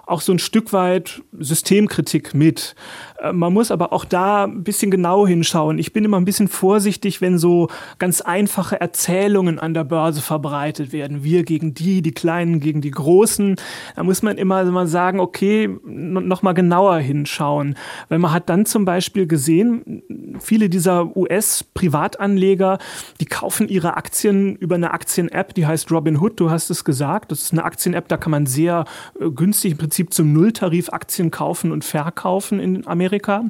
auch 0.05 0.21
so 0.21 0.31
ein 0.31 0.39
Stück 0.39 0.71
weit 0.71 1.23
Systemkritik 1.37 2.33
mit. 2.33 2.73
Äh, 3.21 3.33
man 3.33 3.53
muss 3.53 3.71
aber 3.71 3.93
auch 3.93 4.05
da 4.05 4.45
ein 4.45 4.63
bisschen 4.63 4.91
genau 4.91 5.27
hinschauen. 5.27 5.77
Ich 5.77 5.93
bin 5.93 6.03
immer 6.03 6.17
ein 6.17 6.25
bisschen 6.25 6.47
vorsichtig, 6.47 7.21
wenn 7.21 7.37
so 7.37 7.67
ganz 7.99 8.21
einfache 8.21 8.79
Erzählungen 8.81 9.59
an 9.59 9.73
der 9.73 9.83
Börse 9.83 10.21
verbreitet 10.21 10.91
werden. 10.91 11.23
Wir 11.23 11.43
gegen 11.43 11.73
die, 11.73 12.01
die 12.01 12.11
Kleinen 12.11 12.59
gegen 12.59 12.81
die 12.81 12.91
Großen. 12.91 13.55
Da 13.95 14.03
muss 14.03 14.21
man 14.21 14.37
immer 14.37 14.63
mal 14.65 14.87
sagen, 14.87 15.19
okay, 15.19 15.69
noch 15.83 16.41
mal 16.41 16.53
genauer 16.53 16.97
hinschauen. 16.97 17.75
Weil 18.09 18.19
man 18.19 18.33
hat 18.33 18.49
dann 18.49 18.65
zum 18.65 18.85
Beispiel 18.85 19.27
gesehen, 19.27 20.03
viele 20.39 20.69
dieser 20.69 21.15
US-Privatanleger, 21.15 22.79
die 23.19 23.25
kaufen 23.25 23.67
ihre 23.67 23.97
Aktien 23.97 24.55
über 24.55 24.75
eine 24.75 24.91
Aktien-App, 24.91 25.53
die 25.53 25.65
heißt 25.65 25.91
Robinhood. 25.91 26.39
Du 26.39 26.49
hast 26.49 26.69
es 26.69 26.83
gesagt. 26.83 27.31
Das 27.31 27.41
ist 27.41 27.53
eine 27.53 27.63
Aktien-App, 27.63 28.07
da 28.07 28.17
kann 28.17 28.31
man 28.31 28.45
sehr 28.45 28.85
äh, 29.19 29.29
günstig 29.29 29.73
im 29.73 29.77
Prinzip 29.77 30.13
zum 30.13 30.33
Nulltarif 30.33 30.89
Aktien 30.89 31.31
kaufen 31.31 31.71
und 31.71 31.83
verkaufen 31.83 32.59
in 32.59 32.87
Amerika. 32.87 33.10
Amerika. 33.11 33.45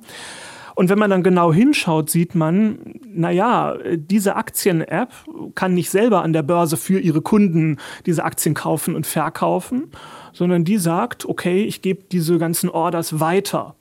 Und 0.74 0.90
wenn 0.90 0.98
man 0.98 1.10
dann 1.10 1.22
genau 1.22 1.54
hinschaut, 1.54 2.10
sieht 2.10 2.34
man, 2.34 2.80
naja, 3.06 3.76
diese 3.96 4.36
Aktien-App 4.36 5.10
kann 5.54 5.74
nicht 5.74 5.90
selber 5.90 6.24
an 6.24 6.34
der 6.34 6.44
Börse 6.44 6.78
für 6.78 7.00
ihre 7.00 7.22
Kunden 7.22 7.78
diese 8.06 8.24
Aktien 8.24 8.56
kaufen 8.56 8.96
und 8.96 9.06
verkaufen, 9.06 9.92
sondern 10.34 10.64
die 10.64 10.78
sagt, 10.78 11.26
okay, 11.26 11.64
ich 11.66 11.82
gebe 11.82 12.04
diese 12.10 12.38
ganzen 12.38 12.70
Orders 12.70 13.20
weiter. 13.20 13.76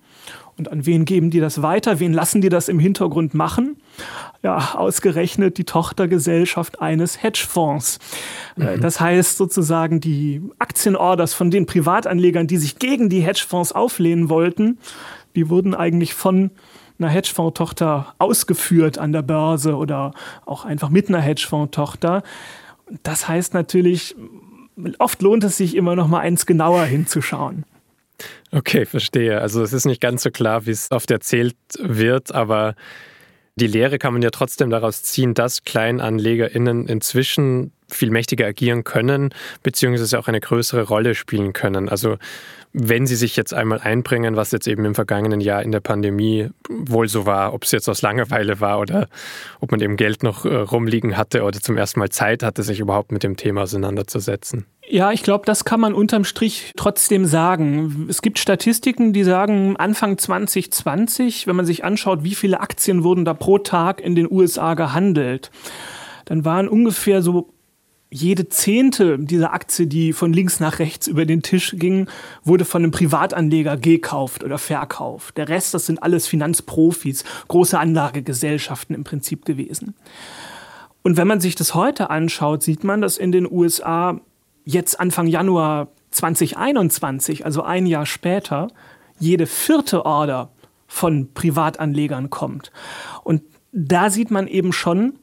Und 0.58 0.70
an 0.70 0.84
wen 0.84 1.06
geben 1.06 1.30
die 1.30 1.40
das 1.40 1.62
weiter? 1.62 2.00
Wen 2.00 2.12
lassen 2.12 2.42
die 2.42 2.50
das 2.50 2.68
im 2.68 2.78
Hintergrund 2.78 3.32
machen? 3.32 3.76
Ja, 4.42 4.74
ausgerechnet 4.74 5.56
die 5.56 5.64
Tochtergesellschaft 5.64 6.82
eines 6.82 7.22
Hedgefonds. 7.22 7.98
Äh, 8.58 8.76
mhm. 8.76 8.80
Das 8.82 9.00
heißt 9.00 9.38
sozusagen, 9.38 10.00
die 10.00 10.42
Aktienorders 10.58 11.32
von 11.32 11.50
den 11.50 11.64
Privatanlegern, 11.64 12.46
die 12.46 12.58
sich 12.58 12.78
gegen 12.78 13.08
die 13.08 13.20
Hedgefonds 13.20 13.72
auflehnen 13.72 14.28
wollten, 14.28 14.78
die 15.36 15.48
wurden 15.48 15.74
eigentlich 15.74 16.14
von 16.14 16.50
einer 16.98 17.08
Hedgefonds-Tochter 17.08 18.14
ausgeführt 18.18 18.98
an 18.98 19.12
der 19.12 19.22
Börse 19.22 19.76
oder 19.76 20.12
auch 20.44 20.64
einfach 20.64 20.90
mit 20.90 21.08
einer 21.08 21.20
Hedgefonds-Tochter. 21.20 22.22
Das 23.02 23.28
heißt 23.28 23.54
natürlich, 23.54 24.14
oft 24.98 25.22
lohnt 25.22 25.44
es 25.44 25.56
sich 25.56 25.76
immer 25.76 25.96
noch 25.96 26.08
mal 26.08 26.20
eins 26.20 26.46
genauer 26.46 26.84
hinzuschauen. 26.84 27.64
Okay, 28.52 28.84
verstehe. 28.84 29.40
Also 29.40 29.62
es 29.62 29.72
ist 29.72 29.86
nicht 29.86 30.00
ganz 30.00 30.22
so 30.22 30.30
klar, 30.30 30.66
wie 30.66 30.72
es 30.72 30.90
oft 30.90 31.10
erzählt 31.10 31.56
wird, 31.78 32.34
aber 32.34 32.74
die 33.56 33.66
Lehre 33.66 33.98
kann 33.98 34.12
man 34.12 34.22
ja 34.22 34.30
trotzdem 34.30 34.70
daraus 34.70 35.02
ziehen, 35.02 35.34
dass 35.34 35.64
KleinanlegerInnen 35.64 36.86
inzwischen 36.86 37.72
viel 37.88 38.10
mächtiger 38.10 38.46
agieren 38.46 38.84
können, 38.84 39.34
beziehungsweise 39.62 40.18
auch 40.18 40.28
eine 40.28 40.40
größere 40.40 40.82
Rolle 40.82 41.14
spielen 41.14 41.52
können. 41.52 41.88
Also 41.88 42.18
wenn 42.72 43.06
sie 43.06 43.16
sich 43.16 43.36
jetzt 43.36 43.52
einmal 43.52 43.80
einbringen, 43.80 44.36
was 44.36 44.52
jetzt 44.52 44.68
eben 44.68 44.84
im 44.84 44.94
vergangenen 44.94 45.40
Jahr 45.40 45.62
in 45.62 45.72
der 45.72 45.80
Pandemie 45.80 46.50
wohl 46.68 47.08
so 47.08 47.26
war, 47.26 47.52
ob 47.52 47.64
es 47.64 47.72
jetzt 47.72 47.88
aus 47.88 48.02
Langeweile 48.02 48.60
war 48.60 48.78
oder 48.78 49.08
ob 49.60 49.72
man 49.72 49.80
eben 49.80 49.96
Geld 49.96 50.22
noch 50.22 50.44
äh, 50.44 50.54
rumliegen 50.54 51.16
hatte 51.16 51.42
oder 51.42 51.60
zum 51.60 51.76
ersten 51.76 51.98
Mal 51.98 52.10
Zeit 52.10 52.44
hatte, 52.44 52.62
sich 52.62 52.78
überhaupt 52.78 53.10
mit 53.10 53.24
dem 53.24 53.36
Thema 53.36 53.62
auseinanderzusetzen. 53.62 54.66
Ja, 54.88 55.10
ich 55.12 55.22
glaube, 55.22 55.46
das 55.46 55.64
kann 55.64 55.80
man 55.80 55.94
unterm 55.94 56.24
Strich 56.24 56.72
trotzdem 56.76 57.24
sagen. 57.26 58.06
Es 58.08 58.22
gibt 58.22 58.38
Statistiken, 58.38 59.12
die 59.12 59.24
sagen, 59.24 59.76
Anfang 59.76 60.18
2020, 60.18 61.46
wenn 61.46 61.56
man 61.56 61.66
sich 61.66 61.84
anschaut, 61.84 62.22
wie 62.22 62.34
viele 62.34 62.60
Aktien 62.60 63.02
wurden 63.02 63.24
da 63.24 63.34
pro 63.34 63.58
Tag 63.58 64.00
in 64.00 64.14
den 64.14 64.30
USA 64.30 64.74
gehandelt, 64.74 65.50
dann 66.24 66.44
waren 66.44 66.68
ungefähr 66.68 67.22
so 67.22 67.52
jede 68.10 68.48
zehnte 68.48 69.18
dieser 69.18 69.52
Aktie, 69.52 69.86
die 69.86 70.12
von 70.12 70.32
links 70.32 70.58
nach 70.58 70.80
rechts 70.80 71.06
über 71.06 71.24
den 71.24 71.42
Tisch 71.42 71.74
ging, 71.76 72.08
wurde 72.42 72.64
von 72.64 72.82
einem 72.82 72.90
Privatanleger 72.90 73.76
gekauft 73.76 74.42
oder 74.42 74.58
verkauft. 74.58 75.36
Der 75.36 75.48
Rest, 75.48 75.74
das 75.74 75.86
sind 75.86 76.02
alles 76.02 76.26
Finanzprofis, 76.26 77.24
große 77.46 77.78
Anlagegesellschaften 77.78 78.96
im 78.96 79.04
Prinzip 79.04 79.44
gewesen. 79.44 79.94
Und 81.02 81.16
wenn 81.16 81.28
man 81.28 81.40
sich 81.40 81.54
das 81.54 81.74
heute 81.74 82.10
anschaut, 82.10 82.62
sieht 82.62 82.82
man, 82.82 83.00
dass 83.00 83.16
in 83.16 83.32
den 83.32 83.50
USA 83.50 84.20
jetzt 84.64 84.98
Anfang 84.98 85.28
Januar 85.28 85.88
2021, 86.10 87.44
also 87.44 87.62
ein 87.62 87.86
Jahr 87.86 88.06
später, 88.06 88.68
jede 89.18 89.46
vierte 89.46 90.04
Order 90.04 90.50
von 90.88 91.32
Privatanlegern 91.32 92.28
kommt. 92.28 92.72
Und 93.22 93.42
da 93.72 94.10
sieht 94.10 94.32
man 94.32 94.48
eben 94.48 94.72
schon, 94.72 95.20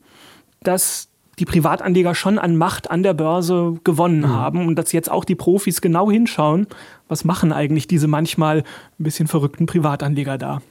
dass 0.61 1.09
die 1.39 1.45
Privatanleger 1.45 2.15
schon 2.15 2.39
an 2.39 2.55
Macht 2.57 2.89
an 2.89 3.03
der 3.03 3.13
Börse 3.13 3.75
gewonnen 3.83 4.21
mhm. 4.21 4.29
haben 4.29 4.67
und 4.67 4.75
dass 4.75 4.91
jetzt 4.91 5.11
auch 5.11 5.25
die 5.25 5.35
Profis 5.35 5.81
genau 5.81 6.09
hinschauen, 6.09 6.67
was 7.07 7.23
machen 7.23 7.53
eigentlich 7.53 7.87
diese 7.87 8.07
manchmal 8.07 8.59
ein 8.99 9.03
bisschen 9.03 9.27
verrückten 9.27 9.65
Privatanleger 9.65 10.37
da. 10.37 10.61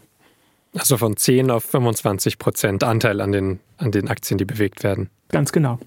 Also 0.75 0.99
von 0.99 1.17
10 1.17 1.51
auf 1.51 1.65
25 1.65 2.39
Prozent 2.39 2.85
Anteil 2.85 3.21
an 3.21 3.33
den, 3.33 3.61
an 3.79 3.93
den 3.93 4.09
Aktien, 4.09 4.37
die 4.37 4.45
bewegt 4.45 4.83
werden. 4.83 5.09
Ganz 5.29 5.51
genau. 5.51 5.79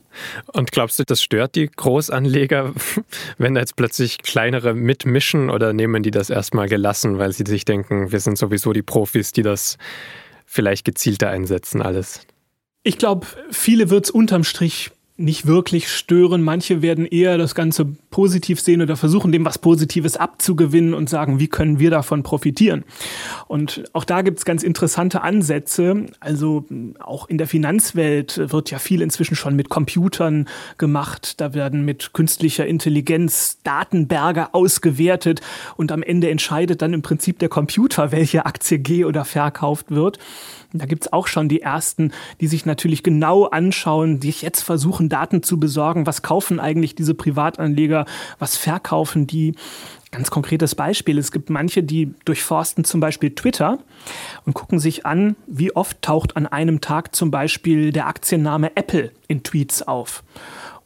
Und 0.51 0.71
glaubst 0.71 0.97
du, 0.99 1.03
das 1.03 1.21
stört 1.21 1.55
die 1.55 1.67
Großanleger, 1.67 2.73
wenn 3.37 3.53
da 3.53 3.61
jetzt 3.61 3.75
plötzlich 3.75 4.17
kleinere 4.19 4.73
mitmischen 4.73 5.49
oder 5.49 5.73
nehmen 5.73 6.01
die 6.01 6.11
das 6.11 6.29
erstmal 6.29 6.67
gelassen, 6.67 7.19
weil 7.19 7.31
sie 7.33 7.43
sich 7.45 7.65
denken, 7.65 8.11
wir 8.11 8.19
sind 8.19 8.37
sowieso 8.37 8.73
die 8.73 8.81
Profis, 8.81 9.31
die 9.31 9.43
das 9.43 9.77
vielleicht 10.45 10.85
gezielter 10.85 11.29
einsetzen 11.29 11.81
alles? 11.81 12.25
Ich 12.83 12.97
glaube, 12.97 13.27
viele 13.51 13.89
wird 13.89 14.05
es 14.05 14.11
unterm 14.11 14.43
Strich 14.43 14.91
nicht 15.19 15.45
wirklich 15.45 15.89
stören. 15.89 16.41
Manche 16.41 16.81
werden 16.81 17.05
eher 17.05 17.37
das 17.37 17.53
Ganze 17.53 17.85
positiv 18.09 18.61
sehen 18.61 18.81
oder 18.81 18.95
versuchen, 18.95 19.33
dem 19.33 19.43
was 19.43 19.57
Positives 19.57 20.15
abzugewinnen 20.15 20.93
und 20.93 21.09
sagen, 21.09 21.39
wie 21.39 21.49
können 21.49 21.77
wir 21.77 21.91
davon 21.91 22.23
profitieren. 22.23 22.85
Und 23.47 23.83
auch 23.91 24.05
da 24.05 24.21
gibt 24.21 24.39
es 24.39 24.45
ganz 24.45 24.63
interessante 24.63 25.21
Ansätze. 25.21 26.05
Also 26.21 26.65
auch 26.99 27.27
in 27.27 27.37
der 27.37 27.47
Finanzwelt 27.47 28.49
wird 28.51 28.71
ja 28.71 28.79
viel 28.79 29.01
inzwischen 29.01 29.35
schon 29.35 29.57
mit 29.57 29.67
Computern 29.67 30.47
gemacht. 30.77 31.41
Da 31.41 31.53
werden 31.53 31.83
mit 31.83 32.13
künstlicher 32.13 32.65
Intelligenz 32.65 33.59
Datenberge 33.63 34.53
ausgewertet 34.53 35.41
und 35.75 35.91
am 35.91 36.01
Ende 36.01 36.29
entscheidet 36.29 36.81
dann 36.81 36.93
im 36.93 37.01
Prinzip 37.01 37.39
der 37.39 37.49
Computer, 37.49 38.13
welche 38.13 38.45
Aktie 38.45 38.79
geh 38.79 39.03
oder 39.03 39.25
verkauft 39.25 39.91
wird. 39.91 40.17
Da 40.71 40.85
gibt 40.85 41.05
es 41.05 41.13
auch 41.13 41.25
schon 41.27 41.49
die 41.49 41.61
ersten, 41.61 42.11
die 42.41 42.47
sich 42.47 42.65
natürlich 42.65 43.01
genau 43.01 43.45
anschauen, 43.45 44.19
die 44.19 44.29
jetzt 44.29 44.61
versuchen, 44.61 45.09
Daten 45.09 45.41
zu 45.41 45.59
besorgen. 45.59 46.05
Was 46.05 46.21
kaufen 46.21 46.59
eigentlich 46.59 46.93
diese 46.93 47.15
Privatanleger? 47.15 48.05
Was 48.37 48.55
verkaufen 48.55 49.25
die? 49.25 49.55
Ganz 50.11 50.31
konkretes 50.31 50.73
Beispiel. 50.73 51.17
Es 51.19 51.31
gibt 51.31 51.49
manche, 51.49 51.83
die 51.83 52.13
durchforsten 52.25 52.83
zum 52.83 52.99
Beispiel 52.99 53.33
Twitter 53.35 53.79
und 54.45 54.53
gucken 54.53 54.79
sich 54.79 55.05
an, 55.05 55.35
wie 55.45 55.75
oft 55.75 56.01
taucht 56.01 56.35
an 56.35 56.47
einem 56.47 56.81
Tag 56.81 57.15
zum 57.15 57.29
Beispiel 57.29 57.91
der 57.91 58.07
Aktienname 58.07 58.75
Apple 58.75 59.11
in 59.27 59.43
Tweets 59.43 59.83
auf. 59.87 60.23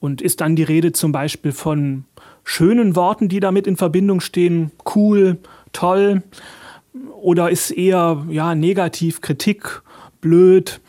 Und 0.02 0.22
ist 0.22 0.42
dann 0.42 0.58
die 0.58 0.64
Rede 0.64 0.92
zum 0.92 1.14
Beispiel 1.14 1.54
von 1.54 2.04
schönen 2.44 2.98
Worten, 2.98 3.30
die 3.30 3.40
damit 3.40 3.68
in 3.68 3.78
Verbindung 3.78 4.20
stehen, 4.20 4.72
cool, 4.94 5.38
toll, 5.72 6.24
oder 7.22 7.50
ist 7.50 7.72
eher 7.72 8.26
ja, 8.30 8.56
negativ, 8.56 9.22
Kritik, 9.22 9.82
blöd. 10.22 10.82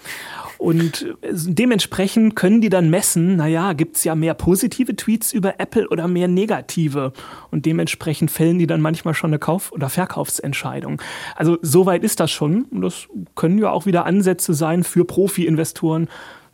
Und 0.59 1.15
dementsprechend 1.23 2.37
können 2.37 2.63
die 2.63 2.71
dann 2.71 2.89
messen, 2.89 3.37
naja, 3.37 3.75
gibt 3.75 3.97
es 3.97 4.05
ja 4.05 4.15
mehr 4.15 4.33
positive 4.33 4.97
Tweets 4.97 5.33
über 5.33 5.61
Apple 5.61 5.89
oder 5.89 6.09
mehr 6.09 6.27
negative. 6.27 7.13
Und 7.51 7.67
dementsprechend 7.67 8.31
fällen 8.31 8.59
die 8.59 8.67
dann 8.67 8.81
manchmal 8.81 9.13
schon 9.13 9.31
eine 9.31 9.39
Kauf- 9.39 9.73
oder 9.73 9.91
Verkaufsentscheidung. 9.91 11.03
Also 11.37 11.59
soweit 11.61 12.03
ist 12.03 12.19
das 12.21 12.31
schon. 12.31 12.65
Und 12.71 12.81
das 12.81 13.09
können 13.35 13.59
ja 13.59 13.71
auch 13.71 13.85
wieder 13.85 14.07
Ansätze 14.07 14.55
sein 14.55 14.85
für 14.85 15.05
Profi-Investoren, 15.05 16.09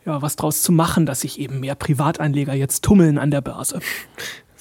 ja, 0.05 0.21
was 0.21 0.35
draus 0.35 0.61
zu 0.61 0.71
machen, 0.71 1.05
dass 1.05 1.21
sich 1.21 1.39
eben 1.39 1.59
mehr 1.59 1.75
Privatanleger 1.75 2.53
jetzt 2.53 2.83
tummeln 2.83 3.17
an 3.17 3.31
der 3.31 3.41
Börse. 3.41 3.79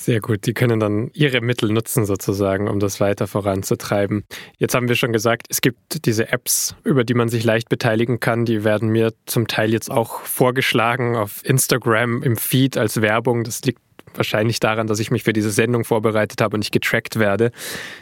Sehr 0.00 0.20
gut. 0.22 0.46
Die 0.46 0.54
können 0.54 0.80
dann 0.80 1.10
ihre 1.12 1.42
Mittel 1.42 1.70
nutzen 1.70 2.06
sozusagen, 2.06 2.68
um 2.68 2.80
das 2.80 3.00
weiter 3.00 3.26
voranzutreiben. 3.26 4.24
Jetzt 4.56 4.74
haben 4.74 4.88
wir 4.88 4.96
schon 4.96 5.12
gesagt, 5.12 5.46
es 5.50 5.60
gibt 5.60 6.06
diese 6.06 6.32
Apps, 6.32 6.74
über 6.84 7.04
die 7.04 7.12
man 7.12 7.28
sich 7.28 7.44
leicht 7.44 7.68
beteiligen 7.68 8.18
kann. 8.18 8.46
Die 8.46 8.64
werden 8.64 8.88
mir 8.88 9.12
zum 9.26 9.46
Teil 9.46 9.70
jetzt 9.70 9.90
auch 9.90 10.22
vorgeschlagen 10.22 11.16
auf 11.16 11.44
Instagram 11.44 12.22
im 12.22 12.38
Feed 12.38 12.78
als 12.78 13.02
Werbung. 13.02 13.44
Das 13.44 13.60
liegt 13.60 13.82
wahrscheinlich 14.14 14.60
daran, 14.60 14.86
dass 14.86 15.00
ich 15.00 15.10
mich 15.10 15.22
für 15.22 15.32
diese 15.32 15.50
Sendung 15.50 15.84
vorbereitet 15.84 16.40
habe 16.40 16.56
und 16.56 16.60
nicht 16.60 16.72
getrackt 16.72 17.18
werde. 17.18 17.52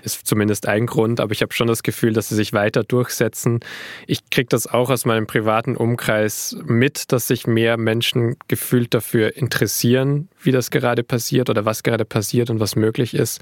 Ist 0.03 0.27
zumindest 0.27 0.67
ein 0.67 0.87
Grund, 0.87 1.21
aber 1.21 1.33
ich 1.33 1.43
habe 1.43 1.53
schon 1.53 1.67
das 1.67 1.83
Gefühl, 1.83 2.13
dass 2.13 2.29
sie 2.29 2.35
sich 2.35 2.53
weiter 2.53 2.85
durchsetzen. 2.85 3.61
Ich 4.07 4.31
kriege 4.31 4.49
das 4.49 4.67
auch 4.67 4.91
aus 4.91 5.05
meinem 5.05 5.27
privaten 5.27 5.77
Umkreis 5.77 6.57
mit, 6.65 7.13
dass 7.13 7.29
sich 7.29 7.47
mehr 7.47 7.77
Menschen 7.77 8.37
gefühlt 8.49 8.95
dafür 8.95 9.37
interessieren, 9.37 10.29
wie 10.41 10.53
das 10.53 10.71
gerade 10.71 11.03
passiert 11.03 11.51
oder 11.51 11.65
was 11.65 11.83
gerade 11.83 12.05
passiert 12.05 12.51
und 12.51 12.61
was 12.61 12.77
möglich 12.77 13.15
ist. 13.15 13.41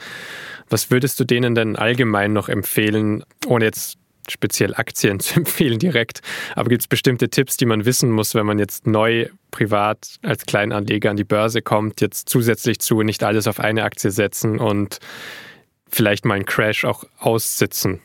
Was 0.68 0.90
würdest 0.90 1.20
du 1.20 1.24
denen 1.24 1.54
denn 1.54 1.76
allgemein 1.76 2.32
noch 2.32 2.48
empfehlen, 2.48 3.24
ohne 3.46 3.66
jetzt 3.66 3.98
speziell 4.30 4.74
Aktien 4.74 5.20
zu 5.20 5.36
empfehlen 5.36 5.78
direkt. 5.78 6.20
Aber 6.54 6.68
gibt 6.68 6.82
es 6.82 6.88
bestimmte 6.88 7.28
Tipps, 7.28 7.56
die 7.56 7.66
man 7.66 7.84
wissen 7.84 8.10
muss, 8.10 8.34
wenn 8.34 8.46
man 8.46 8.58
jetzt 8.58 8.86
neu 8.86 9.28
privat 9.50 10.16
als 10.22 10.46
Kleinanleger 10.46 11.10
an 11.10 11.16
die 11.16 11.24
Börse 11.24 11.62
kommt, 11.62 12.00
jetzt 12.00 12.28
zusätzlich 12.28 12.78
zu 12.80 13.02
nicht 13.02 13.22
alles 13.22 13.46
auf 13.46 13.60
eine 13.60 13.84
Aktie 13.84 14.10
setzen 14.10 14.58
und 14.58 14.98
vielleicht 15.88 16.24
mal 16.24 16.34
einen 16.34 16.46
Crash 16.46 16.84
auch 16.84 17.04
aussitzen? 17.18 18.00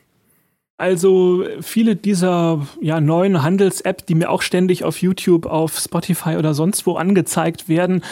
Also 0.78 1.46
viele 1.62 1.96
dieser 1.96 2.66
ja, 2.82 3.00
neuen 3.00 3.44
Handels-Apps, 3.44 4.06
die 4.06 4.16
mir 4.16 4.32
auch 4.32 4.42
ständig 4.42 4.84
auf 4.84 5.00
YouTube, 5.00 5.46
auf 5.46 5.78
Spotify 5.78 6.38
oder 6.38 6.56
sonst 6.56 6.88
wo 6.88 6.96
angezeigt 6.96 7.70
werden, 7.70 8.04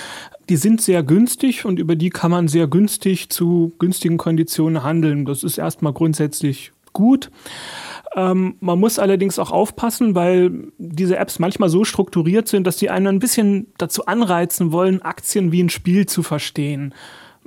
die 0.50 0.56
sind 0.56 0.80
sehr 0.80 1.02
günstig 1.02 1.66
und 1.66 1.80
über 1.80 1.96
die 1.96 2.12
kann 2.12 2.30
man 2.30 2.48
sehr 2.48 2.68
günstig 2.68 3.30
zu 3.30 3.72
günstigen 3.80 4.18
Konditionen 4.18 4.84
handeln. 4.84 5.26
Das 5.26 5.44
ist 5.44 5.58
erstmal 5.58 5.94
grundsätzlich 5.94 6.72
gut. 6.94 7.30
Ähm, 8.16 8.56
man 8.60 8.80
muss 8.80 9.00
allerdings 9.00 9.40
auch 9.40 9.52
aufpassen, 9.52 10.16
weil 10.16 10.72
diese 10.78 11.18
Apps 11.18 11.40
manchmal 11.40 11.70
so 11.70 11.84
strukturiert 11.84 12.48
sind, 12.48 12.66
dass 12.66 12.78
die 12.78 12.90
einen 12.90 13.08
ein 13.08 13.20
bisschen 13.20 13.68
dazu 13.78 14.06
anreizen 14.06 14.72
wollen, 14.72 15.02
Aktien 15.02 15.52
wie 15.52 15.64
ein 15.64 15.70
Spiel 15.70 16.06
zu 16.06 16.24
verstehen. 16.24 16.94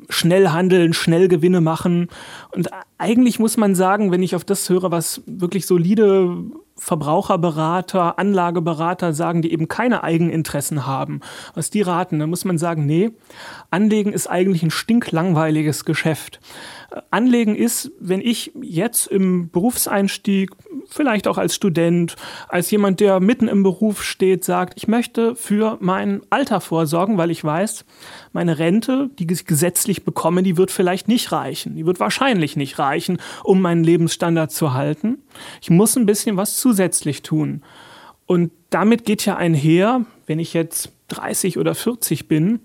Schnell 0.08 0.48
handeln, 0.48 0.94
schnell 0.94 1.28
Gewinne 1.28 1.60
machen. 1.60 2.08
Und 2.52 2.68
eigentlich 2.98 3.38
muss 3.38 3.56
man 3.56 3.74
sagen, 3.74 4.10
wenn 4.10 4.22
ich 4.22 4.34
auf 4.34 4.44
das 4.44 4.68
höre, 4.68 4.90
was 4.90 5.22
wirklich 5.26 5.66
solide 5.66 6.38
Verbraucherberater, 6.76 8.18
Anlageberater 8.18 9.12
sagen, 9.12 9.42
die 9.42 9.52
eben 9.52 9.68
keine 9.68 10.02
Eigeninteressen 10.02 10.86
haben, 10.86 11.20
was 11.54 11.70
die 11.70 11.82
raten, 11.82 12.18
dann 12.18 12.30
muss 12.30 12.44
man 12.44 12.58
sagen, 12.58 12.86
nee, 12.86 13.10
Anlegen 13.70 14.12
ist 14.12 14.26
eigentlich 14.26 14.62
ein 14.62 14.70
stinklangweiliges 14.70 15.84
Geschäft. 15.84 16.40
Anlegen 17.10 17.56
ist, 17.56 17.90
wenn 17.98 18.20
ich 18.20 18.52
jetzt 18.60 19.06
im 19.06 19.50
Berufseinstieg, 19.50 20.50
vielleicht 20.88 21.26
auch 21.26 21.38
als 21.38 21.54
Student, 21.54 22.16
als 22.48 22.70
jemand, 22.70 23.00
der 23.00 23.20
mitten 23.20 23.48
im 23.48 23.62
Beruf 23.62 24.02
steht, 24.02 24.44
sagt, 24.44 24.74
ich 24.76 24.88
möchte 24.88 25.34
für 25.34 25.78
mein 25.80 26.22
Alter 26.30 26.60
vorsorgen, 26.60 27.18
weil 27.18 27.30
ich 27.30 27.42
weiß, 27.42 27.84
meine 28.32 28.58
Rente, 28.58 29.10
die 29.18 29.26
ich 29.30 29.46
gesetzlich 29.46 30.04
bekomme, 30.04 30.42
die 30.42 30.56
wird 30.56 30.70
vielleicht 30.70 31.08
nicht 31.08 31.32
reichen. 31.32 31.76
Die 31.76 31.86
wird 31.86 32.00
wahrscheinlich 32.00 32.56
nicht 32.56 32.78
reichen, 32.78 33.18
um 33.44 33.60
meinen 33.60 33.84
Lebensstandard 33.84 34.52
zu 34.52 34.74
halten. 34.74 35.18
Ich 35.60 35.70
muss 35.70 35.96
ein 35.96 36.06
bisschen 36.06 36.36
was 36.36 36.58
zusätzlich 36.58 37.22
tun. 37.22 37.62
Und 38.26 38.52
damit 38.70 39.04
geht 39.04 39.26
ja 39.26 39.36
einher, 39.36 40.04
wenn 40.26 40.38
ich 40.38 40.54
jetzt 40.54 40.90
30 41.08 41.58
oder 41.58 41.74
40 41.74 42.28
bin, 42.28 42.60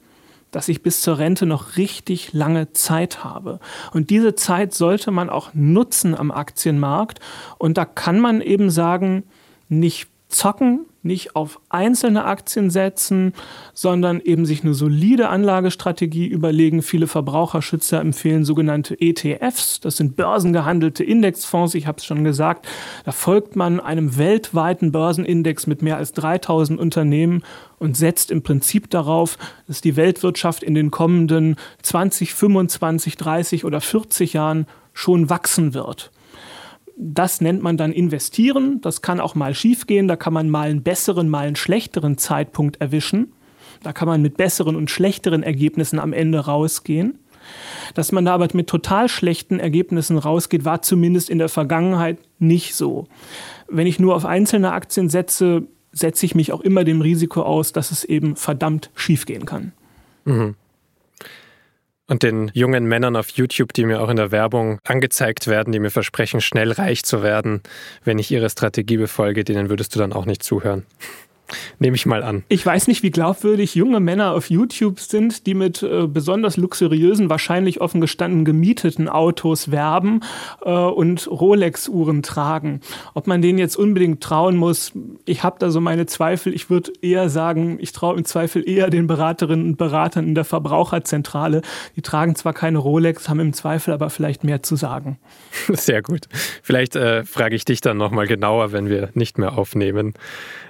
dass 0.51 0.69
ich 0.69 0.81
bis 0.83 1.01
zur 1.01 1.17
Rente 1.17 1.45
noch 1.45 1.77
richtig 1.77 2.33
lange 2.33 2.71
Zeit 2.73 3.23
habe. 3.23 3.59
Und 3.93 4.09
diese 4.09 4.35
Zeit 4.35 4.73
sollte 4.73 5.11
man 5.11 5.29
auch 5.29 5.53
nutzen 5.53 6.15
am 6.15 6.31
Aktienmarkt. 6.31 7.19
Und 7.57 7.77
da 7.77 7.85
kann 7.85 8.19
man 8.19 8.41
eben 8.41 8.69
sagen, 8.69 9.23
nicht 9.69 10.07
zocken, 10.29 10.85
nicht 11.08 11.36
auf 11.36 11.60
einzelne 11.70 12.26
Aktien 12.26 12.70
setzen, 12.70 13.34
sondern 13.74 14.20
eben 14.20 14.45
sich 14.45 14.64
eine 14.64 14.74
solide 14.74 15.30
Anlagestrategie 15.30 16.28
überlegen. 16.28 16.82
Viele 16.82 17.08
Verbraucherschützer 17.08 17.99
empfehlen 17.99 18.45
sogenannte 18.45 18.99
ETFs. 18.99 19.80
Das 19.80 19.97
sind 19.97 20.16
börsengehandelte 20.16 21.03
Indexfonds. 21.03 21.74
Ich 21.74 21.88
habe 21.88 21.97
es 21.97 22.05
schon 22.05 22.24
gesagt. 22.24 22.68
Da 23.05 23.12
folgt 23.12 23.55
man 23.55 23.80
einem 23.80 24.18
weltweiten 24.18 24.91
Börsenindex 24.91 25.66
mit 25.66 25.82
mehr 25.82 25.97
als 25.97 26.12
3000 26.14 26.80
Unternehmen 26.80 27.43
und 27.80 27.97
setzt 27.97 28.30
im 28.30 28.43
Prinzip 28.43 28.89
darauf, 28.89 29.38
dass 29.68 29.82
die 29.82 29.95
Weltwirtschaft 29.95 30.62
in 30.62 30.76
den 30.76 30.91
kommenden 30.91 31.55
20, 31.82 32.34
25, 32.34 33.18
30 33.18 33.66
oder 33.66 33.82
40 33.82 34.34
Jahren 34.34 34.68
schon 34.93 35.30
wachsen 35.30 35.74
wird 35.74 36.12
das 36.97 37.41
nennt 37.41 37.61
man 37.61 37.77
dann 37.77 37.91
investieren. 37.93 38.81
Das 38.81 39.01
kann 39.01 39.19
auch 39.19 39.35
mal 39.35 39.53
schiefgehen. 39.53 40.07
Da 40.07 40.15
kann 40.15 40.33
man 40.33 40.49
mal 40.49 40.69
einen 40.69 40.81
besseren, 40.81 41.29
mal 41.29 41.45
einen 41.45 41.55
schlechteren 41.55 42.17
Zeitpunkt 42.17 42.81
erwischen. 42.81 43.33
Da 43.83 43.93
kann 43.93 44.07
man 44.07 44.21
mit 44.21 44.37
besseren 44.37 44.75
und 44.75 44.89
schlechteren 44.89 45.43
Ergebnissen 45.43 45.99
am 45.99 46.11
Ende 46.11 46.39
rausgehen. 46.39 47.19
Dass 47.93 48.11
man 48.11 48.25
da 48.25 48.33
aber 48.33 48.47
mit 48.53 48.67
total 48.67 49.07
schlechten 49.07 49.59
Ergebnissen 49.59 50.17
rausgeht, 50.17 50.65
war 50.65 50.81
zumindest 50.81 51.29
in 51.29 51.37
der 51.37 51.49
Vergangenheit 51.49 52.17
nicht 52.39 52.75
so. 52.75 53.07
Wenn 53.67 53.87
ich 53.87 53.99
nur 53.99 54.15
auf 54.15 54.25
einzelne 54.25 54.71
Aktien 54.71 55.07
setze, 55.07 55.67
setze 55.91 56.25
ich 56.25 56.35
mich 56.35 56.51
auch 56.51 56.61
immer 56.61 56.83
dem 56.83 57.01
Risiko 57.01 57.43
aus, 57.43 57.71
dass 57.73 57.91
es 57.91 58.03
eben 58.03 58.35
verdammt 58.35 58.89
schiefgehen 58.95 59.45
kann. 59.45 59.71
Mhm. 60.25 60.55
Und 62.10 62.24
den 62.24 62.49
jungen 62.53 62.86
Männern 62.86 63.18
auf 63.18 63.30
YouTube, 63.32 63.74
die 63.74 63.86
mir 63.86 64.01
auch 64.01 64.08
in 64.08 64.16
der 64.16 64.32
Werbung 64.32 64.80
angezeigt 64.86 65.47
werden, 65.47 65.74
die 65.74 65.80
mir 65.80 65.91
versprechen, 65.91 66.39
schnell 66.39 66.72
reich 66.72 67.03
zu 67.03 67.22
werden, 67.22 67.62
wenn 68.05 68.18
ich 68.18 68.32
ihre 68.32 68.49
Strategie 68.49 68.95
befolge, 68.95 69.43
denen 69.43 69.70
würdest 69.70 69.93
du 69.93 69.99
dann 69.99 70.14
auch 70.14 70.26
nicht 70.26 70.41
zuhören. 70.41 70.86
Nehme 71.80 71.95
ich 71.95 72.07
mal 72.07 72.23
an. 72.23 72.43
Ich 72.49 72.65
weiß 72.65 72.88
nicht, 72.88 73.03
wie 73.03 73.11
glaubwürdig 73.11 73.75
junge 73.75 73.99
Männer 73.99 74.34
auf 74.34 74.49
YouTube 74.49 74.99
sind, 74.99 75.45
die 75.45 75.53
mit 75.53 75.84
äh, 75.84 76.07
besonders 76.07 76.57
luxuriösen, 76.57 77.30
wahrscheinlich 77.30 77.82
offen 77.82 78.01
gestanden 78.01 78.45
gemieteten 78.45 79.07
Autos 79.07 79.69
werben 79.69 80.21
äh, 80.65 80.71
und 80.71 81.30
Rolex-Uhren 81.30 82.23
tragen. 82.23 82.82
Ob 83.13 83.28
man 83.28 83.43
denen 83.43 83.59
jetzt 83.59 83.75
unbedingt 83.75 84.21
trauen 84.23 84.57
muss, 84.57 84.91
ich 85.25 85.43
habe 85.43 85.57
da 85.59 85.69
so 85.69 85.80
meine 85.80 86.07
Zweifel. 86.07 86.51
Ich 86.51 86.71
würde 86.71 86.93
eher 87.01 87.30
sagen, 87.30 87.78
ich 87.80 87.91
traue 87.91 88.17
im 88.17 88.25
Zweifel 88.25 88.67
eher 88.67 88.89
den 88.89 89.05
Beraterinnen 89.05 89.67
und 89.67 89.78
Beratern 89.78 90.25
in 90.25 90.34
der 90.34 90.45
Verbraucherzentrale. 90.45 91.61
Die 91.95 92.01
tragen 92.01 92.36
zwar 92.36 92.53
keine 92.53 92.80
Rolex, 92.80 93.30
haben 93.30 93.39
im 93.39 93.53
Zweifel 93.53 93.93
aber 93.93 94.09
vielleicht 94.09 94.43
mehr 94.43 94.63
zu 94.63 94.75
sagen. 94.75 95.19
Sehr 95.67 96.01
gut. 96.01 96.28
Vielleicht 96.63 96.95
äh, 96.95 97.23
frage 97.23 97.55
ich 97.55 97.65
dich 97.65 97.82
dann 97.82 97.97
nochmal 97.97 98.25
genauer, 98.25 98.71
wenn 98.71 98.89
wir 98.89 99.09
nicht 99.13 99.38
mehr 99.38 99.59
aufnehmen. 99.59 100.15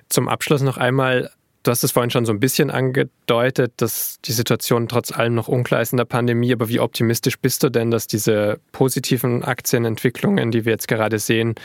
Zum 0.09 0.27
Abschluss 0.27 0.61
noch 0.61 0.77
einmal, 0.77 1.31
du 1.63 1.71
hast 1.71 1.83
es 1.83 1.91
vorhin 1.91 2.11
schon 2.11 2.25
so 2.25 2.31
ein 2.31 2.39
bisschen 2.39 2.71
angedeutet, 2.71 3.73
dass 3.77 4.19
die 4.23 4.31
Situation 4.31 4.87
trotz 4.87 5.11
allem 5.11 5.35
noch 5.35 5.47
unklar 5.47 5.81
ist 5.81 5.91
in 5.93 5.97
der 5.97 6.05
Pandemie, 6.05 6.53
aber 6.53 6.69
wie 6.69 6.79
optimistisch 6.79 7.37
bist 7.39 7.63
du 7.63 7.69
denn, 7.69 7.91
dass 7.91 8.07
diese 8.07 8.59
positiven 8.71 9.43
Aktienentwicklungen, 9.43 10.51
die 10.51 10.65
wir 10.65 10.71
jetzt 10.71 10.87
gerade 10.87 11.19
sehen, 11.19 11.55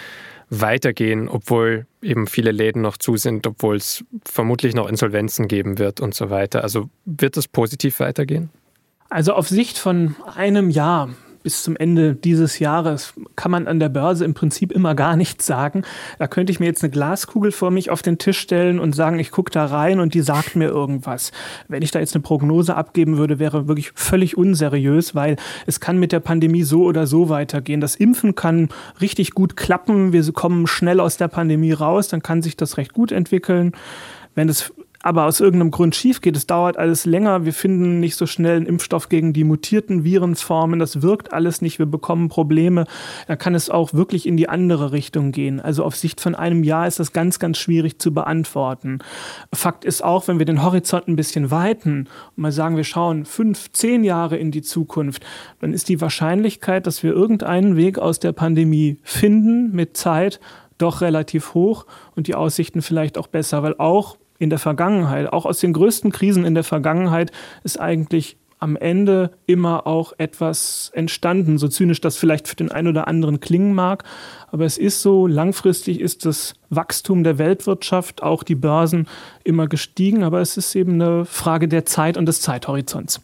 weitergehen, 0.51 1.29
obwohl 1.29 1.87
eben 2.03 2.27
viele 2.27 2.53
Läden 2.53 2.83
noch 2.83 2.99
zu 2.99 3.17
sind, 3.17 3.47
obwohl 3.47 3.77
es 3.77 4.05
vermutlich 4.25 4.75
noch 4.75 4.89
Insolvenzen 4.89 5.49
geben 5.49 5.79
wird 5.79 6.01
und 6.01 6.15
so 6.15 6.29
weiter. 6.29 6.63
Also 6.63 6.91
wird 7.07 7.37
es 7.37 7.49
positiv 7.49 8.01
weitergehen? 8.01 8.51
Also 9.09 9.33
auf 9.33 9.49
Sicht 9.49 9.79
von 9.79 10.17
einem 10.37 10.69
Jahr 10.69 11.11
bis 11.43 11.63
zum 11.63 11.77
Ende 11.77 12.15
dieses 12.15 12.59
Jahres 12.59 13.15
kann 13.37 13.51
man 13.51 13.67
an 13.67 13.81
der 13.81 13.89
Börse 13.89 14.25
im 14.25 14.35
Prinzip 14.35 14.73
immer 14.73 14.95
gar 14.95 15.17
nichts 15.17 15.47
sagen. 15.47 15.83
Da 16.19 16.27
könnte 16.27 16.53
ich 16.53 16.61
mir 16.61 16.67
jetzt 16.67 16.83
eine 16.83 16.91
Glaskugel 16.91 17.53
vor 17.53 17.71
mich 17.71 17.91
auf 17.91 18.03
den 18.03 18.19
Tisch 18.19 18.39
stellen 18.39 18.79
und 18.79 18.95
sagen, 18.95 19.19
ich 19.19 19.31
gucke 19.31 19.51
da 19.51 19.67
rein 19.67 20.01
und 20.01 20.15
die 20.15 20.21
sagt 20.21 20.57
mir 20.57 20.69
irgendwas. 20.69 21.33
Wenn 21.69 21.83
ich 21.83 21.91
da 21.91 21.99
jetzt 21.99 22.15
eine 22.15 22.23
Prognose 22.23 22.75
abgeben 22.75 23.19
würde, 23.19 23.39
wäre 23.39 23.69
wirklich 23.69 23.93
völlig 23.95 24.37
unseriös, 24.37 25.15
weil 25.15 25.37
es 25.67 25.81
kann 25.81 25.99
mit 25.99 26.13
der 26.13 26.21
Pandemie 26.21 26.63
so 26.63 26.85
oder 26.85 27.07
so 27.07 27.29
weitergehen. 27.29 27.81
Das 27.81 27.97
Impfen 27.97 28.35
kann 28.35 28.69
richtig 29.01 29.33
gut 29.33 29.57
klappen. 29.57 30.13
Wir 30.13 30.33
kommen 30.33 30.67
schnell 30.67 31.01
aus 31.01 31.17
der 31.17 31.29
Pandemie 31.29 31.73
raus, 31.73 32.09
dann 32.09 32.23
kann 32.23 32.43
sich 32.43 32.57
das 32.57 32.77
recht 32.77 32.93
gut 32.93 33.13
entwickeln. 33.13 33.73
Wenn 34.35 34.49
es 34.49 34.73
aber 35.03 35.27
aus 35.27 35.41
irgendeinem 35.41 35.71
Grund 35.71 35.95
schief 35.95 36.21
geht, 36.21 36.37
es 36.37 36.47
dauert 36.47 36.77
alles 36.77 37.05
länger, 37.05 37.45
wir 37.45 37.53
finden 37.53 38.01
nicht 38.01 38.17
so 38.17 38.27
schnell 38.27 38.57
einen 38.57 38.67
Impfstoff 38.67 39.09
gegen 39.09 39.33
die 39.33 39.45
mutierten 39.45 40.05
Virensformen, 40.05 40.79
das 40.79 41.03
wirkt 41.03 41.33
alles 41.33 41.61
nicht, 41.61 41.79
wir 41.79 41.87
bekommen 41.87 42.29
Probleme, 42.29 42.87
dann 43.27 43.39
kann 43.39 43.55
es 43.55 43.69
auch 43.69 43.93
wirklich 43.93 44.27
in 44.27 44.37
die 44.37 44.49
andere 44.49 44.93
Richtung 44.93 45.33
gehen. 45.33 45.61
Also 45.61 45.85
auf 45.85 45.97
Sicht 45.97 46.21
von 46.21 46.35
einem 46.35 46.63
Jahr 46.63 46.87
ist 46.87 47.01
das 47.01 47.13
ganz, 47.13 47.39
ganz 47.39 47.59
schwierig 47.59 47.99
zu 47.99 48.15
beantworten. 48.15 49.01
Fakt 49.53 49.85
ist 49.85 50.05
auch, 50.05 50.29
wenn 50.29 50.39
wir 50.39 50.47
den 50.47 50.63
Horizont 50.63 51.09
ein 51.09 51.17
bisschen 51.17 51.51
weiten 51.51 52.09
und 52.37 52.43
mal 52.43 52.53
sagen, 52.53 52.77
wir 52.77 52.85
schauen 52.85 53.25
fünf, 53.25 53.73
zehn 53.73 54.05
Jahre 54.05 54.37
in 54.37 54.51
die 54.51 54.63
Zukunft, 54.63 55.25
dann 55.61 55.73
ist 55.73 55.89
die 55.89 56.01
Wahrscheinlichkeit, 56.01 56.87
dass 56.87 57.03
wir 57.03 57.13
irgendeinen 57.13 57.77
Weg 57.77 57.99
aus 57.99 58.21
der 58.21 58.33
Pandemie 58.33 58.99
finden 59.03 59.73
mit 59.73 59.97
Zeit, 59.97 60.41
doch 60.79 61.01
relativ 61.01 61.55
hoch 61.55 61.87
und 62.17 62.27
die 62.27 62.35
Aussichten 62.35 62.83
vielleicht 62.83 63.17
auch 63.17 63.29
besser, 63.29 63.63
weil 63.63 63.77
auch 63.79 64.17
in 64.43 64.51
der 64.51 64.59
Vergangenheit, 64.59 65.33
auch 65.33 65.47
aus 65.47 65.61
den 65.61 65.73
größten 65.73 66.11
Krisen 66.11 66.45
in 66.45 66.55
der 66.55 66.65
Vergangenheit, 66.65 67.31
ist 67.63 67.79
eigentlich 67.79 68.37
am 68.59 68.75
Ende 68.77 69.31
immer 69.47 69.87
auch 69.87 70.13
etwas 70.19 70.91
entstanden, 70.95 71.59
so 71.59 71.69
zynisch 71.69 72.01
das 72.01 72.17
vielleicht 72.17 72.49
für 72.49 72.57
den 72.57 72.73
einen 72.73 72.89
oder 72.89 73.07
anderen 73.07 73.39
klingen 73.39 73.73
mag. 73.73 74.03
Aber 74.51 74.65
es 74.65 74.79
ist 74.79 75.01
so, 75.01 75.29
langfristig 75.29 76.01
ist 76.01 76.25
das 76.27 76.55
Wachstum 76.71 77.23
der 77.23 77.39
Weltwirtschaft, 77.39 78.23
auch 78.25 78.43
die 78.43 78.57
Börsen 78.57 79.07
immer 79.45 79.69
gestiegen. 79.69 80.25
Aber 80.25 80.41
es 80.41 80.57
ist 80.57 80.75
eben 80.75 80.95
eine 80.95 81.25
Frage 81.25 81.69
der 81.69 81.87
Zeit 81.87 82.17
und 82.17 82.27
des 82.27 82.41
Zeithorizonts. 82.41 83.21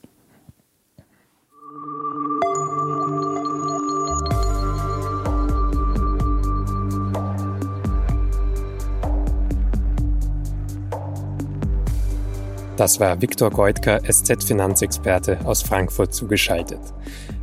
Das 12.78 13.00
war 13.00 13.20
Viktor 13.20 13.50
Goitka, 13.50 13.98
SZ-Finanzexperte 14.08 15.38
aus 15.44 15.62
Frankfurt 15.62 16.14
zugeschaltet. 16.14 16.78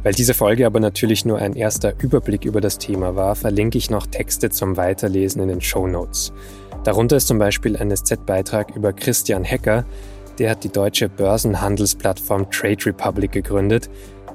Weil 0.02 0.14
diese 0.14 0.34
Folge 0.34 0.66
aber 0.66 0.80
natürlich 0.80 1.26
nur 1.26 1.40
ein 1.40 1.58
erster 1.58 1.94
Überblick 2.02 2.46
über 2.46 2.62
das 2.62 2.78
Thema 2.78 3.18
war, 3.18 3.36
verlinke 3.36 3.78
ich 3.78 3.90
noch 3.90 4.08
Texte 4.08 4.50
zum 4.50 4.78
Weiterlesen 4.78 5.42
in 5.42 5.50
den 5.50 5.60
Show 5.60 5.88
Notes. 5.88 6.32
Darunter 6.86 7.18
ist 7.18 7.28
zum 7.28 7.38
Beispiel 7.38 7.76
ein 7.76 7.94
SZ-Beitrag 7.94 8.78
über 8.78 8.94
Christian 8.94 9.44
Hecker, 9.44 9.84
der 10.40 10.52
hat 10.52 10.64
die 10.64 10.72
deutsche 10.72 11.10
Börsenhandelsplattform 11.10 12.50
Trade 12.50 12.86
Republic 12.86 13.34
gegründet, 13.34 13.90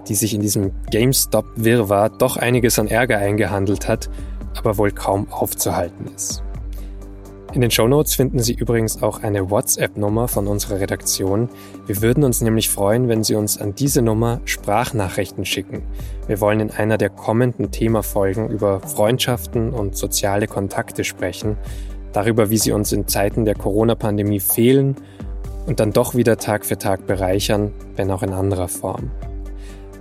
die 0.07 0.15
sich 0.15 0.35
in 0.35 0.43
diesem 0.43 0.73
GameStop-Wirrwarr 0.91 2.11
doch 2.11 2.37
einiges 2.37 2.79
an 2.79 2.89
Ärger 2.89 3.17
eingehandelt 3.17 3.89
hat, 3.89 4.11
aber 4.59 4.77
wohl 4.77 4.91
kaum 4.91 5.33
aufzuhalten 5.33 6.11
ist. 6.15 6.43
In 7.53 7.63
den 7.63 7.73
Shownotes 7.73 8.15
finden 8.15 8.39
Sie 8.39 8.55
übrigens 8.55 9.03
auch 9.03 9.25
eine 9.25 9.51
WhatsApp-Nummer 9.51 10.29
von 10.29 10.47
unserer 10.47 10.79
Redaktion. 10.79 11.49
Wir 11.87 12.01
würden 12.01 12.23
uns 12.23 12.41
nämlich 12.41 12.71
freuen, 12.71 13.09
wenn 13.09 13.25
Sie 13.25 13.35
uns 13.35 13.59
an 13.59 13.75
diese 13.75 14.03
Nummer 14.03 14.41
Sprachnachrichten 14.45 15.45
schicken. 15.45 15.83
Wir 16.29 16.41
wollen 16.41 16.61
in 16.61 16.71
einer 16.71 16.97
der 16.97 17.11
kommenden 17.11 17.73
Themafolgen 17.73 18.51
über 18.51 18.79
Freundschaften 18.79 19.71
und 19.71 19.97
soziale 19.97 20.47
Kontakte 20.47 21.03
sprechen, 21.03 21.57
darüber, 22.13 22.51
wie 22.51 22.59
sie 22.59 22.71
uns 22.71 22.93
in 22.93 23.09
Zeiten 23.09 23.45
der 23.45 23.57
Corona-Pandemie 23.57 24.41
fehlen 24.41 24.95
und 25.67 25.81
dann 25.81 25.93
doch 25.93 26.15
wieder 26.15 26.37
Tag 26.37 26.65
für 26.65 26.79
Tag 26.79 27.09
bereichern, 27.09 27.73
wenn 27.97 28.13
auch 28.13 28.23
in 28.23 28.33
anderer 28.33 28.69
Form. 28.69 29.11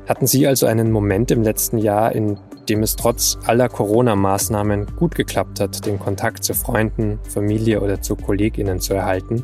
Hatten 0.07 0.27
Sie 0.27 0.47
also 0.47 0.65
einen 0.67 0.91
Moment 0.91 1.31
im 1.31 1.43
letzten 1.43 1.77
Jahr, 1.79 2.11
in 2.13 2.37
dem 2.69 2.83
es 2.83 2.95
trotz 2.95 3.37
aller 3.45 3.67
Corona-Maßnahmen 3.67 4.95
gut 4.95 5.15
geklappt 5.15 5.59
hat, 5.59 5.85
den 5.85 5.99
Kontakt 5.99 6.43
zu 6.43 6.53
Freunden, 6.53 7.19
Familie 7.27 7.81
oder 7.81 8.01
zu 8.01 8.15
Kolleginnen 8.15 8.79
zu 8.79 8.93
erhalten 8.93 9.43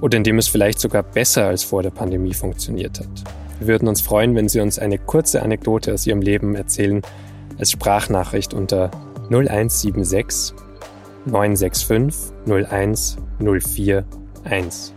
oder 0.00 0.16
in 0.16 0.24
dem 0.24 0.38
es 0.38 0.48
vielleicht 0.48 0.80
sogar 0.80 1.02
besser 1.02 1.46
als 1.46 1.62
vor 1.64 1.82
der 1.82 1.90
Pandemie 1.90 2.34
funktioniert 2.34 3.00
hat. 3.00 3.08
Wir 3.58 3.68
würden 3.68 3.88
uns 3.88 4.00
freuen, 4.00 4.34
wenn 4.34 4.48
Sie 4.48 4.60
uns 4.60 4.78
eine 4.78 4.98
kurze 4.98 5.42
Anekdote 5.42 5.94
aus 5.94 6.06
Ihrem 6.06 6.20
Leben 6.20 6.54
erzählen, 6.54 7.02
als 7.58 7.70
Sprachnachricht 7.70 8.52
unter 8.52 8.90
0176 9.30 10.54
965 11.24 12.32
01 12.46 13.16
041. 13.38 14.94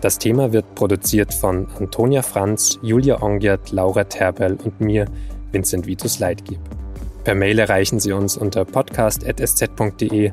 Das 0.00 0.18
Thema 0.18 0.52
wird 0.52 0.74
produziert 0.74 1.32
von 1.32 1.68
Antonia 1.78 2.22
Franz, 2.22 2.78
Julia 2.82 3.22
Ongiert, 3.22 3.70
Laura 3.70 4.04
Terbel 4.04 4.58
und 4.64 4.80
mir, 4.80 5.06
Vincent 5.52 5.86
Vitus 5.86 6.18
Leitgeb. 6.18 6.58
Per 7.24 7.34
Mail 7.34 7.58
erreichen 7.58 8.00
Sie 8.00 8.12
uns 8.12 8.36
unter 8.36 8.64
podcast.sz.de. 8.64 10.32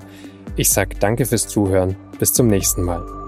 Ich 0.55 0.69
sage 0.69 0.95
danke 0.99 1.25
fürs 1.25 1.47
Zuhören. 1.47 1.95
Bis 2.17 2.33
zum 2.33 2.47
nächsten 2.47 2.83
Mal. 2.83 3.18